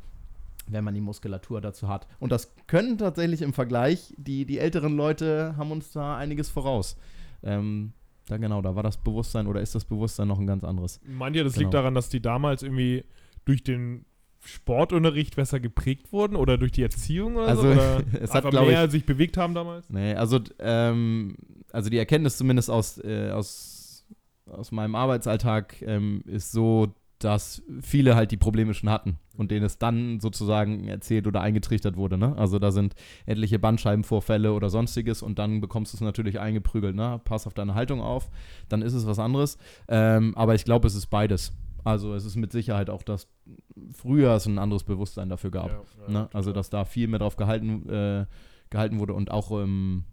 wenn 0.67 0.83
man 0.83 0.93
die 0.93 1.01
Muskulatur 1.01 1.59
dazu 1.59 1.87
hat. 1.87 2.07
Und 2.19 2.31
das 2.31 2.53
können 2.67 2.97
tatsächlich 2.97 3.41
im 3.41 3.53
Vergleich, 3.53 4.13
die, 4.17 4.45
die 4.45 4.59
älteren 4.59 4.95
Leute 4.95 5.55
haben 5.57 5.71
uns 5.71 5.91
da 5.91 6.17
einiges 6.17 6.49
voraus. 6.49 6.95
Ähm, 7.43 7.93
da 8.27 8.37
genau, 8.37 8.61
da 8.61 8.75
war 8.75 8.83
das 8.83 8.97
Bewusstsein 8.97 9.47
oder 9.47 9.61
ist 9.61 9.75
das 9.75 9.83
Bewusstsein 9.83 10.27
noch 10.27 10.39
ein 10.39 10.47
ganz 10.47 10.63
anderes. 10.63 11.01
Meint 11.05 11.35
ihr, 11.35 11.43
das 11.43 11.53
genau. 11.53 11.63
liegt 11.63 11.73
daran, 11.73 11.95
dass 11.95 12.07
die 12.09 12.21
damals 12.21 12.63
irgendwie 12.63 13.03
durch 13.45 13.63
den 13.63 14.05
Sportunterricht 14.43 15.35
besser 15.35 15.59
geprägt 15.59 16.11
wurden 16.11 16.35
oder 16.35 16.57
durch 16.57 16.71
die 16.71 16.81
Erziehung 16.81 17.35
oder 17.35 17.47
also, 17.47 17.61
so? 17.61 17.69
Oder 17.69 18.03
es 18.21 18.33
hat, 18.33 18.51
mehr 18.51 18.85
ich, 18.85 18.91
sich 18.91 19.05
bewegt 19.05 19.37
haben 19.37 19.53
damals? 19.53 19.89
Nee, 19.89 20.15
also, 20.15 20.39
ähm, 20.59 21.35
also 21.71 21.89
die 21.89 21.97
Erkenntnis 21.97 22.37
zumindest 22.37 22.69
aus, 22.69 22.97
äh, 23.03 23.29
aus, 23.31 24.05
aus 24.47 24.71
meinem 24.71 24.95
Arbeitsalltag 24.95 25.81
ähm, 25.83 26.23
ist 26.25 26.51
so, 26.51 26.93
dass 27.23 27.61
viele 27.81 28.15
halt 28.15 28.31
die 28.31 28.37
Probleme 28.37 28.73
schon 28.73 28.89
hatten 28.89 29.19
und 29.37 29.51
denen 29.51 29.65
es 29.65 29.77
dann 29.77 30.19
sozusagen 30.19 30.87
erzählt 30.87 31.27
oder 31.27 31.41
eingetrichtert 31.41 31.95
wurde. 31.95 32.17
Ne? 32.17 32.35
Also 32.35 32.57
da 32.57 32.71
sind 32.71 32.95
etliche 33.25 33.59
Bandscheibenvorfälle 33.59 34.53
oder 34.53 34.69
sonstiges 34.69 35.21
und 35.21 35.37
dann 35.37 35.61
bekommst 35.61 35.93
du 35.93 35.97
es 35.97 36.01
natürlich 36.01 36.39
eingeprügelt. 36.39 36.95
Ne? 36.95 37.21
Pass 37.23 37.47
auf 37.47 37.53
deine 37.53 37.75
Haltung 37.75 38.01
auf, 38.01 38.29
dann 38.69 38.81
ist 38.81 38.93
es 38.93 39.05
was 39.05 39.19
anderes. 39.19 39.57
Ähm, 39.87 40.35
aber 40.35 40.55
ich 40.55 40.65
glaube, 40.65 40.87
es 40.87 40.95
ist 40.95 41.07
beides. 41.07 41.53
Also 41.83 42.13
es 42.13 42.25
ist 42.25 42.35
mit 42.35 42.51
Sicherheit 42.51 42.89
auch, 42.89 43.03
dass 43.03 43.27
früher 43.93 44.35
es 44.35 44.45
ein 44.45 44.59
anderes 44.59 44.83
Bewusstsein 44.83 45.29
dafür 45.29 45.51
gab. 45.51 45.69
Ja, 45.69 46.11
ne? 46.11 46.29
Also 46.33 46.51
dass 46.53 46.69
da 46.69 46.85
viel 46.85 47.07
mehr 47.07 47.19
drauf 47.19 47.35
gehalten, 47.35 47.89
äh, 47.89 48.25
gehalten 48.69 48.99
wurde 48.99 49.13
und 49.13 49.31
auch 49.31 49.51
im, 49.51 50.03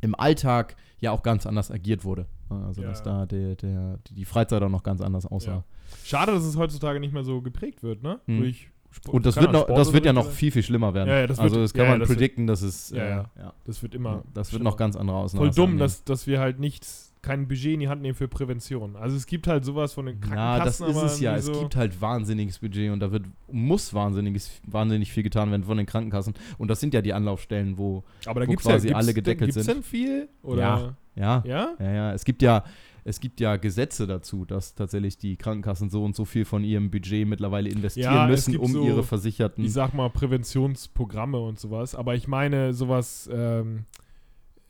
im 0.00 0.14
Alltag 0.14 0.76
ja 0.98 1.12
auch 1.12 1.22
ganz 1.22 1.46
anders 1.46 1.70
agiert 1.70 2.04
wurde. 2.04 2.26
Ne? 2.50 2.64
Also 2.66 2.82
dass 2.82 3.02
da 3.02 3.26
der, 3.26 3.56
der, 3.56 3.98
die 4.10 4.24
Freizeit 4.24 4.62
auch 4.62 4.68
noch 4.68 4.82
ganz 4.82 5.00
anders 5.00 5.26
aussah. 5.26 5.64
Schade, 6.04 6.32
dass 6.32 6.44
es 6.44 6.56
heutzutage 6.56 7.00
nicht 7.00 7.12
mehr 7.12 7.24
so 7.24 7.42
geprägt 7.42 7.82
wird, 7.82 8.02
ne? 8.02 8.20
Hm. 8.26 8.38
Durch 8.40 8.70
Sport, 8.92 9.14
und 9.14 9.26
das 9.26 9.36
wird, 9.36 9.52
noch, 9.52 9.66
das 9.66 9.92
wird 9.92 10.04
ja 10.04 10.12
noch 10.12 10.28
viel, 10.28 10.50
viel 10.50 10.64
schlimmer 10.64 10.94
werden. 10.94 11.08
Ja, 11.08 11.20
ja, 11.20 11.26
also 11.26 11.42
wird, 11.42 11.54
das 11.54 11.74
kann 11.74 11.84
ja, 11.84 11.90
man 11.92 12.00
das 12.00 12.08
predikten, 12.08 12.48
dass 12.48 12.62
es. 12.62 12.90
Ja. 12.90 13.30
Das 13.64 13.82
wird 13.82 13.94
immer. 13.94 14.24
Das 14.34 14.52
wird 14.52 14.62
noch 14.62 14.76
ganz 14.76 14.96
andere 14.96 15.16
Ausnahmen. 15.16 15.52
Voll 15.52 15.54
dumm, 15.54 15.78
dass, 15.78 16.02
dass 16.04 16.26
wir 16.26 16.40
halt 16.40 16.58
nichts 16.58 17.09
kein 17.22 17.48
Budget 17.48 17.74
in 17.74 17.80
die 17.80 17.88
Hand 17.88 18.02
nehmen 18.02 18.14
für 18.14 18.28
Prävention. 18.28 18.96
Also 18.96 19.16
es 19.16 19.26
gibt 19.26 19.46
halt 19.46 19.64
sowas 19.64 19.92
von 19.92 20.06
den 20.06 20.20
Krankenkassen. 20.20 20.86
Ja, 20.86 20.92
das 20.92 21.02
ist 21.04 21.12
es 21.14 21.20
ja. 21.20 21.38
So 21.40 21.52
es 21.52 21.60
gibt 21.60 21.76
halt 21.76 22.00
wahnsinniges 22.00 22.58
Budget 22.58 22.90
und 22.90 23.00
da 23.00 23.12
wird 23.12 23.24
muss 23.50 23.92
wahnsinniges, 23.92 24.60
wahnsinnig 24.66 25.12
viel 25.12 25.22
getan 25.22 25.50
werden 25.50 25.64
von 25.64 25.76
den 25.76 25.86
Krankenkassen. 25.86 26.34
Und 26.58 26.68
das 26.68 26.80
sind 26.80 26.94
ja 26.94 27.02
die 27.02 27.12
Anlaufstellen, 27.12 27.78
wo, 27.78 28.04
Aber 28.26 28.40
da 28.40 28.48
wo 28.48 28.54
quasi 28.54 28.88
ja, 28.88 28.96
alle 28.96 29.12
gedeckelt 29.12 29.54
denn, 29.54 29.62
sind. 29.62 29.74
Gibt 29.74 29.84
es 29.84 29.90
denn 29.90 30.00
viel? 30.00 30.28
Oder? 30.42 30.62
Ja, 30.62 30.96
ja, 31.16 31.42
ja, 31.46 31.74
ja, 31.78 31.92
ja. 31.92 32.12
Es 32.12 32.24
gibt 32.24 32.42
ja 32.42 32.64
es 33.04 33.20
gibt 33.20 33.40
ja 33.40 33.56
Gesetze 33.56 34.06
dazu, 34.06 34.44
dass 34.44 34.74
tatsächlich 34.74 35.16
die 35.18 35.36
Krankenkassen 35.36 35.90
so 35.90 36.04
und 36.04 36.14
so 36.14 36.24
viel 36.24 36.44
von 36.44 36.64
ihrem 36.64 36.90
Budget 36.90 37.26
mittlerweile 37.26 37.68
investieren 37.70 38.14
ja, 38.14 38.26
müssen, 38.26 38.56
um 38.56 38.72
so, 38.72 38.84
ihre 38.84 39.02
Versicherten. 39.02 39.64
Ich 39.64 39.72
sag 39.72 39.94
mal 39.94 40.10
Präventionsprogramme 40.10 41.38
und 41.38 41.58
sowas. 41.58 41.94
Aber 41.94 42.14
ich 42.14 42.28
meine 42.28 42.72
sowas. 42.72 43.28
Ähm, 43.32 43.84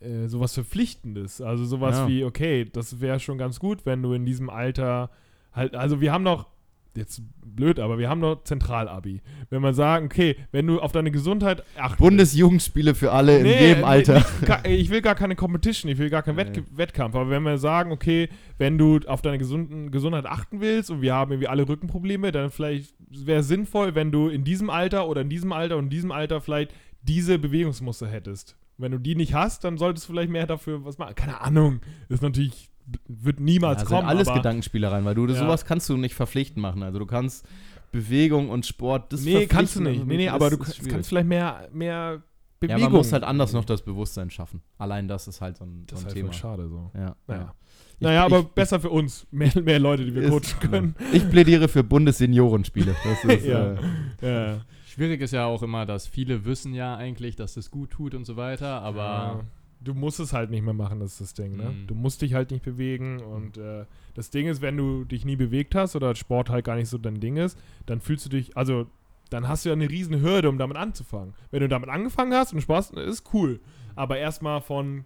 äh, 0.01 0.27
sowas 0.27 0.53
Verpflichtendes. 0.53 1.41
Also 1.41 1.65
sowas 1.65 1.97
ja. 1.97 2.07
wie, 2.07 2.23
okay, 2.23 2.65
das 2.65 3.01
wäre 3.01 3.19
schon 3.19 3.37
ganz 3.37 3.59
gut, 3.59 3.85
wenn 3.85 4.01
du 4.01 4.13
in 4.13 4.25
diesem 4.25 4.49
Alter 4.49 5.09
halt, 5.53 5.75
also 5.75 6.01
wir 6.01 6.11
haben 6.11 6.23
noch, 6.23 6.47
jetzt 6.95 7.21
blöd, 7.41 7.79
aber 7.79 7.97
wir 7.97 8.09
haben 8.09 8.19
noch 8.19 8.43
Zentralabi. 8.43 9.21
Wenn 9.49 9.61
man 9.61 9.73
sagen, 9.73 10.07
okay, 10.07 10.35
wenn 10.51 10.67
du 10.67 10.79
auf 10.79 10.91
deine 10.91 11.11
Gesundheit 11.11 11.63
achtest. 11.77 11.99
Bundesjugendspiele 11.99 12.95
für 12.95 13.11
alle 13.11 13.41
nee, 13.41 13.53
in 13.53 13.59
jedem 13.59 13.83
Alter. 13.85 14.25
Nee, 14.65 14.75
ich 14.75 14.89
will 14.89 15.01
gar 15.01 15.15
keine 15.15 15.35
Competition, 15.35 15.89
ich 15.89 15.97
will 15.97 16.09
gar 16.09 16.23
keinen 16.23 16.35
nee. 16.35 16.63
Wettkampf. 16.75 17.15
Aber 17.15 17.29
wenn 17.29 17.43
wir 17.43 17.57
sagen, 17.57 17.91
okay, 17.91 18.29
wenn 18.57 18.77
du 18.77 18.99
auf 19.07 19.21
deine 19.21 19.37
gesunden, 19.37 19.91
Gesundheit 19.91 20.25
achten 20.25 20.59
willst 20.59 20.91
und 20.91 21.01
wir 21.01 21.13
haben 21.13 21.31
irgendwie 21.31 21.47
alle 21.47 21.67
Rückenprobleme, 21.67 22.31
dann 22.31 22.51
vielleicht 22.51 22.93
wäre 23.09 23.39
es 23.39 23.47
sinnvoll, 23.47 23.95
wenn 23.95 24.11
du 24.11 24.27
in 24.27 24.43
diesem 24.43 24.69
Alter 24.69 25.07
oder 25.07 25.21
in 25.21 25.29
diesem 25.29 25.53
Alter 25.53 25.77
und 25.77 25.85
in 25.85 25.89
diesem 25.91 26.11
Alter 26.11 26.41
vielleicht 26.41 26.73
diese 27.03 27.39
Bewegungsmuster 27.39 28.07
hättest. 28.07 28.57
Wenn 28.81 28.91
du 28.91 28.97
die 28.97 29.15
nicht 29.15 29.33
hast, 29.33 29.63
dann 29.63 29.77
solltest 29.77 30.07
du 30.07 30.13
vielleicht 30.13 30.31
mehr 30.31 30.47
dafür 30.47 30.83
was 30.83 30.97
machen. 30.97 31.15
Keine 31.15 31.41
Ahnung. 31.41 31.81
Das 32.09 32.17
ist 32.17 32.21
natürlich, 32.21 32.69
wird 33.07 33.39
niemals 33.39 33.83
ja, 33.83 33.87
kommen. 33.87 34.07
alles 34.07 34.27
aber, 34.27 34.37
Gedankenspielereien, 34.37 35.05
weil 35.05 35.15
du 35.15 35.27
ja. 35.27 35.35
sowas 35.35 35.65
kannst 35.65 35.87
du 35.89 35.97
nicht 35.97 36.15
verpflichtend 36.15 36.61
machen. 36.61 36.83
Also 36.83 36.99
du 36.99 37.05
kannst 37.05 37.47
Bewegung 37.91 38.49
und 38.49 38.65
Sport, 38.65 39.13
das 39.13 39.21
Nee, 39.21 39.47
kannst 39.47 39.75
du 39.75 39.81
nicht. 39.81 40.05
Nee, 40.05 40.17
nee, 40.17 40.29
aber 40.29 40.49
du 40.49 40.57
kannst, 40.57 40.87
kannst 40.89 41.09
vielleicht 41.09 41.27
mehr, 41.27 41.69
mehr 41.73 42.23
Bewegung. 42.61 42.79
Ja, 42.79 42.89
man 42.89 42.97
muss 42.97 43.11
halt 43.11 43.23
anders 43.23 43.53
noch 43.53 43.65
das 43.65 43.81
Bewusstsein 43.81 44.29
schaffen. 44.29 44.61
Allein 44.77 45.07
das 45.07 45.27
ist 45.27 45.41
halt 45.41 45.57
so 45.57 45.65
ein, 45.65 45.83
das 45.87 45.99
so 45.99 46.05
ein 46.05 46.07
ist 46.07 46.13
Thema. 46.13 46.29
Halt 46.29 46.37
schade 46.37 46.69
so. 46.69 46.91
Ja. 46.93 47.15
Naja. 47.27 47.55
Ich, 47.95 48.01
naja, 48.01 48.25
aber 48.25 48.39
ich, 48.39 48.45
besser 48.47 48.79
für 48.79 48.89
uns. 48.89 49.27
Mehr, 49.31 49.51
mehr 49.61 49.79
Leute, 49.79 50.05
die 50.05 50.13
wir 50.13 50.29
coachen 50.29 50.59
können. 50.59 50.95
Ich 51.11 51.27
plädiere 51.29 51.67
für 51.67 51.83
Bundesseniorenspiele. 51.83 52.95
Das 53.03 53.23
ist, 53.35 53.45
ja. 53.45 53.75
Äh, 54.21 54.53
ja. 54.53 54.61
Schwierig 54.91 55.21
ist 55.21 55.31
ja 55.31 55.45
auch 55.45 55.63
immer, 55.63 55.85
dass 55.85 56.05
viele 56.05 56.43
wissen 56.43 56.73
ja 56.73 56.97
eigentlich, 56.97 57.37
dass 57.37 57.53
das 57.53 57.71
gut 57.71 57.91
tut 57.91 58.13
und 58.13 58.25
so 58.25 58.35
weiter, 58.35 58.81
aber. 58.81 58.99
Ja, 58.99 59.39
du 59.79 59.93
musst 59.93 60.19
es 60.19 60.33
halt 60.33 60.49
nicht 60.49 60.63
mehr 60.63 60.73
machen, 60.73 60.99
das 60.99 61.13
ist 61.13 61.21
das 61.21 61.33
Ding, 61.33 61.55
ne? 61.55 61.71
Mhm. 61.71 61.87
Du 61.87 61.95
musst 61.95 62.21
dich 62.21 62.33
halt 62.33 62.51
nicht 62.51 62.61
bewegen 62.65 63.21
und 63.21 63.57
äh, 63.57 63.85
das 64.15 64.31
Ding 64.31 64.47
ist, 64.47 64.61
wenn 64.61 64.75
du 64.75 65.05
dich 65.05 65.23
nie 65.23 65.37
bewegt 65.37 65.75
hast 65.75 65.95
oder 65.95 66.13
Sport 66.13 66.49
halt 66.49 66.65
gar 66.65 66.75
nicht 66.75 66.89
so 66.89 66.97
dein 66.97 67.21
Ding 67.21 67.37
ist, 67.37 67.57
dann 67.85 68.01
fühlst 68.01 68.25
du 68.25 68.29
dich, 68.29 68.57
also 68.57 68.85
dann 69.29 69.47
hast 69.47 69.63
du 69.63 69.69
ja 69.69 69.73
eine 69.73 69.89
riesen 69.89 70.21
Hürde, 70.21 70.49
um 70.49 70.57
damit 70.57 70.75
anzufangen. 70.75 71.35
Wenn 71.51 71.61
du 71.61 71.69
damit 71.69 71.89
angefangen 71.89 72.33
hast 72.33 72.51
und 72.51 72.59
Spaß, 72.59 72.91
ist 72.91 73.33
cool. 73.33 73.61
Aber 73.95 74.17
erstmal 74.17 74.59
von 74.59 75.05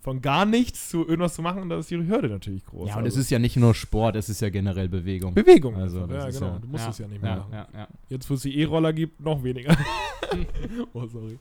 von 0.00 0.20
gar 0.20 0.44
nichts 0.44 0.88
zu 0.88 1.06
irgendwas 1.06 1.34
zu 1.34 1.42
machen, 1.42 1.68
da 1.68 1.78
ist 1.78 1.90
die 1.90 1.96
Hürde 1.96 2.28
natürlich 2.28 2.64
groß. 2.64 2.88
Ja, 2.88 2.96
und 2.96 3.04
also 3.04 3.18
es 3.18 3.24
ist 3.24 3.30
ja 3.30 3.38
nicht 3.38 3.56
nur 3.56 3.74
Sport, 3.74 4.16
es 4.16 4.28
ist 4.28 4.40
ja 4.40 4.50
generell 4.50 4.88
Bewegung. 4.88 5.34
Bewegung. 5.34 5.76
Also, 5.76 6.00
ja, 6.00 6.06
genau. 6.30 6.40
ja- 6.46 6.58
du 6.58 6.68
musst 6.68 6.84
ja, 6.84 6.90
es 6.90 6.98
ja 6.98 7.08
nicht 7.08 7.22
mehr 7.22 7.36
machen. 7.36 7.86
Jetzt, 8.08 8.30
wo 8.30 8.34
es 8.34 8.42
die 8.42 8.58
E-Roller 8.58 8.92
gibt, 8.92 9.20
noch 9.20 9.42
weniger. 9.42 9.76
oh, 10.92 11.06
sorry. 11.06 11.38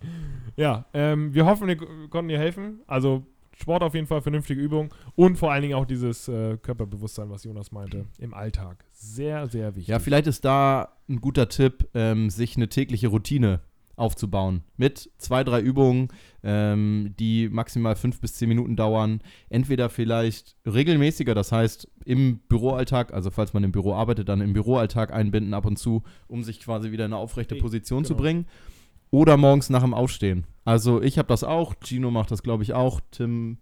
Ja, 0.56 0.86
ähm, 0.94 1.34
wir 1.34 1.46
hoffen, 1.46 1.68
wir 1.68 1.78
konnten 2.10 2.30
dir 2.30 2.40
helfen. 2.40 2.80
Also 2.88 3.26
Sport 3.58 3.84
auf 3.84 3.94
jeden 3.94 4.08
Fall, 4.08 4.22
vernünftige 4.22 4.62
Übung 4.62 4.94
und 5.16 5.38
vor 5.38 5.52
allen 5.52 5.62
Dingen 5.62 5.76
auch 5.76 5.86
dieses 5.86 6.28
äh, 6.28 6.58
Körperbewusstsein, 6.58 7.30
was 7.30 7.44
Jonas 7.44 7.72
meinte, 7.72 8.06
im 8.20 8.34
Alltag. 8.34 8.84
Sehr, 8.92 9.48
sehr 9.48 9.76
wichtig. 9.76 9.88
Ja, 9.88 10.00
vielleicht 10.00 10.28
ist 10.28 10.44
da 10.44 10.90
ein 11.08 11.22
guter 11.22 11.48
Tipp, 11.48 11.88
ähm, 11.94 12.30
sich 12.30 12.58
eine 12.58 12.68
tägliche 12.68 13.08
Routine 13.08 13.62
aufzubauen. 13.96 14.64
Mit 14.78 15.10
zwei, 15.18 15.44
drei 15.44 15.62
Übungen, 15.62 16.10
ähm, 16.44 17.14
die 17.20 17.50
maximal 17.50 17.96
fünf 17.96 18.20
bis 18.20 18.34
zehn 18.34 18.50
Minuten 18.50 18.76
dauern. 18.76 19.22
Entweder 19.50 19.90
vielleicht 19.90 20.56
regelmäßiger, 20.66 21.34
das 21.34 21.52
heißt 21.52 21.90
im 22.06 22.40
Büroalltag, 22.50 23.14
also 23.14 23.32
falls 23.32 23.54
man 23.54 23.64
im 23.64 23.72
Büro 23.72 23.94
arbeitet, 23.94 24.30
dann 24.30 24.42
im 24.42 24.54
Büroalltag 24.54 25.14
einbinden 25.14 25.54
ab 25.54 25.66
und 25.66 25.78
zu, 25.78 26.04
um 26.28 26.44
sich 26.44 26.60
quasi 26.60 26.92
wieder 26.92 27.06
in 27.06 27.14
eine 27.14 27.22
aufrechte 27.22 27.56
Position 27.56 28.06
zu 28.06 28.14
genau. 28.14 28.24
bringen. 28.24 28.46
Oder 29.12 29.38
morgens 29.38 29.70
nach 29.70 29.82
dem 29.82 29.94
Aufstehen. 29.94 30.46
Also 30.66 31.02
ich 31.02 31.18
habe 31.18 31.28
das 31.28 31.44
auch, 31.44 31.76
Gino 31.84 32.12
macht 32.12 32.32
das 32.32 32.44
glaube 32.44 32.64
ich 32.64 32.74
auch, 32.74 33.00
Tim 33.12 33.58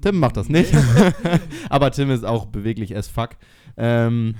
Tim 0.00 0.18
macht 0.18 0.36
das 0.36 0.48
nicht. 0.48 0.72
Aber 1.68 1.90
Tim 1.90 2.10
ist 2.10 2.24
auch 2.24 2.46
beweglich 2.46 2.96
as 2.96 3.08
fuck. 3.08 3.30
Ähm, 3.76 4.36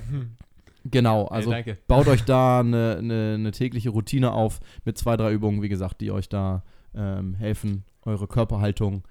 genau, 0.84 1.26
also 1.26 1.52
hey, 1.52 1.62
danke. 1.64 1.80
baut 1.88 2.08
euch 2.08 2.24
da 2.24 2.60
eine, 2.60 2.96
eine, 2.98 3.34
eine 3.34 3.50
tägliche 3.52 3.90
Routine 3.90 4.32
auf 4.32 4.60
mit 4.84 4.98
zwei, 4.98 5.16
drei 5.16 5.32
Übungen, 5.32 5.62
wie 5.62 5.68
gesagt, 5.68 6.00
die 6.00 6.10
euch 6.10 6.28
da 6.28 6.62
ähm, 6.94 7.34
helfen, 7.34 7.84
eure 8.04 8.26
Körperhaltung 8.26 9.02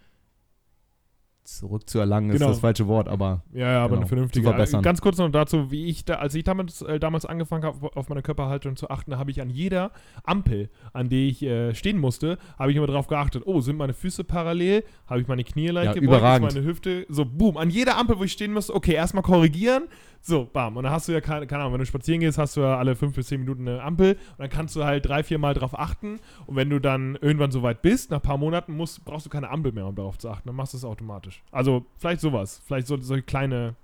zurückzuerlangen, 1.44 2.30
Genau. 2.32 2.46
ist 2.46 2.52
das 2.52 2.60
falsche 2.60 2.88
Wort, 2.88 3.08
aber 3.10 3.44
Ja, 3.52 3.72
ja, 3.72 3.80
aber 3.80 3.90
Genau, 3.90 4.02
eine 4.02 4.08
vernünftige. 4.08 4.44
zu 4.46 4.50
verbessern. 4.52 4.84
Ganz 4.84 5.02
kurz 5.02 5.18
noch 5.18 5.30
dazu, 5.32 5.72
wie 5.72 5.88
ich 5.88 6.06
da, 6.06 6.16
als 6.16 6.36
ich 6.36 6.44
damals, 6.44 6.84
äh, 6.84 7.00
damals 7.00 7.26
angefangen 7.26 7.64
habe, 7.64 7.96
auf 7.98 8.10
meine 8.10 8.22
Körperhaltung 8.22 8.76
zu 8.76 8.90
achten, 8.92 9.18
habe 9.18 9.32
ich 9.32 9.42
an 9.42 9.50
jeder 9.50 9.92
Ampel, 10.24 10.70
an 10.94 11.10
der 11.10 11.20
ich 11.20 11.42
äh, 11.42 11.74
stehen 11.74 11.98
musste, 11.98 12.38
habe 12.60 12.70
ich 12.72 12.78
immer 12.78 12.86
darauf 12.86 13.08
geachtet, 13.08 13.42
oh, 13.48 13.60
sind 13.60 13.76
meine 13.78 13.94
Füße 13.96 14.24
parallel, 14.24 14.84
habe 15.08 15.20
ich 15.22 15.28
meine 15.28 15.44
Knie 15.44 15.70
leicht 15.70 15.88
Ja, 15.88 15.94
gebeugt, 16.00 16.20
überragend. 16.20 16.48
ist 16.50 16.56
meine 16.56 16.66
Hüfte, 16.68 17.06
so 17.10 17.26
boom, 17.26 17.58
an 17.58 17.72
jeder 17.72 17.98
Ampel, 17.98 18.20
wo 18.20 18.24
ich 18.24 18.32
stehen 18.34 18.54
musste, 18.54 18.76
okay, 18.76 18.94
erstmal 18.94 19.24
korrigieren, 19.24 19.86
so, 20.22 20.46
bam, 20.46 20.78
und 20.78 20.84
dann 20.84 20.94
hast 20.94 21.08
du 21.08 21.12
ja 21.12 21.22
keine, 21.22 21.48
keine 21.48 21.62
Ahnung, 21.64 21.74
wenn 21.74 21.80
du 21.80 21.86
spazieren 21.86 22.20
gehst, 22.20 22.38
hast 22.38 22.56
du 22.56 22.62
ja 22.62 22.78
alle 22.78 22.96
fünf 22.96 23.16
bis 23.16 23.28
zehn 23.28 23.40
Minuten 23.40 23.68
eine 23.68 23.82
Ampel 23.82 24.14
und 24.14 24.40
dann 24.40 24.50
kannst 24.50 24.76
du 24.76 24.84
halt 24.84 25.06
drei, 25.08 25.24
vier 25.24 25.40
Mal 25.40 25.54
drauf 25.54 25.78
achten 25.78 26.20
und 26.46 26.56
wenn 26.56 26.70
du 26.70 26.80
dann 26.80 27.18
irgendwann 27.22 27.52
so 27.52 27.64
weit 27.64 27.82
bist, 27.82 28.12
nach 28.12 28.20
ein 28.20 28.22
paar 28.24 28.38
Monaten, 28.38 28.76
musst, 28.76 29.04
brauchst 29.04 29.26
du 29.26 29.30
keine 29.30 29.50
Ampel 29.50 29.72
mehr, 29.72 29.88
um 29.88 29.96
darauf 29.96 30.18
zu 30.18 30.30
achten, 30.30 30.48
dann 30.48 30.56
machst 30.56 30.74
du 30.74 30.78
es 30.78 30.86
automatisch. 30.86 31.42
Also, 31.52 31.86
vielleicht 31.98 32.22
sowas, 32.22 32.62
vielleicht 32.66 32.88
so, 32.88 32.98
solche 32.98 33.24
kleine 33.24 33.76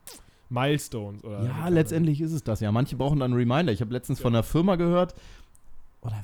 Milestones 0.49 1.23
oder 1.23 1.43
ja, 1.43 1.67
letztendlich 1.67 2.21
ist 2.21 2.31
es 2.31 2.43
das 2.43 2.59
ja. 2.59 2.71
Manche 2.71 2.95
brauchen 2.95 3.19
dann 3.19 3.33
einen 3.33 3.39
Reminder. 3.39 3.73
Ich 3.73 3.81
habe 3.81 3.91
letztens 3.91 4.19
von 4.19 4.33
einer 4.33 4.43
Firma 4.43 4.75
gehört, 4.75 5.13
oder 6.01 6.23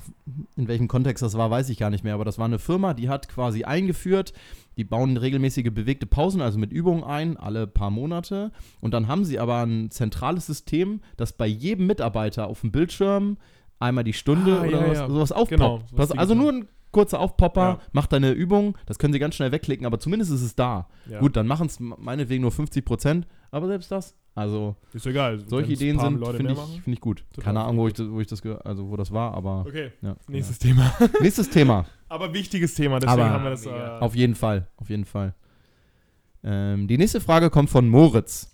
in 0.56 0.68
welchem 0.68 0.88
Kontext 0.88 1.22
das 1.22 1.36
war, 1.36 1.50
weiß 1.50 1.68
ich 1.68 1.78
gar 1.78 1.90
nicht 1.90 2.04
mehr, 2.04 2.14
aber 2.14 2.24
das 2.24 2.38
war 2.38 2.46
eine 2.46 2.58
Firma, 2.58 2.94
die 2.94 3.08
hat 3.08 3.28
quasi 3.28 3.64
eingeführt, 3.64 4.32
die 4.76 4.84
bauen 4.84 5.16
regelmäßige 5.16 5.70
bewegte 5.72 6.06
Pausen, 6.06 6.40
also 6.40 6.58
mit 6.58 6.72
Übungen 6.72 7.04
ein, 7.04 7.36
alle 7.36 7.66
paar 7.66 7.90
Monate. 7.90 8.52
Und 8.80 8.94
dann 8.94 9.08
haben 9.08 9.24
sie 9.24 9.38
aber 9.38 9.64
ein 9.64 9.90
zentrales 9.90 10.46
System, 10.46 11.00
das 11.16 11.32
bei 11.32 11.46
jedem 11.46 11.86
Mitarbeiter 11.86 12.46
auf 12.46 12.60
dem 12.60 12.72
Bildschirm 12.72 13.36
einmal 13.78 14.04
die 14.04 14.12
Stunde 14.12 14.60
Ah, 14.60 14.66
oder 14.66 14.80
ja, 14.80 14.88
was, 14.88 14.98
ja. 14.98 15.08
sowas 15.08 15.32
aufpoppt. 15.32 15.50
Genau, 15.50 15.80
sowas 15.90 16.12
also 16.12 16.34
nur 16.34 16.52
ein 16.52 16.68
kurzer 16.94 17.20
Aufpopper, 17.20 17.60
Ja. 17.62 17.78
macht 17.92 18.12
deine 18.14 18.30
Übung, 18.32 18.78
das 18.86 18.98
können 18.98 19.12
sie 19.12 19.18
ganz 19.18 19.34
schnell 19.34 19.52
wegklicken, 19.52 19.84
aber 19.84 20.00
zumindest 20.00 20.30
ist 20.32 20.40
es 20.42 20.54
da. 20.56 20.88
Ja. 21.10 21.20
Gut, 21.20 21.36
dann 21.36 21.46
machen 21.46 21.66
es 21.66 21.78
meinetwegen 21.80 22.40
nur 22.40 22.52
50 22.52 22.82
Prozent, 22.86 23.26
aber 23.50 23.66
selbst 23.66 23.90
das, 23.92 24.16
also 24.34 24.76
Ist 24.94 25.06
egal. 25.06 25.40
solche 25.46 25.72
Ideen 25.72 25.98
sind, 26.00 26.26
finde 26.26 26.52
ich, 26.54 26.58
find 26.80 26.94
ich 26.96 27.00
gut. 27.00 27.24
Total, 27.32 27.44
Keine 27.44 27.60
Ahnung, 27.64 27.76
wo 27.78 27.88
ich, 27.88 27.94
wo 27.98 28.20
ich 28.20 28.26
das, 28.26 28.40
also 28.64 28.88
wo 28.88 28.96
das 28.96 29.12
war, 29.12 29.34
aber 29.34 29.64
Okay, 29.68 29.92
ja, 30.00 30.16
nächstes 30.28 30.58
Thema. 30.58 30.92
nächstes 31.20 31.50
Thema. 31.50 31.84
Aber 32.08 32.32
wichtiges 32.32 32.74
Thema, 32.74 32.98
deswegen 33.00 33.20
Aber- 33.20 33.30
haben 33.30 33.44
wir 33.44 33.50
das. 33.50 33.66
Äh. 33.66 33.70
Auf 33.70 34.14
jeden 34.16 34.34
Fall, 34.34 34.68
auf 34.76 34.88
jeden 34.88 35.04
Fall. 35.04 35.34
Ähm, 36.42 36.86
die 36.88 36.98
nächste 36.98 37.20
Frage 37.20 37.50
kommt 37.50 37.70
von 37.70 37.88
Moritz. 37.88 38.53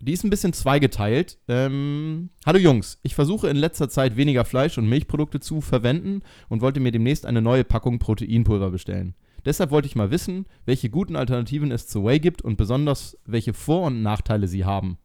Die 0.00 0.12
ist 0.12 0.24
ein 0.24 0.30
bisschen 0.30 0.52
zweigeteilt. 0.52 1.38
Ähm, 1.48 2.28
Hallo 2.44 2.58
Jungs, 2.58 2.98
ich 3.02 3.14
versuche 3.14 3.48
in 3.48 3.56
letzter 3.56 3.88
Zeit 3.88 4.16
weniger 4.16 4.44
Fleisch 4.44 4.76
und 4.76 4.88
Milchprodukte 4.88 5.40
zu 5.40 5.60
verwenden 5.62 6.22
und 6.48 6.60
wollte 6.60 6.80
mir 6.80 6.92
demnächst 6.92 7.24
eine 7.24 7.40
neue 7.40 7.64
Packung 7.64 7.98
Proteinpulver 7.98 8.70
bestellen. 8.70 9.14
Deshalb 9.46 9.70
wollte 9.70 9.86
ich 9.88 9.96
mal 9.96 10.10
wissen, 10.10 10.46
welche 10.66 10.90
guten 10.90 11.16
Alternativen 11.16 11.70
es 11.70 11.86
zu 11.88 12.04
Whey 12.04 12.20
gibt 12.20 12.42
und 12.42 12.56
besonders 12.56 13.16
welche 13.24 13.54
Vor- 13.54 13.86
und 13.86 14.02
Nachteile 14.02 14.48
sie 14.48 14.64
haben. 14.64 14.98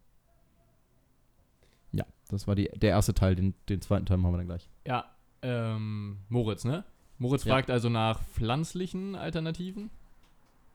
Ja, 1.93 2.05
das 2.29 2.47
war 2.47 2.55
die, 2.55 2.69
der 2.75 2.89
erste 2.89 3.13
Teil. 3.13 3.35
Den, 3.35 3.53
den 3.69 3.81
zweiten 3.81 4.05
Teil 4.05 4.17
machen 4.17 4.33
wir 4.33 4.37
dann 4.39 4.47
gleich. 4.47 4.69
Ja, 4.85 5.05
ähm, 5.41 6.17
Moritz, 6.27 6.65
ne? 6.65 6.83
Moritz 7.17 7.45
Ja. 7.45 7.53
fragt 7.53 7.69
also 7.69 7.87
nach 7.87 8.21
pflanzlichen 8.23 9.15
Alternativen. 9.15 9.89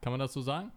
Kann 0.00 0.12
man 0.12 0.20
das 0.20 0.32
so 0.32 0.40
sagen? 0.40 0.70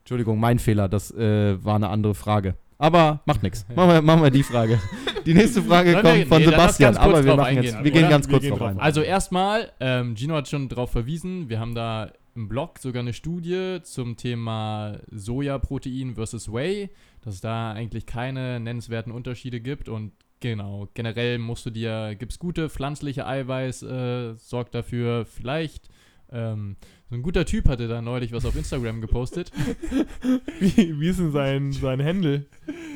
Entschuldigung, 0.00 0.38
mein 0.40 0.58
Fehler, 0.58 0.88
das 0.88 1.10
äh, 1.10 1.62
war 1.62 1.74
eine 1.74 1.88
andere 1.88 2.14
Frage. 2.14 2.56
Aber 2.78 3.20
macht 3.26 3.42
nichts. 3.42 3.66
Machen 3.74 3.90
wir, 3.90 4.02
machen 4.02 4.22
wir 4.22 4.30
die 4.30 4.44
Frage. 4.44 4.80
Die 5.26 5.34
nächste 5.34 5.62
Frage 5.62 5.94
kommt 5.94 6.04
wir- 6.04 6.26
von 6.26 6.38
nee, 6.38 6.44
Sebastian, 6.46 6.96
aber 6.96 7.24
wir 7.24 7.36
machen 7.36 7.62
jetzt, 7.62 7.82
wir 7.82 7.90
gehen 7.90 8.08
ganz 8.08 8.28
kurz 8.28 8.46
drauf 8.46 8.62
ein. 8.62 8.78
Also 8.78 9.02
erstmal, 9.02 9.72
ähm, 9.80 10.16
Gino 10.16 10.34
hat 10.36 10.48
schon 10.48 10.68
darauf 10.68 10.90
verwiesen, 10.92 11.48
wir 11.48 11.58
haben 11.58 11.74
da 11.74 12.12
im 12.36 12.48
Blog 12.48 12.78
sogar 12.78 13.00
eine 13.00 13.12
Studie 13.12 13.80
zum 13.82 14.16
Thema 14.16 14.98
Sojaprotein 15.10 16.14
versus 16.14 16.52
Whey, 16.52 16.88
dass 17.24 17.34
es 17.34 17.40
da 17.40 17.72
eigentlich 17.72 18.06
keine 18.06 18.60
nennenswerten 18.60 19.12
Unterschiede 19.12 19.60
gibt 19.60 19.88
und 19.88 20.12
genau, 20.40 20.88
generell 20.94 21.38
musst 21.38 21.66
du 21.66 21.70
dir, 21.70 22.14
gibt 22.14 22.30
es 22.32 22.38
gute 22.38 22.70
pflanzliche 22.70 23.26
Eiweiß, 23.26 23.82
äh, 23.82 24.34
sorgt 24.36 24.76
dafür 24.76 25.26
vielleicht, 25.26 25.88
ähm, 26.30 26.76
so 27.08 27.14
ein 27.14 27.22
guter 27.22 27.44
Typ 27.44 27.68
hatte 27.68 27.88
da 27.88 28.02
neulich 28.02 28.32
was 28.32 28.44
auf 28.44 28.56
Instagram 28.56 29.00
gepostet, 29.00 29.50
wie, 30.60 31.00
wie 31.00 31.08
ist 31.08 31.18
denn 31.18 31.32
sein, 31.32 31.72
sein 31.72 32.04
Handle? 32.04 32.46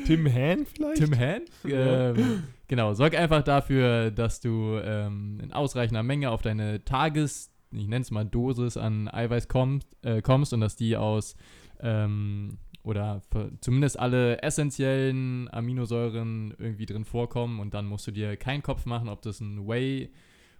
Tim 0.05 0.31
Han 0.31 0.65
vielleicht? 0.65 1.01
Tim 1.01 1.17
Han. 1.17 1.41
Ähm, 1.65 2.43
genau, 2.67 2.93
sorg 2.93 3.15
einfach 3.15 3.43
dafür, 3.43 4.11
dass 4.11 4.39
du 4.39 4.79
ähm, 4.83 5.39
in 5.41 5.51
ausreichender 5.51 6.03
Menge 6.03 6.29
auf 6.29 6.41
deine 6.41 6.83
Tages, 6.85 7.51
ich 7.71 7.87
nenne 7.87 8.01
es 8.01 8.11
mal 8.11 8.25
Dosis 8.25 8.77
an 8.77 9.07
Eiweiß 9.07 9.47
kommst, 9.47 9.87
äh, 10.03 10.21
kommst 10.21 10.53
und 10.53 10.61
dass 10.61 10.75
die 10.75 10.95
aus 10.95 11.35
ähm, 11.79 12.57
oder 12.83 13.21
zumindest 13.61 13.97
alle 13.97 14.41
essentiellen 14.41 15.51
Aminosäuren 15.51 16.53
irgendwie 16.59 16.85
drin 16.85 17.05
vorkommen 17.05 17.59
und 17.59 17.73
dann 17.73 17.85
musst 17.85 18.05
du 18.07 18.11
dir 18.11 18.35
keinen 18.35 18.61
Kopf 18.61 18.85
machen, 18.85 19.09
ob 19.09 19.21
das 19.21 19.39
ein 19.39 19.65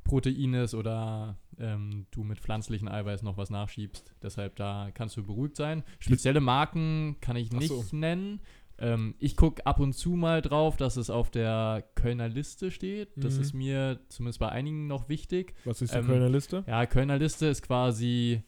Whey-Protein 0.06 0.54
ist 0.56 0.74
oder 0.76 1.38
ähm, 1.60 2.06
du 2.12 2.24
mit 2.24 2.40
pflanzlichen 2.40 2.88
Eiweiß 2.88 3.24
noch 3.24 3.38
was 3.38 3.50
nachschiebst. 3.50 4.14
Deshalb 4.22 4.56
da 4.56 4.90
kannst 4.94 5.18
du 5.18 5.24
beruhigt 5.24 5.56
sein. 5.56 5.84
Spezielle 6.00 6.42
Marken 6.42 7.18
kann 7.22 7.36
ich 7.36 7.52
nicht 7.52 7.70
so. 7.70 7.84
nennen. 7.92 8.42
Ähm, 8.80 9.14
ich 9.20 9.36
gucke 9.38 9.66
ab 9.68 9.80
und 9.80 9.94
zu 9.94 10.12
mal 10.12 10.42
drauf, 10.42 10.78
dass 10.78 10.98
es 10.98 11.10
auf 11.12 11.30
der 11.30 11.84
Kölner 11.96 12.28
Liste 12.28 12.72
steht. 12.72 13.10
Das 13.16 13.36
Mhm. 13.36 13.42
ist 13.42 13.54
mir 13.54 14.00
zumindest 14.10 14.40
bei 14.40 14.50
einigen 14.50 14.88
noch 14.88 15.10
wichtig. 15.10 15.54
Was 15.64 15.82
ist 15.82 15.94
die 15.94 16.00
Ähm, 16.00 16.08
Kölner 16.08 16.30
Liste? 16.30 16.64
Ja, 16.68 16.86
Kölner 16.88 17.18
Liste 17.20 17.46
ist 17.46 17.62
quasi 17.62 18.42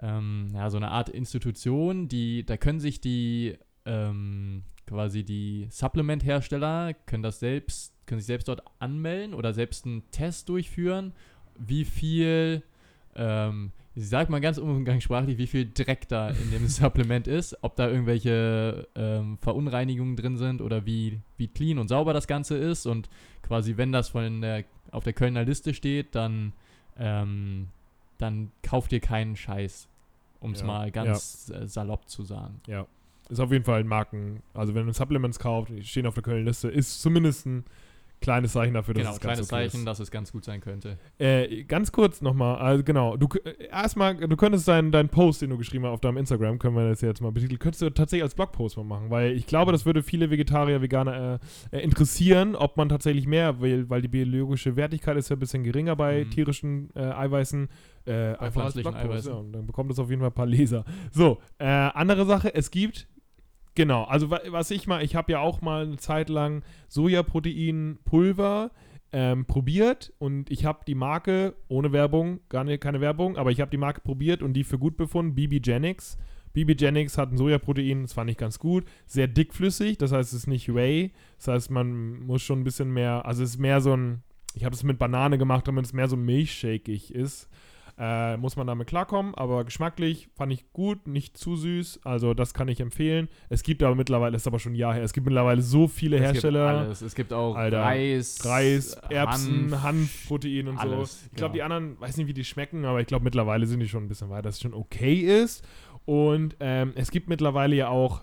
ähm, 0.00 0.48
ja, 0.54 0.70
so 0.70 0.76
eine 0.78 0.90
Art 0.92 1.08
Institution, 1.08 2.08
die, 2.08 2.46
da 2.46 2.56
können 2.56 2.80
sich 2.80 3.00
die 3.00 3.58
ähm, 3.84 4.62
quasi 4.86 5.24
die 5.24 5.66
Supplement-Hersteller 5.70 6.94
können 6.94 7.22
das 7.22 7.40
selbst, 7.40 7.94
können 8.08 8.20
sich 8.20 8.26
selbst 8.26 8.48
dort 8.48 8.62
anmelden 8.80 9.34
oder 9.34 9.52
selbst 9.52 9.86
einen 9.86 10.02
Test 10.10 10.48
durchführen, 10.48 11.12
wie 11.58 11.84
viel, 11.84 12.62
ähm, 13.14 13.72
ich 13.94 14.08
sag 14.08 14.30
mal 14.30 14.40
ganz 14.40 14.58
umgangssprachlich, 14.58 15.38
wie 15.38 15.46
viel 15.46 15.70
Dreck 15.72 16.08
da 16.08 16.30
in 16.30 16.50
dem 16.50 16.66
Supplement 16.68 17.28
ist, 17.28 17.56
ob 17.62 17.76
da 17.76 17.88
irgendwelche 17.88 18.88
ähm, 18.96 19.38
Verunreinigungen 19.38 20.16
drin 20.16 20.36
sind 20.36 20.60
oder 20.60 20.86
wie, 20.86 21.20
wie 21.36 21.48
clean 21.48 21.78
und 21.78 21.88
sauber 21.88 22.12
das 22.12 22.26
Ganze 22.26 22.56
ist 22.56 22.86
und 22.86 23.08
quasi, 23.42 23.76
wenn 23.76 23.92
das 23.92 24.08
von 24.08 24.40
der, 24.40 24.64
auf 24.90 25.04
der 25.04 25.12
Kölner 25.12 25.44
Liste 25.44 25.74
steht, 25.74 26.14
dann 26.14 26.52
ähm, 26.98 27.68
dann 28.18 28.50
kauft 28.62 28.92
ihr 28.92 29.00
keinen 29.00 29.36
Scheiß, 29.36 29.88
um 30.40 30.52
es 30.52 30.60
Ja, 30.60 30.66
mal 30.66 30.90
ganz 30.90 31.50
äh, 31.50 31.66
salopp 31.66 32.08
zu 32.08 32.24
sagen. 32.24 32.60
Ja. 32.66 32.86
Ist 33.28 33.40
auf 33.40 33.52
jeden 33.52 33.64
Fall 33.64 33.80
ein 33.80 33.86
Marken. 33.86 34.42
Also, 34.54 34.74
wenn 34.74 34.86
du 34.86 34.92
Supplements 34.92 35.38
kauft, 35.38 35.70
die 35.70 35.84
stehen 35.84 36.06
auf 36.06 36.14
der 36.14 36.22
Kölner 36.22 36.44
Liste, 36.44 36.68
ist 36.68 37.00
zumindest 37.00 37.46
ein 37.46 37.64
kleines 38.20 38.52
Zeichen 38.52 38.74
dafür, 38.74 38.94
dass 38.94 39.02
Genau, 39.02 39.14
es 39.14 39.20
ganz 39.20 39.22
kleines 39.34 39.52
okay 39.52 39.62
Zeichen, 39.70 39.78
ist. 39.80 39.86
dass 39.86 40.00
es 40.00 40.10
ganz 40.10 40.32
gut 40.32 40.44
sein 40.44 40.60
könnte. 40.60 40.98
Äh, 41.18 41.64
ganz 41.64 41.92
kurz 41.92 42.20
nochmal, 42.20 42.56
also 42.58 42.82
genau, 42.84 43.16
du 43.16 43.28
äh, 43.44 43.66
erstmal, 43.70 44.16
du 44.16 44.36
könntest 44.36 44.66
deinen 44.68 44.90
dein 44.92 45.08
Post, 45.08 45.42
den 45.42 45.50
du 45.50 45.58
geschrieben 45.58 45.84
hast 45.84 45.92
auf 45.92 46.00
deinem 46.00 46.16
Instagram, 46.18 46.58
können 46.58 46.76
wir 46.76 46.88
das 46.88 47.00
jetzt 47.00 47.20
mal 47.20 47.32
betiteln, 47.32 47.58
könntest 47.58 47.82
du 47.82 47.90
tatsächlich 47.90 48.24
als 48.24 48.34
Blogpost 48.34 48.76
mal 48.76 48.84
machen, 48.84 49.10
weil 49.10 49.32
ich 49.32 49.46
glaube, 49.46 49.72
das 49.72 49.86
würde 49.86 50.02
viele 50.02 50.30
Vegetarier, 50.30 50.82
Veganer 50.82 51.38
äh, 51.72 51.76
äh, 51.78 51.80
interessieren, 51.82 52.56
ob 52.56 52.76
man 52.76 52.88
tatsächlich 52.88 53.26
mehr 53.26 53.60
will, 53.60 53.88
weil 53.88 54.02
die 54.02 54.08
biologische 54.08 54.76
Wertigkeit 54.76 55.16
ist 55.16 55.28
ja 55.28 55.36
ein 55.36 55.40
bisschen 55.40 55.64
geringer 55.64 55.96
bei 55.96 56.24
Mhm. 56.24 56.30
tierischen 56.30 56.90
äh, 56.96 57.00
Eiweißen. 57.00 57.68
Äh, 58.06 58.34
einfach 58.36 58.64
als 58.64 58.74
Blogpost, 58.74 59.26
ja, 59.28 59.34
und 59.34 59.52
dann 59.52 59.66
bekommt 59.66 59.90
es 59.90 59.98
auf 59.98 60.08
jeden 60.08 60.20
Fall 60.20 60.30
ein 60.30 60.34
paar 60.34 60.46
Leser. 60.46 60.84
So, 61.12 61.38
äh, 61.58 61.64
andere 61.66 62.24
Sache, 62.24 62.54
es 62.54 62.70
gibt 62.70 63.06
Genau, 63.78 64.02
also 64.02 64.28
wa- 64.32 64.40
was 64.48 64.72
ich 64.72 64.88
mal, 64.88 65.04
ich 65.04 65.14
habe 65.14 65.30
ja 65.30 65.38
auch 65.38 65.60
mal 65.60 65.84
eine 65.86 65.98
Zeit 65.98 66.30
lang 66.30 66.64
Sojaproteinpulver 66.88 68.72
ähm, 69.12 69.44
probiert 69.44 70.12
und 70.18 70.50
ich 70.50 70.64
habe 70.64 70.80
die 70.84 70.96
Marke, 70.96 71.54
ohne 71.68 71.92
Werbung, 71.92 72.40
gar 72.48 72.64
nicht, 72.64 72.80
keine 72.80 73.00
Werbung, 73.00 73.36
aber 73.36 73.52
ich 73.52 73.60
habe 73.60 73.70
die 73.70 73.76
Marke 73.76 74.00
probiert 74.00 74.42
und 74.42 74.54
die 74.54 74.64
für 74.64 74.80
gut 74.80 74.96
befunden, 74.96 75.36
BBGenics. 75.36 76.18
BBGenics 76.54 77.18
hat 77.18 77.30
ein 77.30 77.36
Sojaprotein, 77.36 78.02
das 78.02 78.14
fand 78.14 78.28
ich 78.30 78.36
ganz 78.36 78.58
gut, 78.58 78.84
sehr 79.06 79.28
dickflüssig, 79.28 79.96
das 79.96 80.10
heißt, 80.10 80.32
es 80.32 80.40
ist 80.40 80.46
nicht 80.48 80.74
Whey, 80.74 81.12
das 81.36 81.46
heißt, 81.46 81.70
man 81.70 82.18
muss 82.26 82.42
schon 82.42 82.58
ein 82.58 82.64
bisschen 82.64 82.90
mehr, 82.92 83.26
also 83.26 83.44
es 83.44 83.50
ist 83.50 83.58
mehr 83.58 83.80
so 83.80 83.96
ein, 83.96 84.24
ich 84.54 84.64
habe 84.64 84.74
es 84.74 84.82
mit 84.82 84.98
Banane 84.98 85.38
gemacht, 85.38 85.68
damit 85.68 85.84
es 85.84 85.92
mehr 85.92 86.08
so 86.08 86.16
milchshakeig 86.16 87.10
ist. 87.12 87.48
Äh, 88.00 88.36
muss 88.36 88.54
man 88.54 88.68
damit 88.68 88.86
klarkommen, 88.86 89.34
aber 89.34 89.64
geschmacklich 89.64 90.28
fand 90.36 90.52
ich 90.52 90.72
gut, 90.72 91.08
nicht 91.08 91.36
zu 91.36 91.56
süß, 91.56 92.02
also 92.04 92.32
das 92.32 92.54
kann 92.54 92.68
ich 92.68 92.78
empfehlen. 92.78 93.28
Es 93.48 93.64
gibt 93.64 93.82
aber 93.82 93.96
mittlerweile, 93.96 94.32
das 94.34 94.42
ist 94.42 94.46
aber 94.46 94.60
schon 94.60 94.72
ein 94.74 94.76
Jahr 94.76 94.94
her, 94.94 95.02
es 95.02 95.12
gibt 95.12 95.26
mittlerweile 95.26 95.62
so 95.62 95.88
viele 95.88 96.16
Es 96.18 96.22
gibt 96.22 96.34
Hersteller. 96.34 96.68
alles. 96.68 97.02
Es 97.02 97.16
gibt 97.16 97.32
auch 97.32 97.56
Alter, 97.56 97.80
Reis, 97.82 98.38
Reis, 98.44 98.92
Erbsen, 99.10 99.72
Hanf. 99.72 99.82
Hanfprotein 99.82 100.68
und 100.68 100.76
so. 100.76 100.80
alles, 100.82 101.24
Ich 101.26 101.36
glaube, 101.36 101.54
die 101.54 101.58
genau. 101.58 101.74
anderen, 101.74 102.00
weiß 102.00 102.16
nicht, 102.18 102.28
wie 102.28 102.34
die 102.34 102.44
schmecken, 102.44 102.84
aber 102.84 103.00
ich 103.00 103.08
glaube, 103.08 103.24
mittlerweile 103.24 103.66
sind 103.66 103.80
die 103.80 103.88
schon 103.88 104.04
ein 104.04 104.08
bisschen 104.08 104.30
weiter, 104.30 104.42
dass 104.42 104.54
es 104.54 104.60
schon 104.60 104.74
okay 104.74 105.14
ist. 105.42 105.66
Und 106.04 106.54
ähm, 106.60 106.92
es 106.94 107.10
gibt 107.10 107.28
mittlerweile 107.28 107.74
ja 107.74 107.88
auch 107.88 108.22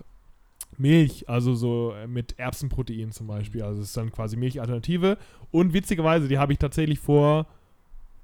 Milch, 0.78 1.28
also 1.28 1.54
so 1.54 1.92
äh, 1.92 2.06
mit 2.06 2.38
Erbsenprotein 2.38 3.12
zum 3.12 3.26
Beispiel. 3.26 3.62
Also 3.62 3.82
es 3.82 3.88
ist 3.88 3.96
dann 3.98 4.10
quasi 4.10 4.36
Milchalternative. 4.38 5.18
Und 5.50 5.74
witzigerweise, 5.74 6.28
die 6.28 6.38
habe 6.38 6.52
ich 6.54 6.58
tatsächlich 6.58 6.98
vor 6.98 7.46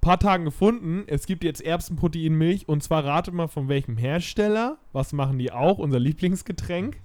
paar 0.03 0.19
Tagen 0.19 0.45
gefunden. 0.45 1.05
Es 1.07 1.27
gibt 1.27 1.45
jetzt 1.45 1.63
Erbsenproteinmilch 1.63 2.69
und 2.69 2.83
zwar 2.83 3.05
ratet 3.05 3.33
mal 3.33 3.49
von 3.49 3.69
welchem 3.69 3.97
Hersteller. 3.97 4.77
Was 4.93 5.15
machen 5.15 5.39
die 5.39 5.51
auch? 5.51 5.79
Unser 5.79 5.99
Lieblingsgetränk? 5.99 6.99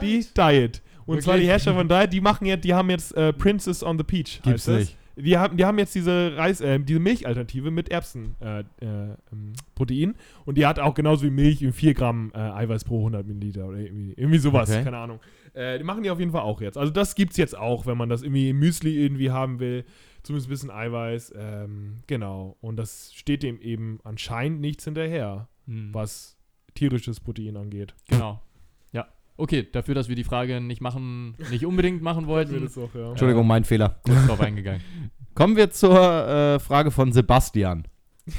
Die 0.00 0.24
Diet. 0.36 0.82
Und 1.06 1.22
zwar 1.22 1.34
die 1.34 1.40
Wirklich? 1.40 1.48
Hersteller 1.48 1.76
von 1.78 1.88
Diet, 1.88 2.12
die 2.12 2.20
machen 2.20 2.46
jetzt, 2.46 2.64
die 2.64 2.74
haben 2.74 2.90
jetzt 2.90 3.16
äh, 3.16 3.32
Princess 3.32 3.82
on 3.82 3.98
the 3.98 4.04
Peach. 4.04 4.40
Gibt's 4.42 4.68
nicht. 4.68 4.96
Die 5.16 5.36
haben, 5.36 5.56
die 5.58 5.64
haben 5.64 5.78
jetzt 5.78 5.94
diese 5.94 6.36
Reis, 6.36 6.60
äh, 6.62 6.78
diese 6.80 6.98
Milchalternative 6.98 7.70
mit 7.70 7.90
Erbsenprotein 7.90 8.70
äh, 8.80 8.84
äh, 8.84 9.16
ähm, 9.32 10.14
und 10.46 10.56
die 10.56 10.64
hat 10.64 10.78
auch 10.78 10.94
genauso 10.94 11.26
wie 11.26 11.30
Milch 11.30 11.66
4 11.70 11.94
Gramm 11.94 12.32
äh, 12.34 12.38
Eiweiß 12.38 12.84
pro 12.84 12.98
100 12.98 13.26
Milliliter 13.26 13.66
oder 13.66 13.78
irgendwie, 13.78 14.14
irgendwie 14.16 14.38
sowas, 14.38 14.70
Okay. 14.70 14.84
keine 14.84 14.96
Ahnung. 14.96 15.20
Äh, 15.52 15.78
die 15.78 15.84
machen 15.84 16.02
die 16.02 16.10
auf 16.10 16.18
jeden 16.18 16.32
Fall 16.32 16.40
auch 16.40 16.62
jetzt. 16.62 16.78
Also 16.78 16.90
das 16.92 17.14
gibt's 17.14 17.36
jetzt 17.36 17.56
auch, 17.56 17.84
wenn 17.84 17.98
man 17.98 18.08
das 18.08 18.22
irgendwie 18.22 18.50
im 18.50 18.58
Müsli 18.58 19.02
irgendwie 19.04 19.30
haben 19.30 19.60
will. 19.60 19.84
Zumindest 20.22 20.48
ein 20.48 20.50
bisschen 20.50 20.70
Eiweiß. 20.70 21.32
Ähm, 21.36 22.02
genau. 22.06 22.56
Und 22.60 22.76
das 22.76 23.12
steht 23.14 23.42
dem 23.42 23.60
eben 23.60 23.98
anscheinend 24.04 24.60
nichts 24.60 24.84
hinterher, 24.84 25.48
Hm. 25.66 25.92
was 25.92 26.36
tierisches 26.74 27.20
Protein 27.20 27.56
angeht. 27.56 27.94
Genau. 28.08 28.40
Ja. 28.92 29.06
Okay, 29.36 29.66
dafür, 29.70 29.94
dass 29.94 30.08
wir 30.08 30.16
die 30.16 30.24
Frage 30.24 30.60
nicht 30.60 30.80
machen, 30.80 31.36
nicht 31.50 31.64
unbedingt 31.66 32.02
machen 32.02 32.26
wollten, 32.28 32.62
Das 32.62 32.78
auch, 32.78 32.94
ja. 32.94 33.10
Entschuldigung, 33.10 33.46
mein 33.46 33.64
Fehler. 33.64 34.00
kurz 34.04 34.26
drauf 34.26 34.40
eingegangen. 34.40 34.82
Kommen 35.34 35.56
wir 35.56 35.70
zur 35.70 35.98
äh, 35.98 36.58
Frage 36.60 36.90
von 36.90 37.12
Sebastian. 37.12 37.88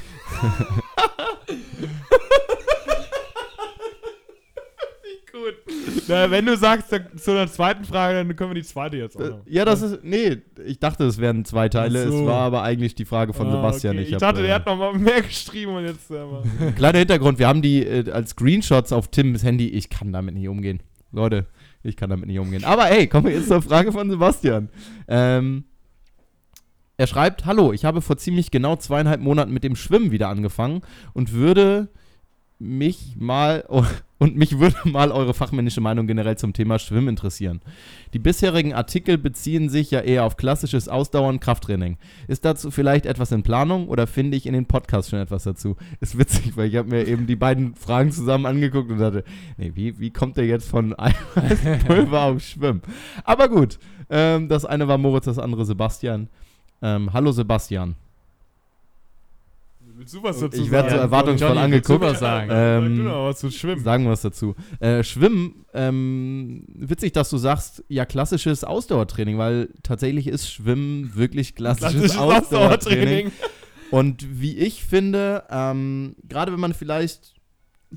Gut. 5.31 5.55
Na, 6.08 6.30
wenn 6.32 6.45
du 6.45 6.58
sagst, 6.58 6.91
dann, 6.91 7.06
zu 7.18 7.34
der 7.34 7.47
zweiten 7.47 7.86
Frage, 7.86 8.16
dann 8.18 8.36
können 8.36 8.51
wir 8.51 8.56
die 8.62 8.68
zweite 8.68 8.97
jetzt 8.97 9.16
auch 9.16 9.22
Äh, 9.22 9.30
noch. 9.30 9.39
ja, 9.47 9.64
das 9.66 9.82
ist. 9.82 10.04
Nee, 10.04 10.38
ich 10.66 10.80
dachte, 10.80 11.06
es 11.06 11.18
wären 11.20 11.45
zwei 11.45 11.70
Teile. 11.70 12.10
So. 12.10 12.22
Es 12.22 12.26
war 12.26 12.41
aber 12.41 12.64
eigentlich 12.64 12.95
die 12.95 13.06
Frage 13.06 13.34
von 13.34 13.47
Ah, 13.47 13.51
Sebastian. 13.51 13.95
okay. 13.95 14.01
Ich, 14.04 14.08
Ich, 14.10 14.14
hab, 14.16 14.20
dachte, 14.22 14.41
äh, 14.41 14.47
der 14.47 14.56
hat 14.56 14.66
noch 14.66 14.78
mal 14.78 14.93
mehr 14.93 15.22
geschrieben 15.24 15.76
und 15.76 15.86
jetzt. 15.86 16.12
Äh, 16.12 16.72
Kleiner 16.76 16.99
Hintergrund, 16.99 17.39
wir 17.39 17.47
haben 17.47 17.62
die 17.62 17.86
äh, 17.86 18.10
als 18.12 18.32
Screenshots 18.32 18.91
auf 18.91 19.10
Tims 19.10 19.43
Handy. 19.43 19.68
Ich 19.70 19.89
kann 19.89 20.12
damit 20.12 20.36
nicht 20.36 20.47
umgehen. 20.47 20.82
Leute, 21.12 21.45
ich 21.84 21.95
kann 21.95 22.10
damit 22.10 22.28
nicht 22.28 22.39
umgehen. 22.39 22.64
Aber 22.64 22.89
ey, 22.89 23.08
kommen 23.08 23.28
wir 23.28 23.34
jetzt 23.34 23.47
zur 23.47 23.62
Frage 23.62 23.91
von 23.91 24.10
Sebastian. 24.10 24.70
Ähm, 25.08 25.66
er 26.97 27.08
schreibt, 27.08 27.45
hallo, 27.45 27.74
ich 27.74 27.86
habe 27.86 28.01
vor 28.01 28.18
ziemlich 28.18 28.51
genau 28.51 28.76
zweieinhalb 28.76 29.20
Monaten 29.22 29.51
mit 29.54 29.64
dem 29.64 29.76
Schwimmen 29.76 30.12
wieder 30.12 30.30
angefangen 30.30 30.82
und 31.14 31.34
würde 31.34 31.89
mich 32.60 33.16
mal 33.18 33.66
und 34.20 34.38
mich 34.38 34.60
würde 34.60 34.78
mal 34.86 35.12
eure 35.12 35.34
fachmännische 35.34 35.82
Meinung 35.82 36.08
generell 36.08 36.38
zum 36.38 36.54
Thema 36.54 36.80
Schwimmen 36.80 37.10
interessieren. 37.10 37.62
Die 38.14 38.20
bisherigen 38.20 38.74
Artikel 38.74 39.18
beziehen 39.18 39.70
sich 39.70 39.91
ja 39.91 39.99
eher 39.99 40.24
auf 40.24 40.38
klassisches 40.38 40.88
Ausdauern 40.88 41.39
Krafttraining. 41.39 41.97
Ist 42.28 42.45
dazu 42.45 42.72
vielleicht 42.72 43.06
etwas 43.06 43.32
in 43.32 43.43
Planung 43.43 43.88
oder 43.88 44.08
finde 44.08 44.38
ich 44.38 44.45
in 44.45 44.54
den 44.54 44.66
Podcast 44.66 45.10
schon 45.10 45.20
etwas 45.20 45.43
dazu? 45.43 45.76
Ist 45.99 46.18
witzig, 46.18 46.56
weil 46.56 46.70
ich 46.70 46.78
habe 46.78 46.89
mir 46.89 47.06
eben 47.06 47.28
die 47.28 47.36
beiden 47.36 47.76
Fragen 47.76 48.12
zusammen 48.12 48.45
angeguckt 48.45 48.91
und 48.91 48.99
dachte, 48.99 49.24
nee, 49.58 49.72
wie, 49.76 49.99
wie 49.99 50.12
kommt 50.12 50.38
der 50.38 50.45
jetzt 50.45 50.70
von 50.70 50.93
Eiweißpulver 50.97 52.22
auf 52.22 52.41
Schwimmen? 52.41 52.82
Aber 53.26 53.49
gut, 53.49 53.80
ähm, 54.10 54.47
das 54.47 54.64
eine 54.64 54.88
war 54.88 54.97
Moritz, 54.97 55.26
das 55.26 55.39
andere 55.39 55.66
Sebastian. 55.66 56.30
Ähm, 56.82 57.12
hallo 57.14 57.32
Sebastian. 57.32 57.95
Willst 60.04 60.16
du 60.16 60.24
was 60.24 60.38
dazu 60.38 60.62
Ich 60.62 60.70
werd 60.70 60.89
so 60.89 60.97
erwartungsvoll 60.97 61.47
Johnny, 61.51 61.62
angeguckt. 61.62 62.01
was 62.01 62.20
sagen? 62.20 62.49
Sag 62.49 62.84
Ähm, 62.84 62.97
du 62.97 63.04
noch 63.04 63.26
was 63.28 63.39
zu 63.39 63.49
schwimmen. 63.49 63.82
Sagen 63.82 64.04
wir 64.04 64.12
was 64.12 64.22
dazu. 64.22 64.54
Äh, 64.82 65.01
Schwimmen, 65.01 65.64
ähm, 65.74 66.66
witzig, 66.76 67.14
dass 67.14 67.30
du 67.30 67.38
sagst, 67.38 67.86
ja, 67.88 68.04
klassisches 68.06 68.66
Ausdauertraining, 68.66 69.38
weil 69.38 69.70
tatsächlich 69.82 70.28
ist 70.28 70.51
Schwimmen 70.51 71.16
wirklich 71.16 71.56
klassisches, 71.56 72.12
Klassisches 72.12 72.18
Ausdauertraining. 72.18 73.32
Und 73.91 74.41
wie 74.41 74.58
ich 74.58 74.84
finde, 74.84 75.45
ähm, 75.49 76.18
gerade 76.28 76.51
wenn 76.51 76.60
man 76.60 76.74
vielleicht 76.74 77.36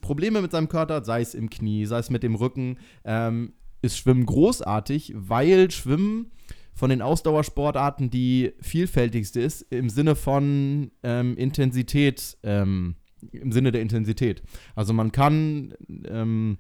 Probleme 0.01 0.43
mit 0.43 0.53
seinem 0.53 0.69
Körper 0.69 0.95
hat, 0.97 1.07
sei 1.07 1.23
es 1.23 1.35
im 1.35 1.51
Knie, 1.51 1.87
sei 1.87 1.99
es 1.99 2.09
mit 2.09 2.23
dem 2.23 2.37
Rücken, 2.37 2.79
ähm, 3.05 3.53
ist 3.83 3.99
Schwimmen 3.99 4.27
großartig, 4.27 5.13
weil 5.17 5.73
Schwimmen 5.73 6.31
von 6.77 6.91
den 6.91 7.03
Ausdauersportarten 7.03 8.11
die 8.11 8.53
vielfältigste 8.61 9.41
ist 9.41 9.63
im 9.71 9.89
Sinne 9.89 10.15
von 10.15 10.93
ähm, 11.03 11.37
Intensität, 11.37 12.37
ähm, 12.43 12.97
im 13.33 13.51
Sinne 13.51 13.73
der 13.73 13.81
Intensität. 13.81 14.43
Also 14.75 14.93
man 14.93 15.11
kann 15.11 15.75
ähm, 16.07 16.59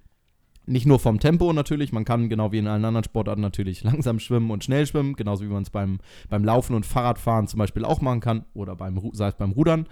nicht 0.66 0.86
nur 0.86 0.98
vom 0.98 1.20
Tempo 1.20 1.52
natürlich, 1.52 1.92
man 1.92 2.04
kann 2.04 2.28
genau 2.28 2.52
wie 2.52 2.58
in 2.58 2.66
allen 2.66 2.84
anderen 2.84 3.04
Sportarten 3.04 3.40
natürlich 3.40 3.82
langsam 3.84 4.18
schwimmen 4.18 4.50
und 4.50 4.64
schnell 4.64 4.86
schwimmen, 4.86 5.14
genauso 5.14 5.44
wie 5.44 5.48
man 5.48 5.62
es 5.62 5.70
beim, 5.70 5.98
beim 6.28 6.44
Laufen 6.44 6.74
und 6.74 6.84
Fahrradfahren 6.84 7.46
zum 7.46 7.58
Beispiel 7.58 7.84
auch 7.84 8.00
machen 8.00 8.20
kann 8.20 8.44
oder 8.54 8.76
beim, 8.76 9.00
sei 9.12 9.28
es 9.28 9.34
beim 9.34 9.52
Rudern. 9.52 9.86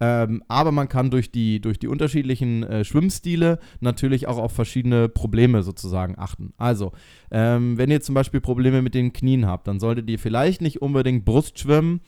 Ähm, 0.00 0.42
aber 0.48 0.72
man 0.72 0.88
kann 0.88 1.10
durch 1.10 1.30
die, 1.30 1.60
durch 1.60 1.78
die 1.78 1.88
unterschiedlichen 1.88 2.62
äh, 2.62 2.84
Schwimmstile 2.84 3.58
natürlich 3.80 4.26
auch 4.26 4.38
auf 4.38 4.52
verschiedene 4.52 5.08
Probleme 5.08 5.62
sozusagen 5.62 6.18
achten. 6.18 6.52
Also, 6.56 6.92
ähm, 7.30 7.76
wenn 7.78 7.90
ihr 7.90 8.00
zum 8.00 8.14
Beispiel 8.14 8.40
Probleme 8.40 8.82
mit 8.82 8.94
den 8.94 9.12
Knien 9.12 9.46
habt, 9.46 9.66
dann 9.66 9.80
solltet 9.80 10.08
ihr 10.08 10.18
vielleicht 10.18 10.60
nicht 10.60 10.82
unbedingt 10.82 11.24
Brust 11.24 11.58
schwimmen, 11.58 12.00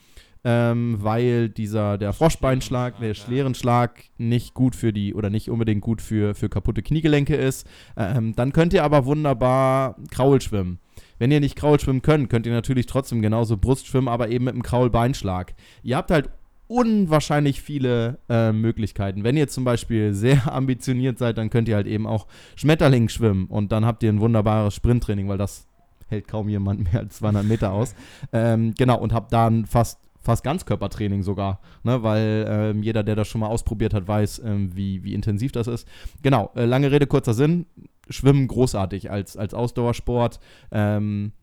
ähm, 0.43 0.97
weil 0.99 1.49
dieser, 1.49 1.97
der 1.97 2.13
Froschbeinschlag, 2.13 2.99
der 2.99 3.13
Schlerenschlag 3.13 4.03
nicht 4.17 4.53
gut 4.53 4.75
für 4.75 4.91
die 4.91 5.13
oder 5.13 5.29
nicht 5.29 5.49
unbedingt 5.49 5.81
gut 5.81 6.01
für, 6.01 6.35
für 6.35 6.49
kaputte 6.49 6.81
Kniegelenke 6.81 7.35
ist. 7.35 7.67
Ähm, 7.95 8.35
dann 8.35 8.53
könnt 8.53 8.73
ihr 8.73 8.83
aber 8.83 9.05
wunderbar 9.05 9.95
Kraul 10.11 10.41
schwimmen. 10.41 10.79
Wenn 11.19 11.31
ihr 11.31 11.39
nicht 11.39 11.55
Kraul 11.55 11.79
schwimmen 11.79 12.01
könnt, 12.01 12.29
könnt 12.29 12.45
ihr 12.45 12.51
natürlich 12.51 12.85
trotzdem 12.85 13.21
genauso 13.21 13.57
Brust 13.57 13.87
schwimmen, 13.87 14.07
aber 14.07 14.29
eben 14.29 14.45
mit 14.45 14.53
einem 14.53 14.63
Kraulbeinschlag. 14.63 15.53
Ihr 15.81 15.95
habt 15.95 16.11
halt 16.11 16.29
unwahrscheinlich 16.67 17.61
viele 17.61 18.19
äh, 18.29 18.51
Möglichkeiten. 18.51 19.23
Wenn 19.23 19.37
ihr 19.37 19.47
zum 19.47 19.63
Beispiel 19.63 20.13
sehr 20.13 20.51
ambitioniert 20.53 21.17
seid, 21.17 21.37
dann 21.37 21.49
könnt 21.49 21.69
ihr 21.69 21.75
halt 21.75 21.87
eben 21.87 22.07
auch 22.07 22.27
Schmetterling 22.55 23.09
schwimmen 23.09 23.45
und 23.45 23.71
dann 23.71 23.85
habt 23.85 24.03
ihr 24.03 24.09
ein 24.09 24.19
wunderbares 24.19 24.75
Sprinttraining, 24.75 25.29
weil 25.29 25.37
das 25.37 25.67
hält 26.07 26.27
kaum 26.27 26.49
jemand 26.49 26.91
mehr 26.91 27.01
als 27.01 27.17
200 27.17 27.45
Meter 27.45 27.71
aus. 27.71 27.95
Ähm, 28.35 28.73
genau, 28.75 28.99
und 28.99 29.13
habt 29.13 29.31
dann 29.31 29.65
fast 29.65 29.99
fast 30.23 30.43
Ganzkörpertraining 30.43 31.21
sogar, 31.21 31.59
ne, 31.83 32.01
weil 32.01 32.45
ähm, 32.47 32.81
jeder, 32.81 33.03
der 33.03 33.15
das 33.15 33.27
schon 33.27 33.41
mal 33.41 33.47
ausprobiert 33.47 33.93
hat, 33.93 34.07
weiß, 34.07 34.41
ähm, 34.45 34.75
wie, 34.75 35.03
wie 35.03 35.13
intensiv 35.13 35.51
das 35.51 35.67
ist. 35.67 35.87
Genau, 36.21 36.51
äh, 36.55 36.65
lange 36.65 36.91
Rede, 36.91 37.05
kurzer 37.07 37.33
Sinn. 37.33 37.65
Schwimmen 38.09 38.47
großartig 38.47 39.11
als, 39.11 39.37
als 39.37 39.53
Ausdauersport. 39.53 40.39
Ähm, 40.71 41.33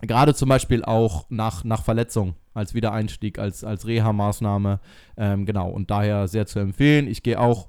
Gerade 0.00 0.34
zum 0.34 0.48
Beispiel 0.48 0.84
auch 0.84 1.26
nach, 1.30 1.62
nach 1.62 1.84
Verletzung, 1.84 2.34
als 2.54 2.74
Wiedereinstieg, 2.74 3.38
als, 3.38 3.62
als 3.62 3.86
Reha-Maßnahme. 3.86 4.80
Ähm, 5.16 5.46
genau, 5.46 5.70
und 5.70 5.90
daher 5.92 6.26
sehr 6.26 6.46
zu 6.46 6.58
empfehlen. 6.58 7.06
Ich 7.06 7.22
gehe 7.22 7.38
auch 7.38 7.68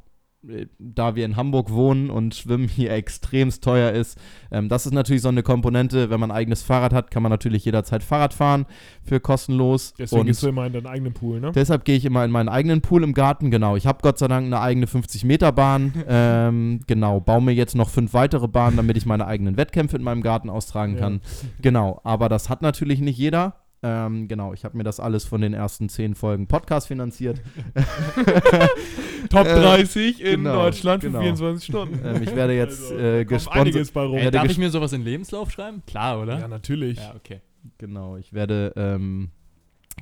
da 0.79 1.15
wir 1.15 1.25
in 1.25 1.35
Hamburg 1.35 1.71
wohnen 1.71 2.09
und 2.09 2.35
Schwimmen 2.35 2.67
hier 2.67 2.91
extremst 2.91 3.63
teuer 3.63 3.91
ist, 3.91 4.17
ähm, 4.51 4.69
das 4.69 4.85
ist 4.85 4.93
natürlich 4.93 5.21
so 5.21 5.29
eine 5.29 5.43
Komponente. 5.43 6.09
Wenn 6.09 6.19
man 6.19 6.31
ein 6.31 6.37
eigenes 6.37 6.63
Fahrrad 6.63 6.93
hat, 6.93 7.11
kann 7.11 7.23
man 7.23 7.29
natürlich 7.29 7.65
jederzeit 7.65 8.03
Fahrrad 8.03 8.33
fahren 8.33 8.65
für 9.03 9.19
kostenlos. 9.19 9.93
Deswegen 9.97 10.21
und 10.21 10.27
gehst 10.27 10.43
du 10.43 10.47
immer 10.49 10.65
in 10.65 10.73
deinen 10.73 10.87
eigenen 10.87 11.13
Pool, 11.13 11.39
ne? 11.39 11.51
Deshalb 11.53 11.85
gehe 11.85 11.95
ich 11.95 12.05
immer 12.05 12.25
in 12.25 12.31
meinen 12.31 12.49
eigenen 12.49 12.81
Pool 12.81 13.03
im 13.03 13.13
Garten, 13.13 13.51
genau. 13.51 13.75
Ich 13.75 13.87
habe 13.87 13.99
Gott 14.01 14.17
sei 14.17 14.27
Dank 14.27 14.45
eine 14.45 14.59
eigene 14.59 14.85
50-Meter-Bahn. 14.85 15.93
ähm, 16.07 16.79
genau, 16.87 17.19
baue 17.19 17.41
mir 17.41 17.53
jetzt 17.53 17.75
noch 17.75 17.89
fünf 17.89 18.13
weitere 18.13 18.47
Bahnen, 18.47 18.77
damit 18.77 18.97
ich 18.97 19.05
meine 19.05 19.25
eigenen 19.27 19.57
Wettkämpfe 19.57 19.95
in 19.95 20.03
meinem 20.03 20.21
Garten 20.21 20.49
austragen 20.49 20.95
Ja. 20.95 20.99
kann. 20.99 21.21
Genau, 21.61 22.01
aber 22.03 22.29
das 22.29 22.49
hat 22.49 22.61
natürlich 22.61 22.99
nicht 22.99 23.17
jeder. 23.17 23.62
Ähm, 23.85 24.27
genau, 24.29 24.53
ich 24.53 24.63
habe 24.63 24.77
mir 24.77 24.83
das 24.83 24.99
alles 25.01 25.25
von 25.25 25.41
den 25.41 25.53
ersten 25.53 25.89
zehn 25.89 26.15
Folgen 26.15 26.47
Podcast 26.47 26.87
finanziert. 26.87 27.41
Top 29.29 29.45
Äh, 29.47 29.55
30 29.55 30.21
in 30.21 30.43
genau, 30.43 30.63
Deutschland 30.63 31.03
für 31.03 31.09
genau. 31.09 31.21
24 31.21 31.65
Stunden. 31.65 31.99
Ähm, 32.05 32.23
ich 32.23 32.35
werde 32.35 32.53
jetzt 32.55 32.81
Also, 32.91 32.97
äh, 32.97 33.25
gesponsert. 33.25 33.61
einiges 33.67 33.91
bei 33.91 34.03
rum. 34.03 34.17
Äh, 34.17 34.31
Darf 34.31 34.45
ich 34.45 34.57
mir 34.57 34.69
sowas 34.69 34.93
in 34.93 35.01
den 35.01 35.07
Lebenslauf 35.11 35.51
schreiben? 35.51 35.81
Klar, 35.87 36.21
oder? 36.21 36.39
Ja, 36.39 36.47
natürlich. 36.47 36.97
Ja, 36.97 37.13
okay. 37.15 37.41
Genau, 37.77 38.17
ich 38.17 38.33
werde 38.33 38.73
ähm, 38.75 39.29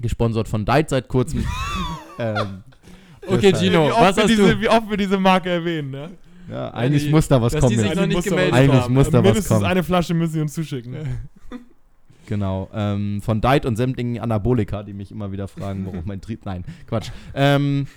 gesponsert 0.01 0.47
von 0.47 0.65
Diet 0.65 0.89
seit 0.89 1.07
kurzem. 1.07 1.43
ähm, 2.19 2.63
Okay, 3.27 3.53
Gino, 3.53 3.85
wie, 3.87 3.91
oft 3.91 4.01
was 4.01 4.15
wir 4.15 4.23
hast 4.23 4.29
diese, 4.31 4.55
du? 4.55 4.61
wie 4.61 4.67
oft 4.69 4.89
wir 4.89 4.97
diese 4.97 5.19
Marke 5.19 5.49
erwähnen, 5.51 5.91
ne? 5.91 6.09
Ja, 6.49 6.71
eigentlich 6.73 7.03
die- 7.05 7.11
muss 7.11 7.27
da 7.27 7.39
was 7.39 7.53
dass 7.53 7.61
kommen. 7.61 7.71
die 7.73 7.77
sich 7.77 7.87
jetzt. 7.87 7.95
noch 7.97 8.03
Eigentlich 8.03 8.15
muss 8.15 8.25
da 8.25 8.35
was- 8.35 8.83
haben. 8.83 8.93
muss 8.95 9.09
da 9.11 9.17
was 9.19 9.23
Mindestens 9.23 9.47
kommen. 9.47 9.65
eine 9.65 9.83
Flasche 9.83 10.13
müssen 10.15 10.33
sie 10.33 10.41
uns 10.41 10.53
zuschicken. 10.53 10.95
Genau, 12.27 12.69
ähm, 12.73 13.21
von 13.21 13.41
Diet 13.41 13.65
und 13.65 13.75
sämtlichen 13.75 14.19
Anabolika, 14.19 14.83
die 14.83 14.93
mich 14.93 15.11
immer 15.11 15.31
wieder 15.31 15.47
fragen, 15.47 15.85
warum 15.85 16.01
mein 16.05 16.21
Trieb. 16.21 16.45
Nein, 16.45 16.63
Quatsch. 16.87 17.11
Ähm, 17.33 17.87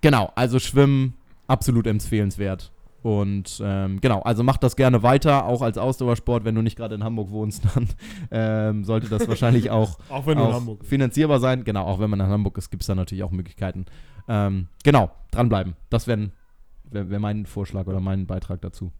genau, 0.00 0.32
also 0.34 0.58
Schwimmen 0.58 1.14
absolut 1.46 1.86
empfehlenswert. 1.86 2.72
Und 3.02 3.60
ähm, 3.64 4.00
genau, 4.00 4.20
also 4.20 4.44
macht 4.44 4.62
das 4.62 4.76
gerne 4.76 5.02
weiter, 5.02 5.46
auch 5.46 5.60
als 5.60 5.76
Ausdauersport. 5.76 6.44
Wenn 6.44 6.54
du 6.54 6.62
nicht 6.62 6.76
gerade 6.76 6.94
in 6.94 7.02
Hamburg 7.02 7.30
wohnst, 7.30 7.64
dann 7.74 7.88
ähm, 8.30 8.84
sollte 8.84 9.08
das 9.08 9.26
wahrscheinlich 9.28 9.70
auch, 9.70 9.98
Auch 10.08 10.26
auch 10.26 10.62
finanzierbar 10.84 11.40
sein. 11.40 11.64
Genau, 11.64 11.84
auch 11.84 11.98
wenn 11.98 12.10
man 12.10 12.20
in 12.20 12.26
Hamburg 12.26 12.56
ist, 12.58 12.70
gibt 12.70 12.84
es 12.84 12.86
da 12.86 12.94
natürlich 12.94 13.24
auch 13.24 13.32
Möglichkeiten. 13.32 13.86
Ähm, 14.28 14.68
genau, 14.84 15.10
dranbleiben. 15.32 15.74
Das 15.90 16.06
wäre 16.06 16.30
wär, 16.84 17.10
wär 17.10 17.18
mein 17.18 17.46
Vorschlag 17.46 17.86
oder 17.86 17.98
mein 17.98 18.26
Beitrag 18.26 18.60
dazu. 18.60 18.92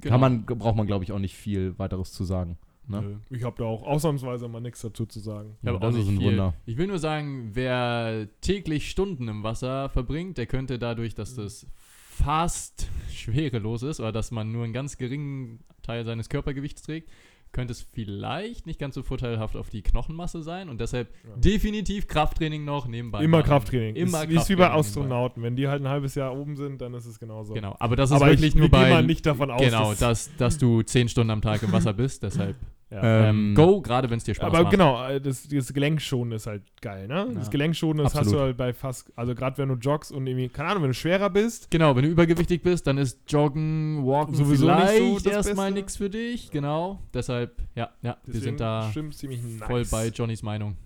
Genau. 0.00 0.12
Kann 0.12 0.20
man, 0.20 0.44
braucht 0.46 0.76
man, 0.76 0.86
glaube 0.86 1.04
ich, 1.04 1.12
auch 1.12 1.18
nicht 1.18 1.36
viel 1.36 1.78
weiteres 1.78 2.12
zu 2.12 2.24
sagen. 2.24 2.58
Ne? 2.86 3.20
Ich 3.30 3.42
habe 3.44 3.56
da 3.58 3.64
auch 3.64 3.82
ausnahmsweise 3.82 4.48
mal 4.48 4.60
nichts 4.60 4.82
dazu 4.82 5.06
zu 5.06 5.20
sagen. 5.20 5.56
Hab 5.64 5.80
das 5.80 5.94
auch 5.94 5.98
ist 5.98 6.08
ein 6.08 6.18
viel. 6.18 6.26
Wunder. 6.26 6.54
Ich 6.66 6.76
will 6.76 6.86
nur 6.86 6.98
sagen, 6.98 7.50
wer 7.54 8.28
täglich 8.40 8.90
Stunden 8.90 9.28
im 9.28 9.42
Wasser 9.42 9.88
verbringt, 9.88 10.38
der 10.38 10.46
könnte 10.46 10.78
dadurch, 10.78 11.14
dass 11.14 11.34
das 11.34 11.66
fast 12.10 12.88
schwerelos 13.10 13.82
ist 13.82 14.00
oder 14.00 14.12
dass 14.12 14.30
man 14.30 14.52
nur 14.52 14.64
einen 14.64 14.72
ganz 14.72 14.96
geringen 14.96 15.64
Teil 15.82 16.04
seines 16.04 16.28
Körpergewichts 16.28 16.82
trägt, 16.82 17.10
könnte 17.54 17.72
es 17.72 17.80
vielleicht 17.80 18.66
nicht 18.66 18.78
ganz 18.78 18.94
so 18.94 19.02
vorteilhaft 19.02 19.56
auf 19.56 19.70
die 19.70 19.80
Knochenmasse 19.80 20.42
sein 20.42 20.68
und 20.68 20.80
deshalb 20.80 21.08
Ja. 21.26 21.36
definitiv 21.36 22.06
Krafttraining 22.06 22.64
noch 22.66 22.86
nebenbei. 22.86 23.24
Immer 23.24 23.38
machen. 23.38 23.48
Krafttraining. 23.48 23.96
Immer 23.96 24.24
ist, 24.24 24.30
ist 24.32 24.48
wie 24.50 24.56
bei 24.56 24.66
Krafttraining 24.66 24.80
Astronauten. 24.80 25.42
Wenn 25.42 25.56
die 25.56 25.68
halt 25.68 25.80
ein 25.82 25.88
halbes 25.88 26.14
Jahr 26.16 26.36
oben 26.36 26.56
sind, 26.56 26.82
dann 26.82 26.92
ist 26.92 27.06
es 27.06 27.18
genauso. 27.18 27.54
Genau, 27.54 27.76
aber 27.78 27.96
das 27.96 28.10
ist 28.10 28.16
Aber 28.16 28.26
wirklich 28.26 28.48
ich, 28.48 28.54
nur 28.56 28.68
bei 28.68 28.90
mal 28.90 29.02
nicht 29.02 29.24
davon 29.24 29.50
aus, 29.50 29.62
genau, 29.62 29.94
dass, 29.94 30.30
dass 30.36 30.58
du 30.58 30.82
zehn 30.82 31.08
Stunden 31.08 31.30
am 31.30 31.40
Tag 31.40 31.62
im 31.62 31.72
Wasser 31.72 31.94
bist, 31.94 32.22
deshalb 32.24 32.56
ja. 32.94 33.28
Ähm, 33.28 33.50
ähm, 33.50 33.54
go, 33.56 33.80
gerade 33.80 34.08
wenn 34.08 34.18
es 34.18 34.24
dir 34.24 34.34
Spaß 34.34 34.46
aber 34.46 34.62
macht. 34.62 34.70
genau, 34.70 35.04
äh, 35.04 35.20
das, 35.20 35.48
das 35.48 35.72
Gelenkschonen 35.72 36.32
ist 36.32 36.46
halt 36.46 36.62
geil, 36.80 37.08
ne? 37.08 37.26
Das 37.34 37.46
Ja. 37.46 37.50
Gelenkschonen, 37.50 38.04
das 38.04 38.14
hast 38.14 38.30
du 38.30 38.38
halt 38.38 38.56
bei 38.56 38.72
fast, 38.72 39.12
also 39.16 39.34
gerade 39.34 39.58
wenn 39.58 39.68
du 39.68 39.74
joggst 39.74 40.12
und 40.12 40.26
irgendwie, 40.28 40.48
keine 40.48 40.68
Ahnung, 40.68 40.84
wenn 40.84 40.90
du 40.90 40.94
schwerer 40.94 41.28
bist, 41.28 41.70
Genau, 41.70 41.96
wenn 41.96 42.04
du 42.04 42.08
übergewichtig 42.08 42.62
bist, 42.62 42.86
dann 42.86 42.98
ist 42.98 43.20
Joggen, 43.26 44.06
Walken 44.06 44.36
Sowieso 44.36 44.66
nicht 44.66 44.76
vielleicht 44.76 45.24
so 45.24 45.30
das 45.30 45.46
erstmal 45.46 45.72
nichts 45.72 45.96
für 45.96 46.08
dich. 46.08 46.52
Genau, 46.52 47.00
deshalb, 47.12 47.62
ja, 47.74 47.90
ja, 48.02 48.16
wir 48.24 48.40
sind 48.40 48.60
da 48.60 48.92
ziemlich 48.92 49.42
nice. 49.42 49.66
voll 49.66 49.84
bei 49.90 50.08
Johnnys 50.08 50.44
Meinung. 50.44 50.76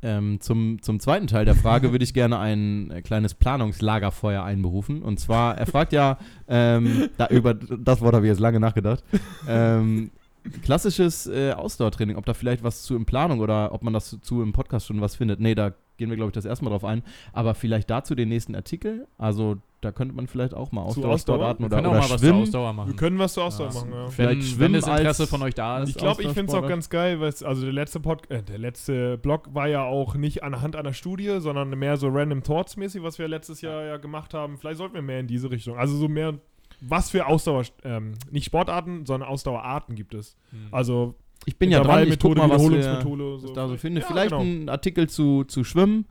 Ähm, 0.00 0.40
zum, 0.40 0.80
zum 0.80 1.00
zweiten 1.00 1.26
Teil 1.26 1.44
der 1.44 1.56
Frage 1.56 1.90
würde 1.90 2.04
ich 2.04 2.14
gerne 2.14 2.38
ein 2.38 2.90
äh, 2.90 3.02
kleines 3.02 3.34
Planungslagerfeuer 3.34 4.44
einberufen. 4.44 5.02
Und 5.02 5.18
zwar, 5.18 5.58
er 5.58 5.66
fragt 5.66 5.92
ja, 5.92 6.18
ähm, 6.46 7.08
da, 7.16 7.26
über 7.28 7.54
das 7.54 8.00
Wort 8.00 8.14
habe 8.14 8.26
ich 8.26 8.30
jetzt 8.30 8.40
lange 8.40 8.60
nachgedacht, 8.60 9.02
ähm, 9.48 10.10
klassisches 10.50 11.26
äh, 11.26 11.52
Ausdauertraining, 11.52 12.16
ob 12.16 12.26
da 12.26 12.34
vielleicht 12.34 12.62
was 12.62 12.82
zu 12.82 12.96
in 12.96 13.04
Planung 13.06 13.40
oder 13.40 13.72
ob 13.72 13.82
man 13.82 13.92
das 13.92 14.10
zu, 14.10 14.18
zu 14.18 14.42
im 14.42 14.52
Podcast 14.52 14.86
schon 14.86 15.00
was 15.00 15.16
findet. 15.16 15.40
Nee, 15.40 15.54
da 15.54 15.72
gehen 15.96 16.10
wir, 16.10 16.16
glaube 16.16 16.30
ich, 16.30 16.34
das 16.34 16.44
erstmal 16.44 16.70
drauf 16.70 16.84
ein. 16.84 17.02
Aber 17.32 17.54
vielleicht 17.54 17.90
dazu 17.90 18.14
den 18.14 18.28
nächsten 18.28 18.54
Artikel. 18.54 19.06
Also 19.18 19.56
da 19.80 19.90
könnte 19.92 20.14
man 20.14 20.26
vielleicht 20.28 20.54
auch 20.54 20.70
mal 20.72 20.82
Zu 20.90 21.00
Ausdauersportarten 21.04 21.64
Wir 21.64 21.66
oder, 21.66 21.76
können 21.76 21.86
auch 21.86 21.90
oder 21.90 21.98
mal 22.00 22.04
was 22.04 22.08
zur 22.10 22.18
Schwimmen. 22.18 22.42
Ausdauer 22.42 22.68
Wir 22.68 22.72
machen. 22.72 22.96
können 22.96 23.18
was 23.18 23.32
zur 23.34 23.44
Ausdauer 23.44 23.68
Ja. 23.68 23.74
machen, 23.74 23.92
ja. 23.92 24.06
Vielleicht 24.08 24.18
Wenn, 24.18 24.38
wenn 24.38 24.42
Schwimmen 24.46 24.72
das 24.74 24.86
Interesse 24.86 25.22
als- 25.24 25.30
von 25.30 25.42
euch 25.42 25.54
da 25.54 25.82
ist. 25.82 25.88
Ich 25.90 25.96
glaube, 25.96 26.22
ich 26.22 26.28
finde 26.30 26.52
es 26.52 26.58
auch 26.58 26.68
ganz 26.68 26.88
geil, 26.90 27.20
weil 27.20 27.28
es- 27.28 27.42
also 27.42 27.62
der 27.64 27.72
letzte 27.72 28.00
Pod, 28.00 28.30
äh, 28.30 28.42
der 28.42 28.58
letzte 28.58 29.18
Blog 29.18 29.48
war 29.54 29.66
ja 29.68 29.84
auch 29.84 30.14
nicht 30.14 30.42
anhand 30.44 30.76
einer 30.76 30.92
Studie, 30.92 31.36
sondern 31.40 31.70
mehr 31.70 31.96
so 31.96 32.08
Random 32.08 32.42
Thoughts 32.44 32.76
mäßig, 32.76 33.02
was 33.02 33.18
wir 33.18 33.26
letztes 33.28 33.60
Jahr 33.60 33.84
ja 33.84 33.96
gemacht 33.96 34.34
haben. 34.34 34.56
Vielleicht 34.58 34.78
sollten 34.78 34.94
wir 34.94 35.02
mehr 35.02 35.20
in 35.20 35.26
diese 35.26 35.50
Richtung. 35.50 35.76
Also 35.78 35.96
so 35.96 36.06
mehr, 36.08 36.34
was 36.80 37.10
für 37.10 37.26
Ausdauer, 37.26 37.64
ähm, 37.84 38.14
nicht 38.30 38.44
Sportarten, 38.46 39.04
sondern 39.06 39.28
Ausdauerarten 39.28 39.94
gibt 39.94 40.14
es. 40.14 40.36
Hm. 40.50 40.68
Also 40.70 41.14
Ich 41.46 41.58
bin 41.58 41.70
ja 41.70 41.80
dran, 41.82 42.06
ich 42.08 42.18
guck 42.18 42.36
mal, 42.36 42.48
was 42.50 42.62
wir 42.62 42.78
Wiederholungsmethode. 42.78 43.42
was 43.48 43.52
da 43.52 43.68
so 43.68 43.76
finde. 43.76 44.00
Ja, 44.02 44.06
vielleicht 44.06 44.30
genau. 44.30 44.42
ein 44.42 44.68
Artikel 44.68 45.08
zu, 45.08 45.44
zu 45.44 45.64
Schwimmen 45.64 46.06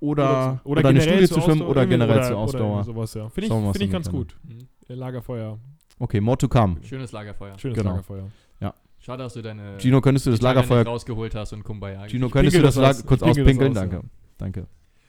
oder, 0.00 0.22
Oder, 0.22 0.60
oder, 0.64 0.82
zu- 0.82 0.88
eine 0.88 1.00
Studie 1.00 1.26
zu 1.26 1.34
Schwimmen 1.40 1.50
Ausdauer, 1.52 1.68
oder 1.70 1.82
irgendwie- 1.82 1.98
generell 1.98 2.18
Oder 2.32 2.36
Ausdauer. 2.38 2.84
sowas, 2.84 3.14
ja. 3.14 3.28
Finde 3.28 3.46
ich, 3.46 3.52
Schauen 3.52 3.62
wir, 3.64 3.68
was 3.68 3.76
find 3.76 3.84
ich 3.86 3.92
ganz 3.92 4.06
können. 4.10 4.18
gut. 4.18 4.36
Mhm. 4.44 4.94
Lagerfeuer. 4.96 5.58
Okay, 5.98 6.20
more 6.20 6.38
to 6.38 6.48
come. 6.48 6.76
Schönes 6.82 7.12
Lagerfeuer. 7.12 7.58
Schönes 7.58 7.76
Genau. 7.76 7.90
Lagerfeuer. 7.90 8.28
Schade, 9.02 9.22
dass 9.22 9.32
du 9.32 9.40
deine 9.40 9.78
Gino, 9.78 10.02
könntest 10.02 10.26
du 10.26 10.30
das 10.30 10.42
Lagerfeuer 10.42 10.84
rausgeholt 10.84 11.34
hast 11.34 11.54
und 11.54 11.64
Kumbaya. 11.64 12.06
Gino, 12.06 12.28
könntest 12.28 12.58
du 12.58 12.60
das 12.60 12.74
das 12.74 12.82
Lager 12.82 12.98
aus. 12.98 13.06
kurz 13.06 13.22
auspinkeln? 13.22 13.70
aus, 13.70 13.74
Danke. 13.74 13.96
ja. 13.96 14.02
Danke. 14.36 14.66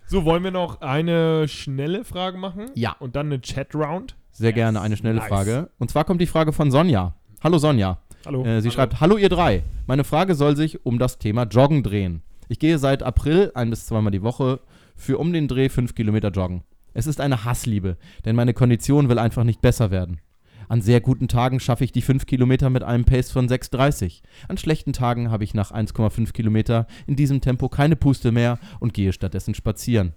So, 0.08 0.24
wollen 0.24 0.46
wir 0.46 0.52
noch 0.52 0.80
eine 0.80 1.46
schnelle 1.50 2.06
Frage 2.06 2.38
machen? 2.38 2.68
Ja. 2.74 2.96
Und 3.00 3.18
dann 3.18 3.26
eine 3.26 3.42
Chat-Round? 3.42 4.16
Sehr 4.32 4.54
gerne 4.54 4.82
eine 4.82 4.98
schnelle 4.98 5.20
Nice. 5.20 5.28
Frage. 5.28 5.70
Und 5.78 5.92
zwar 5.92 6.06
kommt 6.06 6.22
die 6.22 6.28
Frage 6.28 6.54
von 6.54 6.72
Sonja. 6.72 7.16
Hallo 7.44 7.58
Sonja. 7.58 8.00
Hallo. 8.26 8.44
Äh, 8.44 8.62
sie 8.62 8.70
Hallo. 8.70 8.72
schreibt, 8.72 9.02
hallo 9.02 9.18
ihr 9.18 9.30
drei. 9.30 9.64
Meine 9.88 10.04
Frage 10.04 10.36
soll 10.36 10.56
sich 10.56 10.86
um 10.86 11.00
das 11.00 11.18
Thema 11.18 11.44
Joggen 11.44 11.84
drehen. 11.84 12.22
Ich 12.48 12.60
gehe 12.60 12.78
seit 12.78 13.04
April 13.04 13.52
ein 13.56 13.70
bis 13.70 13.86
zweimal 13.86 14.12
die 14.12 14.24
Woche 14.24 14.60
für 14.96 15.18
um 15.18 15.34
den 15.34 15.48
Dreh 15.48 15.70
fünf 15.70 15.96
Kilometer 15.96 16.30
joggen. 16.30 16.64
Es 16.94 17.08
ist 17.08 17.22
eine 17.22 17.46
Hassliebe, 17.46 17.98
denn 18.26 18.36
meine 18.36 18.54
Kondition 18.54 19.10
will 19.10 19.20
einfach 19.20 19.44
nicht 19.44 19.62
besser 19.62 19.92
werden. 19.92 20.20
An 20.68 20.82
sehr 20.82 21.02
guten 21.02 21.28
Tagen 21.28 21.60
schaffe 21.60 21.84
ich 21.84 21.92
die 21.92 22.02
5 22.02 22.26
Kilometer 22.26 22.70
mit 22.70 22.82
einem 22.82 23.04
Pace 23.04 23.30
von 23.30 23.50
6,30. 23.50 24.22
An 24.48 24.58
schlechten 24.58 24.94
Tagen 24.94 25.30
habe 25.30 25.44
ich 25.44 25.54
nach 25.54 25.72
1,5 25.74 26.32
Kilometer 26.32 26.88
in 27.08 27.18
diesem 27.18 27.42
Tempo 27.42 27.68
keine 27.68 27.98
Puste 27.98 28.32
mehr 28.32 28.58
und 28.80 28.94
gehe 28.94 29.12
stattdessen 29.12 29.54
spazieren. 29.54 30.14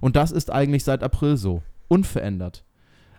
Und 0.00 0.16
das 0.16 0.30
ist 0.30 0.50
eigentlich 0.50 0.84
seit 0.84 1.02
April 1.02 1.36
so, 1.36 1.60
unverändert. 1.88 2.64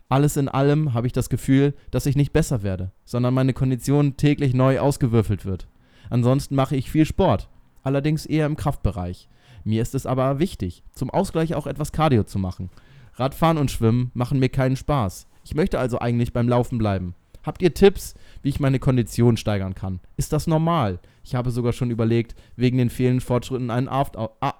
Alles 0.10 0.38
in 0.38 0.47
allem 0.47 0.93
habe 0.93 1.08
ich 1.08 1.14
das 1.14 1.30
Gefühl, 1.30 1.74
dass 1.91 2.06
ich 2.06 2.16
nicht 2.16 2.34
besser 2.34 2.64
werde, 2.64 2.91
sondern 3.06 3.34
meine 3.34 3.54
Kondition 3.54 4.18
täglich 4.18 4.54
neu 4.54 4.80
ausgewürfelt 4.80 5.45
wird. 5.45 5.68
Ansonsten 6.10 6.56
mache 6.56 6.76
ich 6.76 6.91
viel 6.91 7.06
Sport, 7.06 7.49
allerdings 7.82 8.26
eher 8.26 8.45
im 8.45 8.56
Kraftbereich. 8.56 9.28
Mir 9.64 9.82
ist 9.82 9.95
es 9.95 10.06
aber 10.06 10.39
wichtig, 10.39 10.84
zum 10.93 11.10
Ausgleich 11.10 11.56
auch 11.56 11.68
etwas 11.68 11.91
Cardio 11.91 12.24
zu 12.24 12.38
machen. 12.38 12.70
Radfahren 13.16 13.58
und 13.58 13.72
Schwimmen 13.72 14.12
machen 14.14 14.39
mir 14.39 14.49
keinen 14.49 14.76
Spaß. 14.76 15.28
Ich 15.45 15.56
möchte 15.56 15.80
also 15.80 15.99
eigentlich 15.99 16.34
beim 16.34 16.49
Laufen 16.49 16.78
bleiben. 16.78 17.16
Habt 17.44 17.62
ihr 17.62 17.74
Tipps, 17.74 18.14
wie 18.41 18.50
ich 18.50 18.60
meine 18.60 18.80
Kondition 18.80 19.38
steigern 19.38 19.76
kann? 19.76 20.00
Ist 20.18 20.34
das 20.34 20.48
normal? 20.48 21.00
Ich 21.24 21.36
habe 21.36 21.52
sogar 21.52 21.74
schon 21.74 21.91
überlegt, 21.91 22.36
wegen 22.56 22.78
den 22.78 22.89
fehlenden 22.89 23.22
Fortschritten 23.22 23.70
einen 23.70 23.88
Aft 23.88 24.18
ah, 24.18 24.32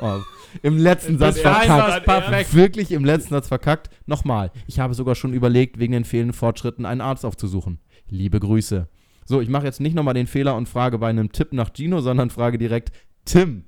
oh, 0.00 0.20
im 0.62 0.78
letzten 0.78 1.18
Satz 1.18 1.40
verkackt. 1.40 1.66
Satz 1.66 2.04
perfekt. 2.04 2.54
Wirklich 2.54 2.92
im 2.92 3.04
letzten 3.04 3.30
Satz 3.30 3.48
verkackt. 3.48 3.90
Nochmal. 4.06 4.50
Ich 4.66 4.78
habe 4.80 4.94
sogar 4.94 5.14
schon 5.14 5.34
überlegt, 5.34 5.78
wegen 5.78 5.92
den 5.92 6.04
fehlenden 6.04 6.34
Fortschritten 6.34 6.86
einen 6.86 7.00
Arzt 7.00 7.24
aufzusuchen. 7.24 7.78
Liebe 8.08 8.40
Grüße. 8.40 8.88
So, 9.26 9.40
ich 9.40 9.48
mache 9.48 9.66
jetzt 9.66 9.80
nicht 9.80 9.94
nochmal 9.94 10.14
den 10.14 10.26
Fehler 10.26 10.56
und 10.56 10.68
frage 10.68 10.98
bei 10.98 11.08
einem 11.08 11.32
Tipp 11.32 11.52
nach 11.52 11.70
Gino, 11.72 12.00
sondern 12.00 12.30
frage 12.30 12.58
direkt 12.58 12.92
Tim. 13.24 13.64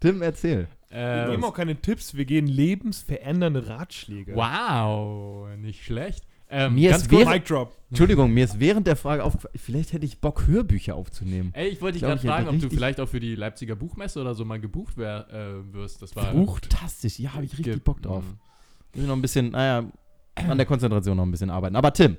Tim, 0.00 0.22
erzähl. 0.22 0.68
Wir 0.90 1.24
Äh, 1.26 1.30
geben 1.30 1.44
auch 1.44 1.54
keine 1.54 1.76
Tipps, 1.76 2.14
wir 2.14 2.24
gehen 2.24 2.46
lebensverändernde 2.46 3.68
Ratschläge. 3.68 4.34
wow, 4.34 5.48
nicht 5.56 5.84
schlecht. 5.84 6.24
Ähm, 6.50 6.74
Mir 6.76 6.90
ganz 6.90 7.02
ist 7.02 7.08
kurz, 7.10 7.20
während- 7.26 7.34
Mic 7.34 7.44
drop. 7.46 7.74
Entschuldigung, 7.90 8.32
mir 8.32 8.44
ist 8.44 8.58
während 8.60 8.86
der 8.86 8.96
Frage 8.96 9.24
aufgefallen, 9.24 9.54
vielleicht 9.56 9.92
hätte 9.92 10.04
ich 10.04 10.18
Bock, 10.20 10.46
Hörbücher 10.46 10.94
aufzunehmen. 10.94 11.50
Ey, 11.54 11.68
ich 11.68 11.80
wollte 11.80 11.94
dich 11.98 12.02
gerade 12.02 12.20
fragen, 12.20 12.48
ob 12.48 12.58
du 12.60 12.68
vielleicht 12.68 13.00
auch 13.00 13.08
für 13.08 13.20
die 13.20 13.34
Leipziger 13.34 13.76
Buchmesse 13.76 14.20
oder 14.20 14.34
so 14.34 14.44
mal 14.44 14.60
gebucht 14.60 14.96
wär, 14.98 15.26
äh, 15.30 15.72
wirst. 15.74 16.00
Das 16.02 16.14
war 16.16 16.24
Fantastisch, 16.32 17.18
ja, 17.18 17.32
habe 17.34 17.44
ich 17.44 17.52
richtig 17.52 17.64
ge- 17.74 17.82
Bock 17.82 18.02
drauf. 18.02 18.24
Mhm. 18.24 18.38
Muss 18.94 19.02
ich 19.02 19.08
noch 19.08 19.16
ein 19.16 19.22
bisschen, 19.22 19.50
naja, 19.52 19.84
an 20.34 20.56
der 20.58 20.66
Konzentration 20.66 21.16
noch 21.16 21.24
ein 21.24 21.30
bisschen 21.30 21.50
arbeiten. 21.50 21.76
Aber 21.76 21.92
Tim, 21.92 22.16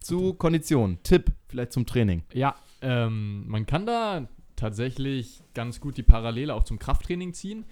zu 0.00 0.34
Kondition, 0.34 0.98
Tipp 1.02 1.32
vielleicht 1.48 1.72
zum 1.72 1.84
Training. 1.86 2.22
Ja, 2.32 2.54
ähm, 2.80 3.44
man 3.48 3.66
kann 3.66 3.86
da 3.86 4.28
tatsächlich 4.56 5.40
ganz 5.54 5.80
gut 5.80 5.96
die 5.96 6.02
Parallele 6.02 6.54
auch 6.54 6.64
zum 6.64 6.78
Krafttraining 6.78 7.32
ziehen. 7.34 7.64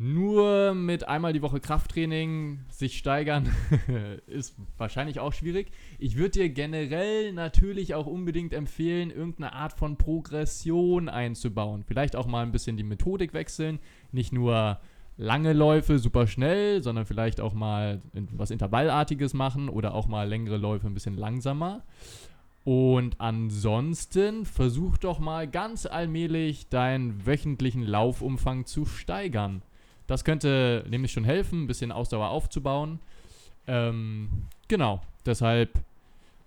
Nur 0.00 0.74
mit 0.74 1.08
einmal 1.08 1.32
die 1.32 1.42
Woche 1.42 1.58
Krafttraining 1.58 2.60
sich 2.68 2.98
steigern 2.98 3.52
ist 4.28 4.54
wahrscheinlich 4.76 5.18
auch 5.18 5.32
schwierig. 5.32 5.72
Ich 5.98 6.16
würde 6.16 6.30
dir 6.30 6.50
generell 6.50 7.32
natürlich 7.32 7.96
auch 7.96 8.06
unbedingt 8.06 8.52
empfehlen, 8.52 9.10
irgendeine 9.10 9.54
Art 9.54 9.72
von 9.72 9.96
Progression 9.96 11.08
einzubauen. 11.08 11.82
Vielleicht 11.82 12.14
auch 12.14 12.28
mal 12.28 12.44
ein 12.44 12.52
bisschen 12.52 12.76
die 12.76 12.84
Methodik 12.84 13.32
wechseln. 13.32 13.80
Nicht 14.12 14.32
nur 14.32 14.78
lange 15.16 15.52
Läufe 15.52 15.98
super 15.98 16.28
schnell, 16.28 16.80
sondern 16.80 17.04
vielleicht 17.04 17.40
auch 17.40 17.52
mal 17.52 18.00
was 18.30 18.52
Intervallartiges 18.52 19.34
machen 19.34 19.68
oder 19.68 19.94
auch 19.94 20.06
mal 20.06 20.28
längere 20.28 20.58
Läufe 20.58 20.86
ein 20.86 20.94
bisschen 20.94 21.16
langsamer. 21.16 21.82
Und 22.62 23.20
ansonsten 23.20 24.44
versuch 24.44 24.96
doch 24.98 25.18
mal 25.18 25.48
ganz 25.48 25.86
allmählich 25.86 26.68
deinen 26.68 27.26
wöchentlichen 27.26 27.82
Laufumfang 27.82 28.64
zu 28.64 28.86
steigern. 28.86 29.62
Das 30.08 30.24
könnte 30.24 30.84
nämlich 30.88 31.12
schon 31.12 31.22
helfen, 31.22 31.62
ein 31.62 31.66
bisschen 31.68 31.92
Ausdauer 31.92 32.30
aufzubauen. 32.30 32.98
Ähm, 33.68 34.30
genau, 34.66 35.00
deshalb, 35.24 35.78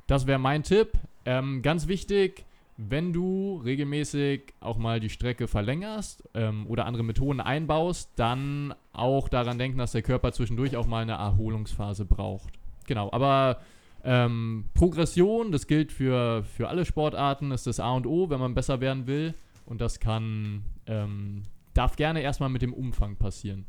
das 0.08 0.28
wäre 0.28 0.40
mein 0.40 0.64
Tipp. 0.64 0.94
Ähm, 1.26 1.62
ganz 1.62 1.88
wichtig, 1.88 2.44
wenn 2.76 3.14
du 3.14 3.62
regelmäßig 3.64 4.54
auch 4.60 4.78
mal 4.78 5.00
die 5.00 5.12
Strecke 5.12 5.48
verlängerst 5.48 6.28
ähm, 6.34 6.66
oder 6.68 6.86
andere 6.88 7.04
Methoden 7.04 7.40
einbaust, 7.40 8.10
dann 8.16 8.74
auch 8.94 9.30
daran 9.30 9.60
denken, 9.60 9.78
dass 9.78 9.92
der 9.92 10.02
Körper 10.02 10.32
zwischendurch 10.32 10.76
auch 10.76 10.88
mal 10.88 11.04
eine 11.04 11.14
Erholungsphase 11.14 12.06
braucht. 12.06 12.52
Genau, 12.88 13.12
aber 13.12 13.62
ähm, 14.04 14.66
Progression, 14.74 15.52
das 15.52 15.68
gilt 15.68 15.92
für, 15.92 16.44
für 16.44 16.68
alle 16.68 16.86
Sportarten, 16.86 17.52
ist 17.52 17.68
das 17.68 17.80
A 17.80 17.92
und 17.92 18.08
O, 18.08 18.32
wenn 18.32 18.40
man 18.40 18.56
besser 18.56 18.82
werden 18.82 19.06
will. 19.06 19.36
Und 19.68 19.80
das 19.80 20.00
kann 20.00 20.64
ähm, 20.88 21.44
darf 21.74 21.96
gerne 21.96 22.22
erstmal 22.22 22.50
mit 22.50 22.62
dem 22.62 22.74
Umfang 22.74 23.16
passieren. 23.16 23.66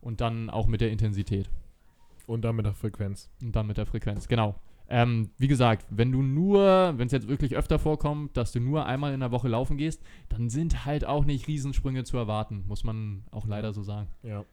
Und 0.00 0.20
dann 0.20 0.48
auch 0.50 0.66
mit 0.66 0.80
der 0.80 0.90
Intensität. 0.90 1.50
Und 2.26 2.42
dann 2.42 2.56
mit 2.56 2.66
der 2.66 2.74
Frequenz. 2.74 3.30
Und 3.42 3.56
dann 3.56 3.66
mit 3.66 3.78
der 3.78 3.86
Frequenz, 3.86 4.28
genau. 4.28 4.54
Ähm, 4.90 5.30
wie 5.36 5.48
gesagt, 5.48 5.86
wenn 5.90 6.12
du 6.12 6.22
nur, 6.22 6.94
wenn 6.96 7.06
es 7.06 7.12
jetzt 7.12 7.28
wirklich 7.28 7.56
öfter 7.56 7.78
vorkommt, 7.78 8.36
dass 8.36 8.52
du 8.52 8.60
nur 8.60 8.86
einmal 8.86 9.12
in 9.12 9.20
der 9.20 9.30
Woche 9.32 9.48
laufen 9.48 9.76
gehst, 9.76 10.02
dann 10.30 10.48
sind 10.48 10.86
halt 10.86 11.04
auch 11.04 11.24
nicht 11.24 11.46
Riesensprünge 11.46 12.04
zu 12.04 12.16
erwarten, 12.16 12.64
muss 12.66 12.84
man 12.84 13.24
auch 13.30 13.46
leider 13.46 13.72
so 13.74 13.82
sagen. 13.82 14.08
Ja. 14.22 14.44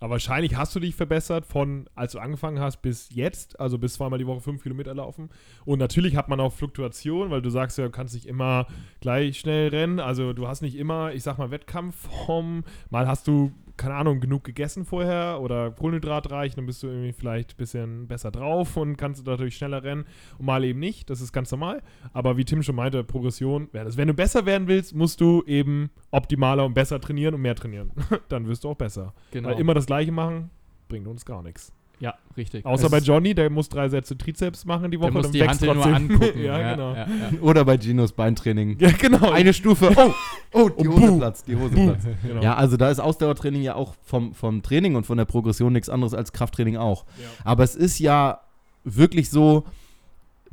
Aber 0.00 0.12
wahrscheinlich 0.12 0.56
hast 0.56 0.74
du 0.74 0.80
dich 0.80 0.94
verbessert 0.94 1.46
von, 1.46 1.88
als 1.94 2.12
du 2.12 2.18
angefangen 2.18 2.60
hast, 2.60 2.82
bis 2.82 3.08
jetzt, 3.12 3.58
also 3.58 3.78
bis 3.78 3.94
zweimal 3.94 4.18
die 4.18 4.26
Woche 4.26 4.40
fünf 4.40 4.62
Kilometer 4.62 4.94
laufen. 4.94 5.30
Und 5.64 5.78
natürlich 5.78 6.16
hat 6.16 6.28
man 6.28 6.40
auch 6.40 6.52
Fluktuation, 6.52 7.30
weil 7.30 7.42
du 7.42 7.50
sagst 7.50 7.78
ja, 7.78 7.84
du 7.84 7.90
kannst 7.90 8.14
nicht 8.14 8.26
immer 8.26 8.66
gleich 9.00 9.38
schnell 9.38 9.68
rennen. 9.68 10.00
Also 10.00 10.32
du 10.32 10.48
hast 10.48 10.62
nicht 10.62 10.76
immer, 10.76 11.12
ich 11.12 11.22
sag 11.22 11.38
mal, 11.38 11.50
Wettkampfform. 11.50 12.64
Mal 12.90 13.06
hast 13.06 13.26
du 13.26 13.52
keine 13.76 13.94
Ahnung, 13.94 14.20
genug 14.20 14.44
gegessen 14.44 14.84
vorher 14.84 15.40
oder 15.40 15.70
kohlenhydratreich, 15.70 16.54
dann 16.54 16.66
bist 16.66 16.82
du 16.82 16.88
irgendwie 16.88 17.12
vielleicht 17.12 17.52
ein 17.52 17.56
bisschen 17.56 18.08
besser 18.08 18.30
drauf 18.30 18.76
und 18.76 18.96
kannst 18.96 19.26
natürlich 19.26 19.56
schneller 19.56 19.82
rennen 19.82 20.04
und 20.38 20.46
mal 20.46 20.64
eben 20.64 20.80
nicht. 20.80 21.10
Das 21.10 21.20
ist 21.20 21.32
ganz 21.32 21.50
normal. 21.50 21.82
Aber 22.12 22.36
wie 22.36 22.44
Tim 22.44 22.62
schon 22.62 22.76
meinte, 22.76 23.04
Progression 23.04 23.68
wäre 23.72 23.84
das. 23.84 23.96
Wenn 23.96 24.08
du 24.08 24.14
besser 24.14 24.46
werden 24.46 24.68
willst, 24.68 24.94
musst 24.94 25.20
du 25.20 25.42
eben 25.46 25.90
optimaler 26.10 26.64
und 26.64 26.74
besser 26.74 27.00
trainieren 27.00 27.34
und 27.34 27.42
mehr 27.42 27.54
trainieren. 27.54 27.90
dann 28.28 28.46
wirst 28.46 28.64
du 28.64 28.70
auch 28.70 28.76
besser. 28.76 29.14
Genau. 29.30 29.48
Weil 29.48 29.60
immer 29.60 29.74
das 29.74 29.86
Gleiche 29.86 30.12
machen, 30.12 30.50
bringt 30.88 31.06
uns 31.06 31.24
gar 31.24 31.42
nichts. 31.42 31.72
Ja, 31.98 32.14
richtig. 32.36 32.66
Außer 32.66 32.86
Es- 32.86 32.90
bei 32.90 32.98
Johnny, 32.98 33.34
der 33.34 33.48
muss 33.48 33.68
drei 33.68 33.88
Sätze 33.88 34.18
Trizeps 34.18 34.64
machen 34.66 34.90
die 34.90 35.00
Woche. 35.00 35.12
der 35.12 35.14
muss 35.14 35.22
dann 35.26 35.32
die 35.32 35.46
Hand 35.48 35.62
nur 35.62 35.86
angucken. 35.86 36.40
ja, 36.44 36.72
genau. 36.72 36.92
Ja, 36.94 37.06
ja. 37.06 37.06
Oder 37.40 37.64
bei 37.64 37.76
Ginos 37.78 38.12
Beintraining. 38.12 38.76
Ja, 38.78 38.90
genau. 38.90 39.30
Eine 39.30 39.54
Stufe. 39.54 39.90
Oh, 39.96 40.12
oh, 40.52 40.68
die 40.68 40.88
Hose 40.88 41.16
platzt, 41.16 41.48
die 41.48 41.56
Hose 41.56 41.74
platzt. 41.74 42.06
Genau. 42.22 42.42
Ja, 42.42 42.54
also 42.54 42.76
da 42.76 42.90
ist 42.90 43.00
Ausdauertraining 43.00 43.62
ja 43.62 43.74
auch 43.74 43.94
vom, 44.02 44.34
vom 44.34 44.62
Training 44.62 44.94
und 44.96 45.06
von 45.06 45.16
der 45.16 45.24
Progression 45.24 45.72
nichts 45.72 45.88
anderes 45.88 46.12
als 46.12 46.32
Krafttraining 46.32 46.76
auch. 46.76 47.04
Ja. 47.18 47.28
Aber 47.44 47.64
es 47.64 47.74
ist 47.74 47.98
ja 47.98 48.40
wirklich 48.84 49.30
so, 49.30 49.64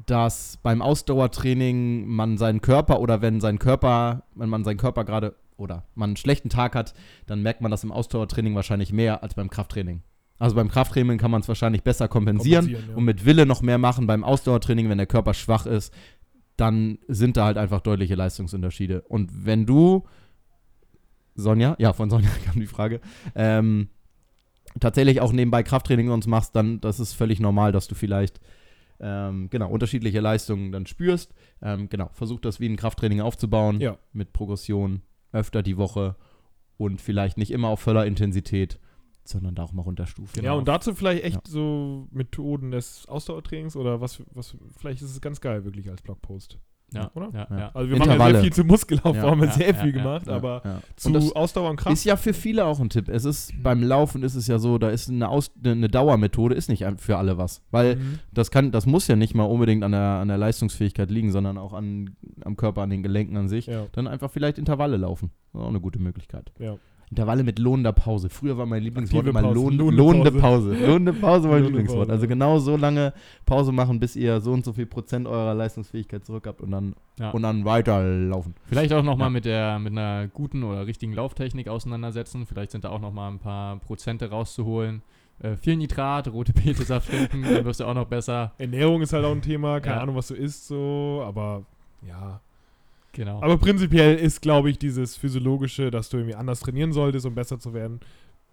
dass 0.05 0.57
beim 0.63 0.81
Ausdauertraining 0.81 2.07
man 2.07 2.37
seinen 2.37 2.61
Körper 2.61 2.99
oder 2.99 3.21
wenn 3.21 3.41
sein 3.41 3.59
Körper, 3.59 4.23
wenn 4.35 4.49
man 4.49 4.63
seinen 4.63 4.77
Körper 4.77 5.03
gerade 5.03 5.35
oder 5.57 5.83
man 5.95 6.11
einen 6.11 6.17
schlechten 6.17 6.49
Tag 6.49 6.75
hat, 6.75 6.93
dann 7.27 7.41
merkt 7.41 7.61
man 7.61 7.69
das 7.71 7.83
im 7.83 7.91
Ausdauertraining 7.91 8.55
wahrscheinlich 8.55 8.91
mehr 8.91 9.23
als 9.23 9.35
beim 9.35 9.49
Krafttraining. 9.49 10.01
Also 10.43 10.57
beim 10.57 10.67
Krafttraining 10.67 11.17
kann 11.17 11.31
man 11.31 11.39
es 11.39 11.47
wahrscheinlich 11.47 11.83
besser 11.83 12.09
kompensieren, 12.09 12.65
Kompensieren, 12.65 12.89
ja. 12.91 12.97
und 12.97 13.05
mit 13.05 13.23
Wille 13.25 13.45
noch 13.45 13.61
mehr 13.61 13.77
machen. 13.77 14.07
Beim 14.07 14.25
Ausdauertraining, 14.25 14.89
wenn 14.89 14.97
der 14.97 15.07
Körper 15.07 15.33
schwach 15.33 15.65
ist, 15.65 15.93
dann 16.57 16.99
sind 17.07 17.37
da 17.37 17.45
halt 17.45 17.57
einfach 17.57 17.79
deutliche 17.79 18.15
Leistungsunterschiede. 18.15 19.03
Und 19.07 19.45
wenn 19.45 19.65
du, 19.65 20.03
Sonja, 21.35 21.77
ja, 21.79 21.93
von 21.93 22.09
Sonja 22.09 22.29
kam 22.45 22.59
die 22.59 22.67
Frage, 22.67 22.99
ähm, 23.35 23.87
tatsächlich 24.81 25.21
auch 25.21 25.31
nebenbei 25.31 25.63
Krafttraining 25.63 26.09
sonst 26.09 26.27
machst, 26.27 26.53
dann 26.57 26.81
das 26.81 26.99
ist 26.99 27.13
völlig 27.13 27.39
normal, 27.39 27.71
dass 27.71 27.87
du 27.87 27.95
vielleicht 27.95 28.41
ähm, 28.99 29.49
genau 29.49 29.69
unterschiedliche 29.69 30.19
Leistungen 30.19 30.73
dann 30.73 30.85
spürst. 30.87 31.33
Ähm, 31.61 31.87
genau, 31.87 32.09
versuch 32.11 32.41
das 32.41 32.59
wie 32.59 32.67
ein 32.67 32.75
Krafttraining 32.75 33.21
aufzubauen 33.21 33.79
Ja. 33.79 33.97
mit 34.11 34.33
Progression 34.33 35.03
öfter 35.31 35.63
die 35.63 35.77
Woche 35.77 36.17
und 36.75 36.99
vielleicht 36.99 37.37
nicht 37.37 37.51
immer 37.51 37.69
auf 37.69 37.79
voller 37.79 38.05
Intensität, 38.05 38.77
sondern 39.25 39.55
da 39.55 39.63
auch 39.63 39.73
mal 39.73 39.81
runterstufen. 39.83 40.43
Ja, 40.43 40.53
und 40.53 40.67
dazu 40.67 40.93
vielleicht 40.95 41.23
echt 41.23 41.35
Ja. 41.35 41.41
so 41.45 42.07
Methoden 42.11 42.71
des 42.71 43.07
Ausdauertrainings 43.07 43.75
oder 43.75 44.01
was, 44.01 44.21
was, 44.33 44.55
vielleicht 44.77 45.01
ist 45.01 45.11
es 45.11 45.21
ganz 45.21 45.39
geil 45.41 45.63
wirklich 45.65 45.89
als 45.89 46.01
Blogpost. 46.01 46.59
Ja, 46.93 47.09
Oder? 47.15 47.31
Ja, 47.33 47.47
Ja. 47.57 47.71
Also 47.73 47.89
wir 47.89 47.97
machen 47.97 48.09
ja 48.09 48.13
Intervalle. 48.13 48.33
sehr 48.35 48.41
viel 48.43 48.53
zu 48.53 48.63
Muskelaufbau, 48.65 49.13
Ja, 49.15 49.21
haben 49.31 49.39
wir 49.41 49.47
ja, 49.47 49.53
sehr 49.53 49.67
ja, 49.69 49.73
viel 49.73 49.95
ja, 49.95 50.03
gemacht, 50.03 50.27
Ja, 50.27 50.35
aber 50.35 50.61
ja. 50.63 50.79
zu 50.95 51.35
Ausdauer 51.35 51.71
und 51.71 51.77
Kraft. 51.77 51.91
Ist 51.93 52.03
ja 52.03 52.15
für 52.17 52.33
viele 52.33 52.65
auch 52.65 52.79
ein 52.79 52.89
Tipp. 52.91 53.09
Es 53.09 53.25
ist 53.25 53.51
beim 53.63 53.81
Laufen 53.81 54.21
ist 54.21 54.35
es 54.35 54.45
ja 54.45 54.59
so, 54.59 54.77
da 54.77 54.89
ist 54.89 55.09
eine, 55.09 55.27
Aus 55.27 55.49
eine 55.65 55.87
Dauermethode 55.87 56.53
ist 56.53 56.69
nicht 56.69 56.85
für 56.97 57.17
alle 57.17 57.39
was, 57.39 57.63
weil 57.71 57.95
Mhm. 57.95 58.19
das 58.31 58.51
kann, 58.51 58.71
das 58.71 58.85
muss 58.85 59.07
ja 59.07 59.15
nicht 59.15 59.33
mal 59.33 59.45
unbedingt 59.45 59.83
an 59.83 59.91
der, 59.93 60.01
an 60.01 60.27
der 60.27 60.37
Leistungsfähigkeit 60.37 61.09
liegen, 61.09 61.31
sondern 61.31 61.57
auch 61.57 61.73
an, 61.73 62.15
am 62.45 62.55
Körper, 62.57 62.83
an 62.83 62.91
den 62.91 63.01
Gelenken 63.01 63.37
an 63.37 63.49
sich. 63.49 63.65
Ja, 63.65 63.87
Dann 63.93 64.05
einfach 64.07 64.29
vielleicht 64.29 64.59
Intervalle 64.59 64.97
laufen. 64.97 65.31
Das 65.51 65.61
ist 65.61 65.65
auch 65.65 65.69
eine 65.69 65.81
gute 65.81 65.97
Möglichkeit. 65.99 66.51
ja. 66.59 66.75
Intervalle 67.13 67.43
mit 67.43 67.59
lohnender 67.59 67.93
Pause. 67.93 68.29
Früher 68.29 68.57
war 68.57 68.65
mein 68.65 68.81
Lieblingswort 68.83 69.27
immer 69.27 69.41
Pause. 69.41 69.53
lohn, 69.55 69.73
Lohnende 69.77 69.95
lohnende 69.95 70.31
Pause. 70.31 70.69
Pause. 70.71 70.85
Lohnende 70.87 71.13
Pause 71.13 71.43
war 71.49 71.55
mein 71.55 71.65
Lieblingswort. 71.65 72.09
Also 72.09 72.27
genau 72.27 72.57
so 72.59 72.75
lange 72.75 73.13
Pause 73.45 73.71
machen, 73.71 73.99
bis 73.99 74.15
ihr 74.15 74.41
so 74.41 74.51
und 74.51 74.65
so 74.65 74.73
viel 74.73 74.85
Prozent 74.85 75.27
eurer 75.27 75.53
Leistungsfähigkeit 75.53 76.25
zurück 76.25 76.45
habt 76.47 76.61
und 76.61 76.71
dann, 76.71 76.95
Ja. 77.19 77.31
und 77.31 77.43
dann 77.43 77.65
weiterlaufen. 77.65 78.55
Vielleicht 78.65 78.91
auch 78.93 79.03
nochmal 79.03 79.27
Ja. 79.27 79.31
mit 79.31 79.45
der 79.45 79.79
mit 79.79 79.91
einer 79.93 80.27
guten 80.27 80.63
oder 80.63 80.87
richtigen 80.87 81.13
Lauftechnik 81.13 81.67
auseinandersetzen. 81.67 82.45
Vielleicht 82.45 82.71
sind 82.71 82.83
da 82.83 82.89
auch 82.89 83.01
nochmal 83.01 83.31
ein 83.31 83.39
paar 83.39 83.77
Prozente 83.77 84.29
rauszuholen. 84.29 85.01
Äh, 85.39 85.55
viel 85.55 85.75
Nitrat, 85.77 86.27
rote 86.31 86.53
Betesaft 86.53 87.09
trinken, 87.09 87.41
dann 87.43 87.65
wirst 87.65 87.79
du 87.79 87.85
auch 87.85 87.93
noch 87.95 88.05
besser. 88.07 88.53
Ernährung 88.57 89.01
ist 89.01 89.13
halt 89.13 89.25
auch 89.25 89.31
ein 89.31 89.41
Thema, 89.41 89.79
keine 89.79 89.95
Ja. 89.97 90.01
Ahnung, 90.01 90.15
was 90.15 90.27
du 90.27 90.35
isst 90.35 90.67
so, 90.67 91.23
aber 91.25 91.63
ja. 92.07 92.39
Genau. 93.13 93.41
Aber 93.41 93.57
prinzipiell 93.57 94.15
ist, 94.17 94.41
glaube 94.41 94.69
ich, 94.69 94.77
dieses 94.79 95.15
physiologische, 95.15 95.91
dass 95.91 96.09
du 96.09 96.17
irgendwie 96.17 96.35
anders 96.35 96.59
trainieren 96.59 96.91
solltest, 96.91 97.25
um 97.25 97.35
besser 97.35 97.59
zu 97.59 97.73
werden, 97.73 97.99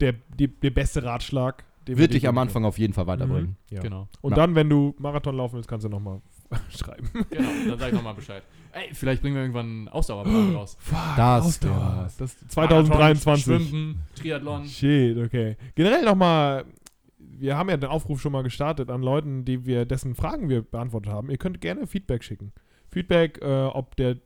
der, 0.01 0.15
die, 0.39 0.49
der 0.49 0.71
beste 0.71 1.03
Ratschlag. 1.03 1.65
den 1.89 1.97
wir 1.97 2.03
Wird 2.03 2.15
dich 2.15 2.29
am 2.29 2.39
Anfang 2.39 2.65
auf 2.65 2.79
jeden 2.79 2.93
Fall 2.93 3.07
weiterbringen. 3.07 3.57
Mhm. 3.71 3.75
Ja. 3.77 3.81
genau. 3.83 4.09
Und 4.21 4.33
Ja. 4.33 4.37
dann, 4.37 4.55
wenn 4.55 4.69
du 4.69 4.95
Marathon 4.99 5.37
laufen 5.37 5.55
willst, 5.57 5.69
kannst 5.69 5.85
du 5.85 5.89
nochmal 5.89 6.21
schreiben. 6.71 7.09
Genau, 7.31 7.49
dann 7.69 7.79
sag 7.79 7.89
ich 7.89 7.95
nochmal 7.95 8.15
Bescheid. 8.15 8.43
Ey, 8.73 8.89
vielleicht 8.95 9.23
bringen 9.23 9.35
wir 9.35 9.43
irgendwann 9.43 9.67
einen 9.67 9.89
Ausdauerplan 9.89 10.55
raus. 10.55 10.77
Fuck, 10.79 10.99
Das 11.17 11.45
Ausdauer. 11.45 12.03
was. 12.05 12.17
Das 12.19 12.37
2023. 12.49 13.47
Marathon, 13.47 13.67
Schwimmen, 13.69 14.01
Triathlon. 14.15 14.65
Shit, 14.67 15.17
okay. 15.19 15.57
Generell 15.75 16.05
nochmal, 16.05 16.65
wir 17.19 17.57
haben 17.57 17.69
ja 17.71 17.77
den 17.77 17.89
Aufruf 17.91 18.21
schon 18.21 18.33
mal 18.33 18.43
gestartet 18.43 18.91
an 18.91 19.03
Leuten, 19.03 19.45
die 19.45 19.65
wir, 19.67 19.87
dessen 19.87 20.15
Fragen 20.15 20.49
wir 20.49 20.63
beantwortet 20.63 21.11
haben. 21.13 21.31
Ihr 21.31 21.39
könnt 21.39 21.61
gerne 21.61 21.87
Feedback 21.87 22.23
schicken. 22.23 22.53
Feedback, 22.91 23.41
äh, 23.43 23.65
ob 23.65 23.97
der 23.97 24.17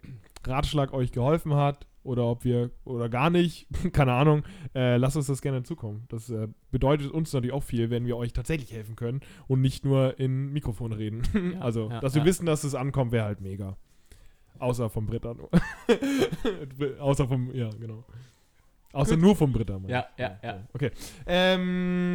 Ratschlag 0.46 0.92
euch 0.92 1.12
geholfen 1.12 1.54
hat 1.54 1.86
oder 2.02 2.24
ob 2.26 2.44
wir, 2.44 2.70
oder 2.84 3.08
gar 3.08 3.30
nicht, 3.30 3.66
keine 3.92 4.12
Ahnung, 4.12 4.42
äh, 4.74 4.96
lasst 4.98 5.16
uns 5.16 5.26
das 5.26 5.40
gerne 5.42 5.62
zukommen. 5.62 6.04
Das 6.08 6.28
äh, 6.30 6.48
bedeutet 6.70 7.10
uns 7.10 7.32
natürlich 7.32 7.52
auch 7.54 7.62
viel, 7.62 7.88
wenn 7.90 8.06
wir 8.06 8.16
euch 8.16 8.32
tatsächlich 8.32 8.72
helfen 8.72 8.94
können 8.96 9.20
und 9.48 9.60
nicht 9.60 9.84
nur 9.84 10.18
in 10.20 10.52
Mikrofon 10.52 10.92
reden. 10.92 11.22
Ja, 11.54 11.60
also, 11.60 11.88
ja, 11.90 12.00
dass 12.00 12.14
wir 12.14 12.20
ja. 12.22 12.26
wissen, 12.26 12.44
dass 12.46 12.62
es 12.64 12.74
ankommt, 12.74 13.12
wäre 13.12 13.24
halt 13.24 13.40
mega. 13.40 13.76
Außer 14.58 14.88
vom 14.90 15.06
Britta 15.06 15.34
nur. 15.34 15.50
Außer 17.00 17.26
vom, 17.26 17.52
ja, 17.54 17.70
genau. 17.80 18.04
Außer 18.92 19.14
Gut. 19.16 19.22
nur 19.24 19.36
vom 19.36 19.52
Britta. 19.52 19.80
Ja, 19.88 20.06
ja, 20.16 20.38
ja. 20.42 20.62
Okay. 20.72 20.90
Ähm, 21.26 22.14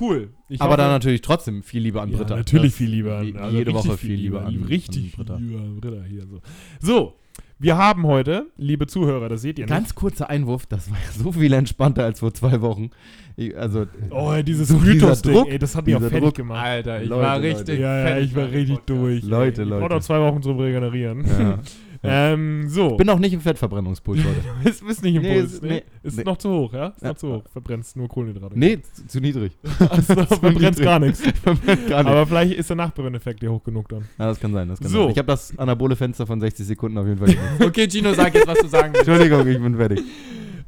cool. 0.00 0.30
Ich 0.48 0.60
Aber 0.60 0.70
hoffe- 0.72 0.78
dann 0.78 0.90
natürlich 0.90 1.20
trotzdem 1.20 1.62
viel 1.62 1.82
lieber 1.82 2.02
an 2.02 2.10
ja, 2.10 2.16
Britta. 2.18 2.36
natürlich 2.36 2.72
Das- 2.72 2.78
viel 2.78 2.90
lieber. 2.90 3.22
wie- 3.22 3.36
also 3.36 3.56
jede 3.56 3.70
richtig 3.72 3.88
Woche 3.90 3.98
viel 3.98 4.14
lieber 4.14 4.44
an, 4.44 4.64
Richtig 4.64 5.04
an 5.04 5.10
Britta. 5.24 5.36
viel 5.38 5.46
lieber 5.46 5.60
an 5.60 5.80
Britta 5.80 6.02
hier. 6.02 6.26
So. 6.26 6.40
so, 6.80 7.14
wir 7.58 7.78
haben 7.78 8.06
heute, 8.06 8.46
liebe 8.58 8.86
Zuhörer, 8.86 9.28
das 9.28 9.42
seht 9.42 9.58
ihr 9.58 9.66
Ganz 9.66 9.94
kurzer 9.94 10.28
Einwurf, 10.28 10.66
das 10.66 10.90
war 10.90 10.98
ja 10.98 11.22
so 11.22 11.32
viel 11.32 11.52
entspannter 11.52 12.04
als 12.04 12.20
vor 12.20 12.34
zwei 12.34 12.60
Wochen. 12.60 12.90
Ich, 13.36 13.56
also, 13.56 13.80
nicht. 13.80 13.90
Oh, 14.10 14.34
dieses 14.42 14.68
so 14.68 14.78
dieser 14.78 14.92
Mythos-Ding, 14.94 15.32
Druck, 15.34 15.48
ey, 15.48 15.58
das 15.58 15.74
hat 15.74 15.86
mich 15.86 15.96
auch 15.96 16.00
fertig 16.00 16.20
Druck. 16.20 16.34
gemacht. 16.34 16.64
Alter, 16.64 17.02
ich 17.02 17.08
Leute, 17.08 17.22
war 17.22 17.38
Leute. 17.38 17.58
richtig 17.58 17.80
ja, 17.80 17.98
ja, 17.98 18.06
fertig 18.06 18.30
ich 18.30 18.36
war 18.36 18.50
richtig 18.50 18.78
durch. 18.86 19.22
Leute, 19.24 19.60
ey. 19.60 19.66
Ich 19.66 19.70
Leute. 19.70 19.80
brauche 19.80 19.94
noch 19.94 20.02
zwei 20.02 20.20
Wochen 20.20 20.42
zum 20.42 20.58
Regenerieren. 20.58 21.24
ja. 21.26 21.58
Ähm, 22.02 22.68
so. 22.68 22.96
Bin 22.96 23.08
auch 23.08 23.18
nicht 23.18 23.32
im 23.32 23.40
Fettverbrennungspult 23.40 24.20
heute. 24.24 24.40
Ist, 24.68 24.82
ist 24.82 25.02
nicht 25.02 25.14
im 25.16 25.22
Nee, 25.22 25.34
Puls. 25.40 25.52
ist- 25.54 25.62
Nee, 25.62 25.82
ist 26.02 26.16
nee. 26.18 26.24
noch 26.24 26.36
zu 26.36 26.50
hoch, 26.50 26.72
ja? 26.72 26.88
Ist 26.88 27.02
Ja. 27.02 27.08
noch 27.08 27.16
zu 27.16 27.32
hoch. 27.34 27.42
Verbrennst 27.52 27.96
nur 27.96 28.08
Kohlenhydrate. 28.08 28.58
nee, 28.58 28.78
zu, 28.80 29.06
zu 29.06 29.20
niedrig. 29.20 29.52
also, 29.90 30.14
verbrennst 30.26 30.60
niedrig. 30.60 30.84
gar 30.84 30.98
nichts. 30.98 31.22
Gar 31.44 31.54
nicht. 31.54 31.92
Aber 31.92 32.26
vielleicht 32.26 32.52
ist 32.54 32.68
der 32.70 32.76
Nachbrenneffekt 32.76 33.42
dir 33.42 33.50
hoch 33.52 33.62
genug 33.64 33.88
dann. 33.88 34.02
ja, 34.18 34.26
das 34.26 34.40
kann 34.40 34.52
sein. 34.52 34.68
Das 34.68 34.80
kann 34.80 34.88
So. 34.88 35.02
sein. 35.04 35.10
Ich 35.12 35.18
habe 35.18 35.26
das 35.28 35.56
anabole 35.58 35.96
Fenster 35.96 36.26
von 36.26 36.40
60 36.40 36.66
Sekunden 36.66 36.98
auf 36.98 37.06
jeden 37.06 37.18
Fall 37.18 37.28
genutzt. 37.28 37.64
Okay, 37.64 37.88
Gino, 37.90 38.12
sag 38.14 38.34
jetzt, 38.34 38.46
was 38.46 38.58
du 38.60 38.68
sagen 38.68 38.92
willst. 38.94 39.08
Entschuldigung, 39.08 39.46
ich 39.46 39.58
bin 39.60 39.76
fertig. 39.76 40.00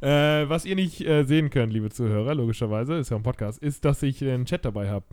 Äh, 0.01 0.47
was 0.47 0.63
ihr 0.65 0.75
nicht 0.75 1.05
äh, 1.05 1.23
sehen 1.25 1.49
könnt, 1.49 1.73
liebe 1.73 1.89
Zuhörer, 1.89 2.33
logischerweise, 2.33 2.93
ist 2.95 3.09
ja 3.11 3.17
ein 3.17 3.23
Podcast, 3.23 3.61
ist, 3.61 3.83
dass 3.83 4.01
ich 4.01 4.21
einen 4.23 4.45
Chat 4.45 4.63
dabei 4.63 4.89
habe. 4.89 5.05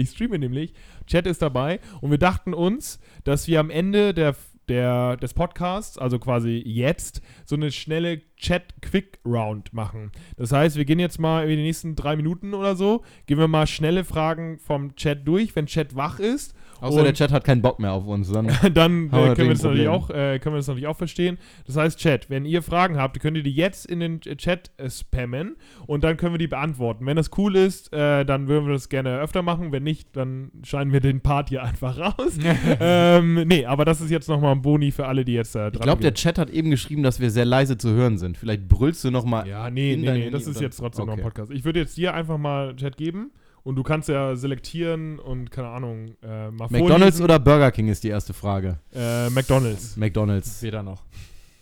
ich 0.00 0.10
streame 0.10 0.38
nämlich, 0.40 0.72
Chat 1.06 1.26
ist 1.26 1.40
dabei 1.42 1.78
und 2.00 2.10
wir 2.10 2.18
dachten 2.18 2.52
uns, 2.52 2.98
dass 3.24 3.46
wir 3.46 3.60
am 3.60 3.70
Ende 3.70 4.12
der, 4.12 4.34
der, 4.72 5.18
des 5.18 5.34
Podcasts, 5.34 5.98
also 5.98 6.18
quasi 6.18 6.62
jetzt, 6.64 7.20
so 7.44 7.56
eine 7.56 7.70
schnelle 7.70 8.22
Chat-Quick-Round 8.36 9.74
machen. 9.74 10.10
Das 10.36 10.50
heißt, 10.50 10.76
wir 10.76 10.86
gehen 10.86 10.98
jetzt 10.98 11.20
mal 11.20 11.44
in 11.44 11.50
die 11.50 11.62
nächsten 11.62 11.94
drei 11.94 12.16
Minuten 12.16 12.54
oder 12.54 12.74
so, 12.74 13.02
gehen 13.26 13.38
wir 13.38 13.48
mal 13.48 13.66
schnelle 13.66 14.02
Fragen 14.02 14.58
vom 14.58 14.96
Chat 14.96 15.28
durch, 15.28 15.54
wenn 15.54 15.66
Chat 15.66 15.94
wach 15.94 16.18
ist. 16.18 16.54
Außer 16.82 16.98
Und- 16.98 17.04
der 17.04 17.14
Chat 17.14 17.30
hat 17.30 17.44
keinen 17.44 17.62
Bock 17.62 17.78
mehr 17.78 17.92
auf 17.92 18.06
uns. 18.06 18.30
Dann 18.30 18.46
dann 18.74 19.06
äh, 19.06 19.08
können, 19.10 19.36
wir 19.36 19.48
das 19.50 19.62
natürlich 19.62 19.86
auch, 19.86 20.10
äh, 20.10 20.40
können 20.40 20.54
wir 20.54 20.58
das 20.58 20.66
natürlich 20.66 20.88
auch 20.88 20.96
verstehen. 20.96 21.38
Das 21.64 21.76
heißt, 21.76 21.98
Chat, 21.98 22.28
wenn 22.28 22.44
ihr 22.44 22.60
Fragen 22.60 22.96
habt, 22.96 23.20
könnt 23.20 23.36
ihr 23.36 23.44
die 23.44 23.54
jetzt 23.54 23.86
in 23.86 24.00
den 24.00 24.20
Ch- 24.20 24.36
Chat 24.36 24.72
äh, 24.78 24.90
spammen 24.90 25.54
und 25.86 26.02
dann 26.02 26.16
können 26.16 26.34
wir 26.34 26.38
die 26.38 26.48
beantworten. 26.48 27.06
Wenn 27.06 27.16
das 27.16 27.30
cool 27.38 27.54
ist, 27.54 27.92
äh, 27.92 28.24
dann 28.24 28.48
würden 28.48 28.66
wir 28.66 28.72
das 28.72 28.88
gerne 28.88 29.20
öfter 29.20 29.42
machen. 29.42 29.70
Wenn 29.70 29.84
nicht, 29.84 30.16
dann 30.16 30.50
scheinen 30.64 30.92
wir 30.92 31.00
den 31.00 31.20
Part 31.20 31.50
hier 31.50 31.62
einfach 31.62 31.98
raus. 31.98 32.36
ähm, 32.80 33.46
nee, 33.46 33.64
aber 33.64 33.84
das 33.84 34.00
ist 34.00 34.10
jetzt 34.10 34.28
nochmal 34.28 34.52
ein 34.52 34.62
Boni 34.62 34.90
für 34.90 35.06
alle, 35.06 35.24
die 35.24 35.34
jetzt 35.34 35.54
äh, 35.54 35.70
dran 35.70 35.74
ich 35.74 35.80
glaube, 35.82 36.02
der. 36.02 36.14
Chat 36.14 36.38
hat 36.38 36.50
eben 36.50 36.70
geschrieben, 36.70 37.02
dass 37.02 37.20
wir 37.20 37.30
sehr 37.30 37.44
leise 37.44 37.78
zu 37.78 37.90
hören 37.90 38.18
sind. 38.18 38.36
Vielleicht 38.36 38.68
brüllst 38.68 39.04
du 39.04 39.10
noch 39.10 39.24
mal. 39.24 39.46
Ja, 39.46 39.70
nee, 39.70 39.96
nee, 39.96 40.10
nee, 40.10 40.30
das 40.30 40.46
ist 40.46 40.60
jetzt 40.60 40.78
trotzdem 40.78 41.06
noch 41.06 41.12
ein 41.12 41.20
okay. 41.20 41.28
Podcast. 41.28 41.52
Ich 41.52 41.64
würde 41.64 41.78
jetzt 41.78 41.96
dir 41.96 42.12
einfach 42.12 42.38
mal 42.38 42.74
Chat 42.76 42.96
geben 42.96 43.30
und 43.64 43.76
du 43.76 43.82
kannst 43.82 44.08
ja 44.08 44.34
selektieren 44.36 45.18
und, 45.18 45.50
keine 45.50 45.68
Ahnung, 45.68 46.14
äh, 46.22 46.50
mal 46.50 46.68
McDonald's 46.68 46.88
vorlesen. 46.88 47.24
oder 47.24 47.38
Burger 47.38 47.70
King 47.70 47.88
ist 47.88 48.04
die 48.04 48.08
erste 48.08 48.32
Frage. 48.32 48.78
Äh, 48.94 49.30
McDonald's. 49.30 49.96
McDonald's. 49.96 50.62
Weder 50.62 50.82
noch. 50.82 51.02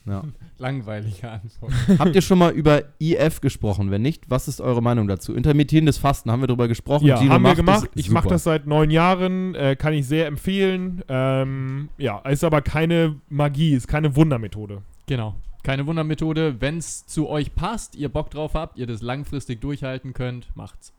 Ja. 0.07 0.23
Langweilige 0.59 1.31
Antwort. 1.31 1.73
Habt 1.99 2.15
ihr 2.15 2.23
schon 2.23 2.39
mal 2.39 2.53
über 2.53 2.83
IF 2.99 3.41
gesprochen? 3.41 3.91
Wenn 3.91 4.03
nicht, 4.03 4.31
was 4.31 4.49
ist 4.49 4.61
eure 4.61 4.83
Meinung 4.83 5.09
dazu? 5.09 5.35
Intermittierendes 5.35 5.99
Fasten, 5.99 6.31
haben 6.31 6.43
wir 6.43 6.49
drüber 6.49 6.69
gesprochen. 6.69 7.07
Ja, 7.07 7.19
Gino 7.19 7.33
haben 7.33 7.43
wir 7.43 7.49
macht 7.49 7.57
gemacht. 7.57 7.91
Ich 7.95 8.11
mache 8.11 8.29
das 8.29 8.45
seit 8.45 8.67
neun 8.67 8.91
Jahren, 8.91 9.55
äh, 9.55 9.77
kann 9.77 9.93
ich 9.93 10.07
sehr 10.07 10.27
empfehlen. 10.27 11.03
Ähm, 11.09 11.89
ja, 11.99 12.19
ist 12.21 12.45
aber 12.45 12.63
keine 12.63 13.21
Magie, 13.29 13.75
ist 13.75 13.89
keine 13.89 14.17
Wundermethode. 14.17 14.83
Genau. 15.07 15.35
Keine 15.63 15.87
Wundermethode. 15.87 16.61
Wenn 16.61 16.79
es 16.79 17.07
zu 17.07 17.29
euch 17.29 17.55
passt, 17.55 17.95
ihr 17.95 18.09
Bock 18.09 18.31
drauf 18.31 18.55
habt, 18.55 18.79
ihr 18.79 18.87
das 18.87 19.03
langfristig 19.03 19.61
durchhalten 19.61 20.15
könnt, 20.15 20.55
macht's. 20.55 20.95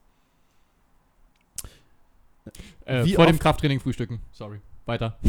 Äh, 2.85 3.05
Wie 3.05 3.13
vor 3.13 3.25
dem 3.25 3.35
oft- 3.35 3.43
Krafttraining 3.43 3.79
frühstücken. 3.79 4.19
Sorry. 4.31 4.59
Weiter. 4.85 5.17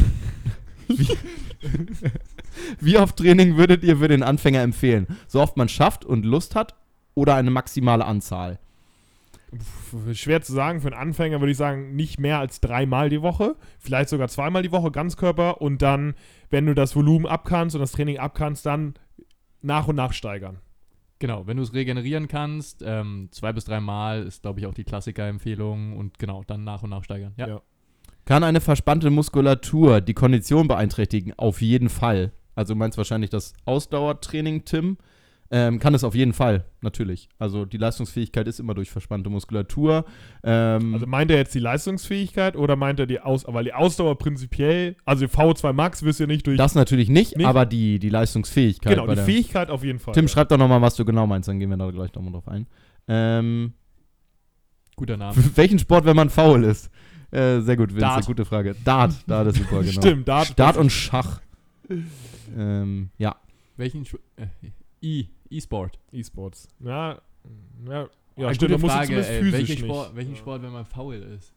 Wie 2.79 2.97
oft 2.97 3.17
Training 3.17 3.57
würdet 3.57 3.83
ihr 3.83 3.97
für 3.97 4.07
den 4.07 4.23
Anfänger 4.23 4.61
empfehlen? 4.61 5.07
So 5.27 5.41
oft 5.41 5.57
man 5.57 5.69
schafft 5.69 6.05
und 6.05 6.25
Lust 6.25 6.55
hat 6.55 6.75
oder 7.15 7.35
eine 7.35 7.51
maximale 7.51 8.05
Anzahl? 8.05 8.59
Pff, 9.55 10.15
Schwer 10.17 10.41
zu 10.41 10.51
sagen, 10.53 10.81
für 10.81 10.87
einen 10.87 10.97
Anfänger 11.09 11.39
würde 11.39 11.51
ich 11.51 11.57
sagen, 11.57 11.95
nicht 11.95 12.19
mehr 12.19 12.39
als 12.39 12.59
dreimal 12.59 13.09
die 13.09 13.21
Woche, 13.21 13.55
vielleicht 13.79 14.09
sogar 14.09 14.27
zweimal 14.27 14.63
die 14.63 14.71
Woche 14.71 14.91
Ganzkörper 14.91 15.61
und 15.61 15.81
dann, 15.81 16.15
wenn 16.49 16.65
du 16.65 16.73
das 16.73 16.95
Volumen 16.95 17.27
abkannst 17.27 17.75
und 17.75 17.81
das 17.81 17.91
Training 17.91 18.17
abkannst, 18.17 18.65
dann 18.65 18.95
nach 19.61 19.87
und 19.87 19.95
nach 19.95 20.13
steigern. 20.13 20.57
Genau, 21.23 21.47
wenn 21.47 21.55
du 21.55 21.63
es 21.63 21.73
regenerieren 21.73 22.27
kannst, 22.27 22.83
ähm, 22.85 23.29
zwei 23.31 23.53
bis 23.53 23.63
dreimal 23.63 24.23
ist, 24.23 24.41
glaube 24.41 24.59
ich, 24.59 24.65
auch 24.65 24.73
die 24.73 24.83
Klassiker-Empfehlung 24.83 25.95
und 25.95 26.19
genau, 26.19 26.43
dann 26.45 26.65
nach 26.65 26.83
und 26.83 26.89
nach 26.89 27.05
steigern. 27.05 27.31
Ja. 27.37 27.47
Ja. 27.47 27.61
Kann 28.25 28.43
eine 28.43 28.59
verspannte 28.59 29.09
Muskulatur 29.09 30.01
die 30.01 30.15
Kondition 30.15 30.67
beeinträchtigen? 30.67 31.31
Auf 31.37 31.61
jeden 31.61 31.87
Fall. 31.87 32.33
Also 32.55 32.73
du 32.73 32.77
meinst 32.77 32.97
wahrscheinlich 32.97 33.29
das 33.29 33.53
Ausdauertraining, 33.63 34.65
Tim. 34.65 34.97
Ähm, 35.55 35.77
kann 35.77 35.93
es 35.93 36.03
auf 36.03 36.15
jeden 36.15 36.33
Fall, 36.33 36.65
natürlich. 36.81 37.29
Also 37.37 37.65
die 37.65 37.77
Leistungsfähigkeit 37.77 38.47
ist 38.47 38.59
immer 38.59 38.73
durch 38.73 38.89
verspannte 38.89 39.29
Muskulatur. 39.29 40.03
Ähm, 40.43 40.95
Also 40.95 41.05
meint 41.05 41.29
er 41.29 41.37
jetzt 41.37 41.53
die 41.53 41.59
Leistungsfähigkeit 41.59 42.55
oder 42.55 42.75
meint 42.75 42.99
er 42.99 43.05
die 43.05 43.19
Ausdauer? 43.19 43.53
Weil 43.53 43.65
die 43.65 43.73
Ausdauer 43.73 44.17
prinzipiell, 44.17 44.95
also 45.05 45.27
die 45.27 45.31
V2 45.31 45.71
Max 45.73 46.01
wirst 46.01 46.19
du 46.21 46.25
nicht 46.25 46.47
durch. 46.47 46.57
das 46.57 46.73
natürlich 46.73 47.07
nicht, 47.07 47.37
Nicht? 47.37 47.45
aber 47.45 47.67
die, 47.67 47.99
die 47.99 48.09
Leistungsfähigkeit. 48.09 48.97
genau, 48.97 49.13
die 49.13 49.21
Fähigkeit 49.21 49.69
auf 49.69 49.83
jeden 49.83 49.99
Fall. 49.99 50.15
Tim, 50.15 50.25
ja. 50.25 50.29
schreib 50.29 50.49
doch 50.49 50.57
nochmal, 50.57 50.81
was 50.81 50.95
du 50.95 51.05
genau 51.05 51.27
meinst, 51.27 51.47
dann 51.47 51.59
gehen 51.59 51.69
wir 51.69 51.77
da 51.77 51.91
gleich 51.91 52.11
nochmal 52.15 52.31
drauf 52.33 52.47
ein. 52.47 52.65
Ähm, 53.07 53.73
Guter 54.95 55.17
Name. 55.17 55.35
welchen 55.55 55.77
Sport, 55.77 56.05
wenn 56.05 56.15
man 56.15 56.31
faul 56.31 56.63
ist? 56.63 56.89
Äh, 57.29 57.61
sehr 57.61 57.77
gut, 57.77 57.89
Vince, 57.91 58.01
Dart. 58.01 58.17
eine 58.17 58.25
gute 58.25 58.45
Frage. 58.45 58.75
Dart, 58.83 59.13
Dart 59.27 59.49
ist 59.49 59.57
super, 59.57 59.79
genau. 59.81 59.91
Stimmt, 59.91 60.27
Dart, 60.27 60.57
Dart 60.57 60.77
und 60.77 60.91
Schach. 60.91 61.41
ähm, 62.57 63.11
ja. 63.19 63.35
Welchen 63.77 64.01
Sp 64.09 64.17
äh, 64.37 64.47
E, 65.03 65.25
E-Sport. 65.49 65.99
E-Sports. 66.11 66.67
Ja, 66.79 67.19
ja, 67.87 68.07
ja 68.37 68.45
Eine 68.47 68.55
stimmt, 68.55 68.71
da 68.71 68.77
du 68.77 68.87
Frage, 68.87 69.15
ey, 69.27 69.39
physisch 69.41 69.51
welchen, 69.53 69.71
nicht. 69.73 69.79
Sport, 69.85 70.15
welchen 70.15 70.31
Ja. 70.31 70.37
Sport, 70.37 70.63
wenn 70.63 70.71
man 70.71 70.85
faul 70.85 71.15
ist? 71.15 71.53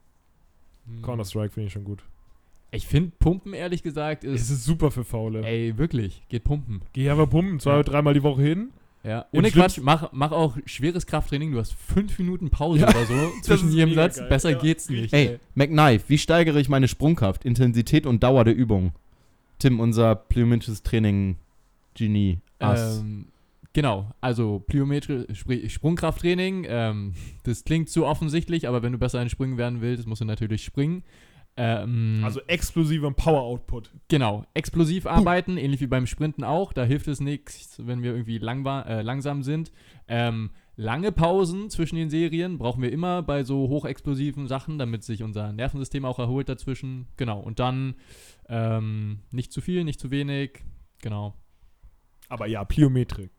Hm. 0.87 1.03
Counter-Strike 1.03 1.51
finde 1.55 1.67
ich 1.69 1.73
schon 1.73 1.85
gut. 1.85 2.03
Ich 2.73 2.87
finde 2.87 3.13
Pumpen, 3.19 3.55
ehrlich 3.55 3.83
gesagt, 3.83 4.25
Es 4.25 4.43
ist. 4.43 4.51
ist 4.51 4.65
super 4.65 4.91
für 4.91 5.05
Faule. 5.05 5.43
Ey, 5.47 5.79
wirklich, 5.79 6.23
geht 6.29 6.45
pumpen. 6.45 6.83
Geh 6.93 7.09
einfach 7.09 7.31
pumpen, 7.31 7.61
zwei, 7.61 7.77
Ja. 7.77 7.83
dreimal 7.85 8.13
die 8.13 8.23
Woche 8.23 8.43
hin. 8.43 8.71
Ja. 9.05 9.25
Ohne 9.33 9.53
Quatsch, 9.53 9.79
mach, 9.81 10.11
mach 10.13 10.33
auch 10.33 10.57
schweres 10.67 11.07
Krafttraining. 11.07 11.53
Du 11.53 11.59
hast 11.61 11.73
fünf 11.75 12.19
Minuten 12.19 12.51
Pause 12.51 12.81
Ja, 12.81 12.89
oder 12.89 13.07
so 13.07 13.15
zwischen 13.43 13.69
ist 13.69 13.75
jedem 13.77 13.95
Satz. 13.95 14.19
geil. 14.19 14.29
Besser 14.29 14.51
Ja, 14.51 14.59
geht's 14.59 14.91
nicht. 14.91 15.15
Ey, 15.15 15.39
McKnife, 15.55 16.09
wie 16.09 16.19
steigere 16.19 16.59
ich 16.61 16.69
meine 16.69 16.89
Sprungkraft, 16.89 17.45
Intensität 17.45 18.05
und 18.05 18.25
Dauer 18.25 18.45
der 18.45 18.57
Übung? 18.57 18.93
Tim, 19.61 19.79
unser 19.79 20.17
plyometrisches 20.17 20.83
Training 20.83 21.37
Genie. 21.95 22.39
Ass. 22.59 22.99
Ähm, 22.99 23.27
genau, 23.77 24.11
also 24.23 24.59
Plyometrie, 24.61 25.27
Sprungkrafttraining, 25.69 26.65
ähm, 26.67 27.13
das 27.45 27.63
klingt 27.65 27.91
zu 27.91 28.07
offensichtlich, 28.07 28.67
aber 28.67 28.83
wenn 28.83 28.93
du 28.93 28.99
besser 28.99 29.21
in 29.21 29.29
Sprüngen 29.29 29.59
werden 29.59 29.83
willst, 29.83 30.07
musst 30.07 30.23
du 30.23 30.25
natürlich 30.25 30.65
springen. 30.65 31.05
Ähm, 31.59 32.21
Also 32.25 32.41
explosiver 32.49 33.11
Power-Output. 33.13 33.91
genau, 34.09 34.45
explosiv 34.55 35.07
arbeiten, 35.07 35.57
ähnlich 35.59 35.81
wie 35.81 35.87
beim 35.87 36.07
Sprinten 36.07 36.43
auch, 36.45 36.73
da 36.73 36.85
hilft 36.85 37.07
es 37.09 37.21
nichts, 37.21 37.81
wenn 37.87 38.03
wir 38.03 38.13
irgendwie 38.13 38.39
langwa- 38.39 38.85
äh, 38.87 39.03
langsam 39.03 39.43
sind. 39.43 39.73
Ähm, 40.09 40.51
lange 40.77 41.13
Pausen 41.13 41.69
zwischen 41.71 41.97
den 41.97 42.11
Serien 42.11 42.59
brauchen 42.59 42.83
wir 42.83 42.93
immer 42.93 43.23
bei 43.23 43.43
so 43.45 43.69
hochexplosiven 43.69 44.47
Sachen, 44.49 44.79
damit 44.79 45.03
sich 45.05 45.23
unser 45.23 45.53
Nervensystem 45.53 46.05
auch 46.05 46.19
erholt 46.19 46.49
dazwischen. 46.49 47.09
Genau, 47.17 47.41
und 47.41 47.59
dann 47.59 47.95
ähm, 48.49 49.21
nicht 49.31 49.53
zu 49.53 49.61
viel, 49.61 49.85
nicht 49.85 49.99
zu 50.01 50.11
wenig. 50.11 50.63
Genau. 51.03 51.35
Aber 52.29 52.47
ja, 52.49 52.65
Pliometrik. 52.65 53.31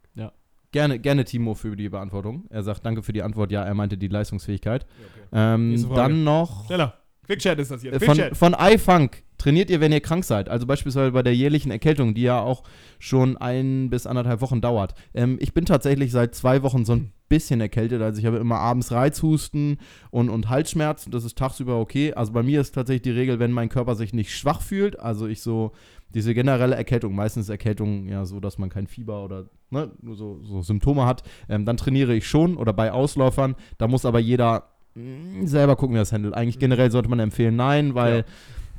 Gerne, 0.72 0.99
gerne 0.99 1.24
Timo 1.24 1.53
für 1.53 1.76
die 1.76 1.89
Beantwortung. 1.89 2.45
Er 2.49 2.63
sagt 2.63 2.86
danke 2.86 3.01
für 3.01 3.13
die 3.13 3.24
Antwort. 3.24 3.51
Ja, 3.51 3.63
er 3.63 3.74
meinte 3.74 3.97
die 3.97 4.09
Leistungsfähigkeit. 4.09 4.86
okay. 4.86 5.28
Ähm, 5.32 5.89
dann 5.95 6.24
noch 6.24 6.65
Schneller. 6.68 6.93
Quickchat 7.28 7.59
ist 7.59 7.72
das 7.72 7.84
jetzt. 7.84 8.01
äh, 8.01 8.05
von, 8.05 8.36
von 8.36 8.55
iFunk. 8.59 9.24
Trainiert 9.38 9.70
ihr, 9.70 9.80
wenn 9.82 9.91
ihr 9.91 9.99
krank 9.99 10.24
seid? 10.24 10.49
Also 10.49 10.65
beispielsweise 10.65 11.11
bei 11.11 11.22
der 11.22 11.36
jährlichen 11.36 11.70
Erkältung, 11.70 12.15
die 12.15 12.24
ja 12.24 12.39
auch 12.39 12.63
schon 12.97 13.38
ein 13.38 13.89
bis 13.89 14.07
anderthalb 14.07 14.41
Wochen 14.41 14.61
dauert. 14.61 14.95
Ähm, 15.13 15.38
ich 15.39 15.53
bin 15.53 15.65
tatsächlich 15.65 16.11
seit 16.11 16.34
zwei 16.34 16.63
Wochen 16.63 16.86
so 16.86 16.93
ein 16.93 17.11
bisschen 17.30 17.61
erkältet. 17.61 18.01
Also 18.01 18.20
ich 18.20 18.26
habe 18.26 18.38
immer 18.38 18.57
abends 18.57 18.91
Reizhusten 18.91 19.78
und, 20.09 20.30
und 20.30 20.49
Halsschmerzen. 20.49 21.11
Das 21.11 21.24
ist 21.24 21.38
tagsüber 21.38 21.80
okay. 21.80 22.13
Also 22.13 22.32
bei 22.32 22.41
mir 22.41 22.61
ist 22.61 22.74
tatsächlich 22.74 23.03
die 23.03 23.11
Regel, 23.11 23.39
wenn 23.39 23.51
mein 23.51 23.70
Körper 23.70 23.95
sich 23.95 24.13
nicht 24.13 24.36
schwach 24.36 24.61
fühlt, 24.61 24.99
also 24.99 25.28
ich 25.28 25.41
so 25.41 25.74
diese 26.13 26.33
generelle 26.33 26.75
Erkältung, 26.75 27.13
meistens 27.15 27.43
ist 27.45 27.49
Erkältung 27.49 28.07
ja 28.07 28.25
so, 28.25 28.39
dass 28.39 28.57
man 28.57 28.69
kein 28.69 28.87
Fieber 28.87 29.23
oder 29.23 29.45
ne, 29.69 29.91
nur 30.01 30.15
so, 30.15 30.39
so 30.43 30.61
Symptome 30.61 31.05
hat, 31.05 31.23
ähm, 31.49 31.65
dann 31.65 31.77
trainiere 31.77 32.15
ich 32.15 32.27
schon 32.27 32.55
oder 32.57 32.73
bei 32.73 32.91
Ausläufern. 32.91 33.55
Da 33.77 33.87
muss 33.87 34.05
aber 34.05 34.19
jeder 34.19 34.69
mh, 34.95 35.47
selber 35.47 35.75
gucken, 35.75 35.95
wie 35.95 35.99
das 35.99 36.13
handelt. 36.13 36.33
Eigentlich 36.33 36.59
generell 36.59 36.89
sollte 36.91 37.09
man 37.09 37.19
empfehlen, 37.19 37.55
nein, 37.55 37.93
weil 37.93 38.17
Ja. 38.19 38.23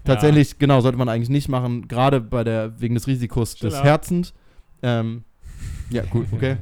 tatsächlich, 0.04 0.58
genau, 0.58 0.80
sollte 0.80 0.96
man 0.98 1.08
eigentlich 1.08 1.28
nicht 1.28 1.48
machen, 1.48 1.86
gerade 1.86 2.20
bei 2.20 2.44
der, 2.44 2.80
wegen 2.80 2.94
des 2.94 3.06
Risikos 3.06 3.54
des 3.56 3.74
Schneller. 3.74 3.84
Herzens. 3.84 4.32
Ähm, 4.82 5.24
ja, 5.90 6.04
gut, 6.04 6.26
okay. 6.32 6.56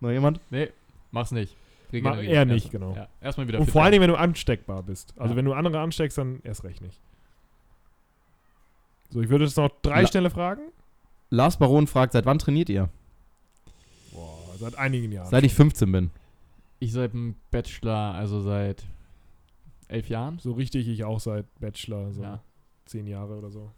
Noch 0.00 0.10
jemand? 0.10 0.40
Nee, 0.50 0.68
mach's 1.10 1.30
nicht. 1.30 1.54
Ma- 1.92 2.12
Regenerieren. 2.12 2.32
eher 2.34 2.44
nicht, 2.46 2.64
Erst- 2.66 2.72
genau. 2.72 2.94
Ja, 2.96 3.08
erstmal 3.20 3.48
wieder 3.48 3.58
Und 3.60 3.70
vor 3.70 3.82
allen. 3.82 3.90
Dingen, 3.92 4.02
wenn 4.02 4.10
du 4.10 4.16
ansteckbar 4.16 4.82
bist. 4.82 5.12
Also 5.18 5.32
Ja. 5.32 5.36
wenn 5.36 5.44
du 5.44 5.52
andere 5.52 5.80
ansteckst, 5.80 6.16
dann 6.18 6.38
erst 6.44 6.62
recht 6.64 6.80
nicht. 6.80 7.00
So, 9.10 9.20
ich 9.20 9.28
würde 9.28 9.44
jetzt 9.44 9.56
noch 9.56 9.70
drei 9.82 10.02
La- 10.02 10.08
schnelle 10.08 10.30
Fragen. 10.30 10.62
Lars 11.30 11.56
Baron 11.58 11.86
fragt, 11.86 12.12
seit 12.12 12.26
wann 12.26 12.38
trainiert 12.38 12.68
ihr? 12.68 12.88
Boah, 14.12 14.38
seit 14.58 14.76
einigen 14.78 15.12
Jahren. 15.12 15.28
Seit 15.28 15.44
ich 15.44 15.54
15 15.54 15.90
bin. 15.92 16.10
Ich 16.80 16.92
seit 16.92 17.12
dem 17.12 17.34
Bachelor, 17.50 18.14
also 18.14 18.40
seit 18.40 18.84
elf 19.88 20.08
Jahren. 20.08 20.38
so 20.38 20.52
richtig, 20.52 20.88
ich 20.88 21.04
auch 21.04 21.20
seit 21.20 21.46
Bachelor, 21.60 22.12
so 22.12 22.22
Ja. 22.22 22.40
zehn 22.86 23.06
Jahre 23.06 23.36
oder 23.38 23.50
so. 23.50 23.70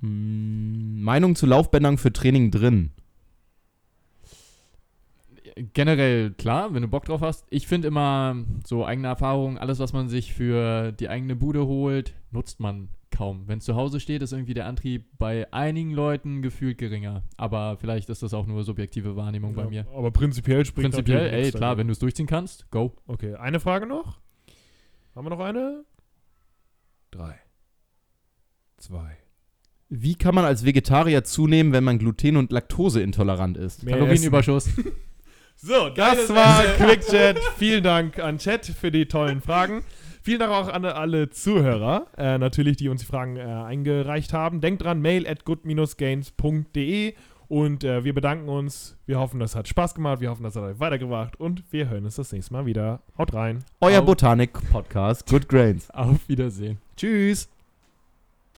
Hm, 0.00 1.02
Meinung 1.02 1.36
zu 1.36 1.46
Laufbändern 1.46 1.98
für 1.98 2.12
Training 2.12 2.50
drin. 2.50 2.90
Generell 5.56 6.30
klar, 6.32 6.72
wenn 6.74 6.82
du 6.82 6.88
Bock 6.88 7.04
drauf 7.04 7.20
hast. 7.20 7.46
Ich 7.50 7.66
finde 7.66 7.88
immer 7.88 8.36
so 8.64 8.84
eigene 8.84 9.08
Erfahrung, 9.08 9.58
alles, 9.58 9.78
was 9.78 9.92
man 9.92 10.08
sich 10.08 10.32
für 10.32 10.92
die 10.92 11.08
eigene 11.08 11.36
Bude 11.36 11.66
holt, 11.66 12.14
nutzt 12.30 12.58
man 12.60 12.88
kaum. 13.10 13.46
Wenn 13.46 13.58
es 13.58 13.64
zu 13.64 13.76
Hause 13.76 14.00
steht, 14.00 14.22
ist 14.22 14.32
irgendwie 14.32 14.54
der 14.54 14.66
Antrieb 14.66 15.04
bei 15.18 15.52
einigen 15.52 15.92
Leuten 15.92 16.42
gefühlt 16.42 16.78
geringer. 16.78 17.22
Aber 17.36 17.76
vielleicht 17.76 18.08
ist 18.08 18.22
das 18.22 18.32
auch 18.34 18.46
nur 18.46 18.64
subjektive 18.64 19.14
Wahrnehmung 19.16 19.54
bei 19.54 19.64
Ja, 19.64 19.68
mir. 19.68 19.86
Aber 19.94 20.10
prinzipiell 20.10 20.64
spricht 20.64 20.90
Prinzipiell, 20.90 21.28
ey, 21.28 21.42
nichts 21.42 21.56
klar, 21.56 21.76
wenn 21.76 21.86
du 21.86 21.92
es 21.92 21.98
durchziehen 21.98 22.26
kannst, 22.26 22.70
go. 22.70 22.94
Okay, 23.06 23.34
eine 23.34 23.60
Frage 23.60 23.86
noch. 23.86 24.20
Haben 25.14 25.26
wir 25.26 25.30
noch 25.30 25.40
eine? 25.40 25.84
Drei. 27.10 27.38
Zwei. 28.78 29.18
Wie 29.90 30.14
kann 30.14 30.34
man 30.34 30.46
als 30.46 30.64
Vegetarier 30.64 31.22
zunehmen, 31.22 31.74
wenn 31.74 31.84
man 31.84 31.98
gluten- 31.98 32.38
und 32.38 32.50
laktoseintolerant 32.50 33.58
ist? 33.58 33.84
Mehr 33.84 33.98
Kalorienüberschuss. 33.98 34.70
So, 35.56 35.88
das 35.90 36.28
war 36.34 36.64
QuickChat. 36.76 37.38
Vielen 37.56 37.84
Dank 37.84 38.18
an 38.18 38.38
Chat 38.38 38.66
für 38.66 38.90
die 38.90 39.06
tollen 39.06 39.40
Fragen. 39.40 39.84
Vielen 40.22 40.38
Dank 40.38 40.52
auch 40.52 40.68
an 40.68 40.84
alle 40.84 41.30
Zuhörer, 41.30 42.06
äh, 42.16 42.38
natürlich, 42.38 42.76
die 42.76 42.88
uns 42.88 43.00
die 43.00 43.06
Fragen 43.06 43.36
äh, 43.36 43.42
eingereicht 43.42 44.32
haben. 44.32 44.60
Denkt 44.60 44.82
dran, 44.82 45.00
mail 45.00 45.26
at 45.26 45.44
good-gains.de 45.44 47.14
und 47.48 47.84
äh, 47.84 48.02
wir 48.04 48.14
bedanken 48.14 48.48
uns. 48.48 48.96
Wir 49.04 49.18
hoffen, 49.18 49.40
das 49.40 49.54
hat 49.54 49.68
Spaß 49.68 49.94
gemacht. 49.94 50.20
Wir 50.20 50.30
hoffen, 50.30 50.44
das 50.44 50.56
hat 50.56 50.62
euch 50.62 50.80
weitergebracht 50.80 51.38
und 51.38 51.64
wir 51.70 51.90
hören 51.90 52.04
uns 52.04 52.16
das 52.16 52.32
nächste 52.32 52.52
Mal 52.54 52.66
wieder. 52.66 53.02
Haut 53.18 53.34
rein. 53.34 53.64
Euer. 53.80 54.00
Botanik-Podcast 54.00 55.28
Good 55.28 55.48
Grains. 55.48 55.90
Auf 55.90 56.28
Wiedersehen. 56.28 56.78
Tschüss. 56.96 57.50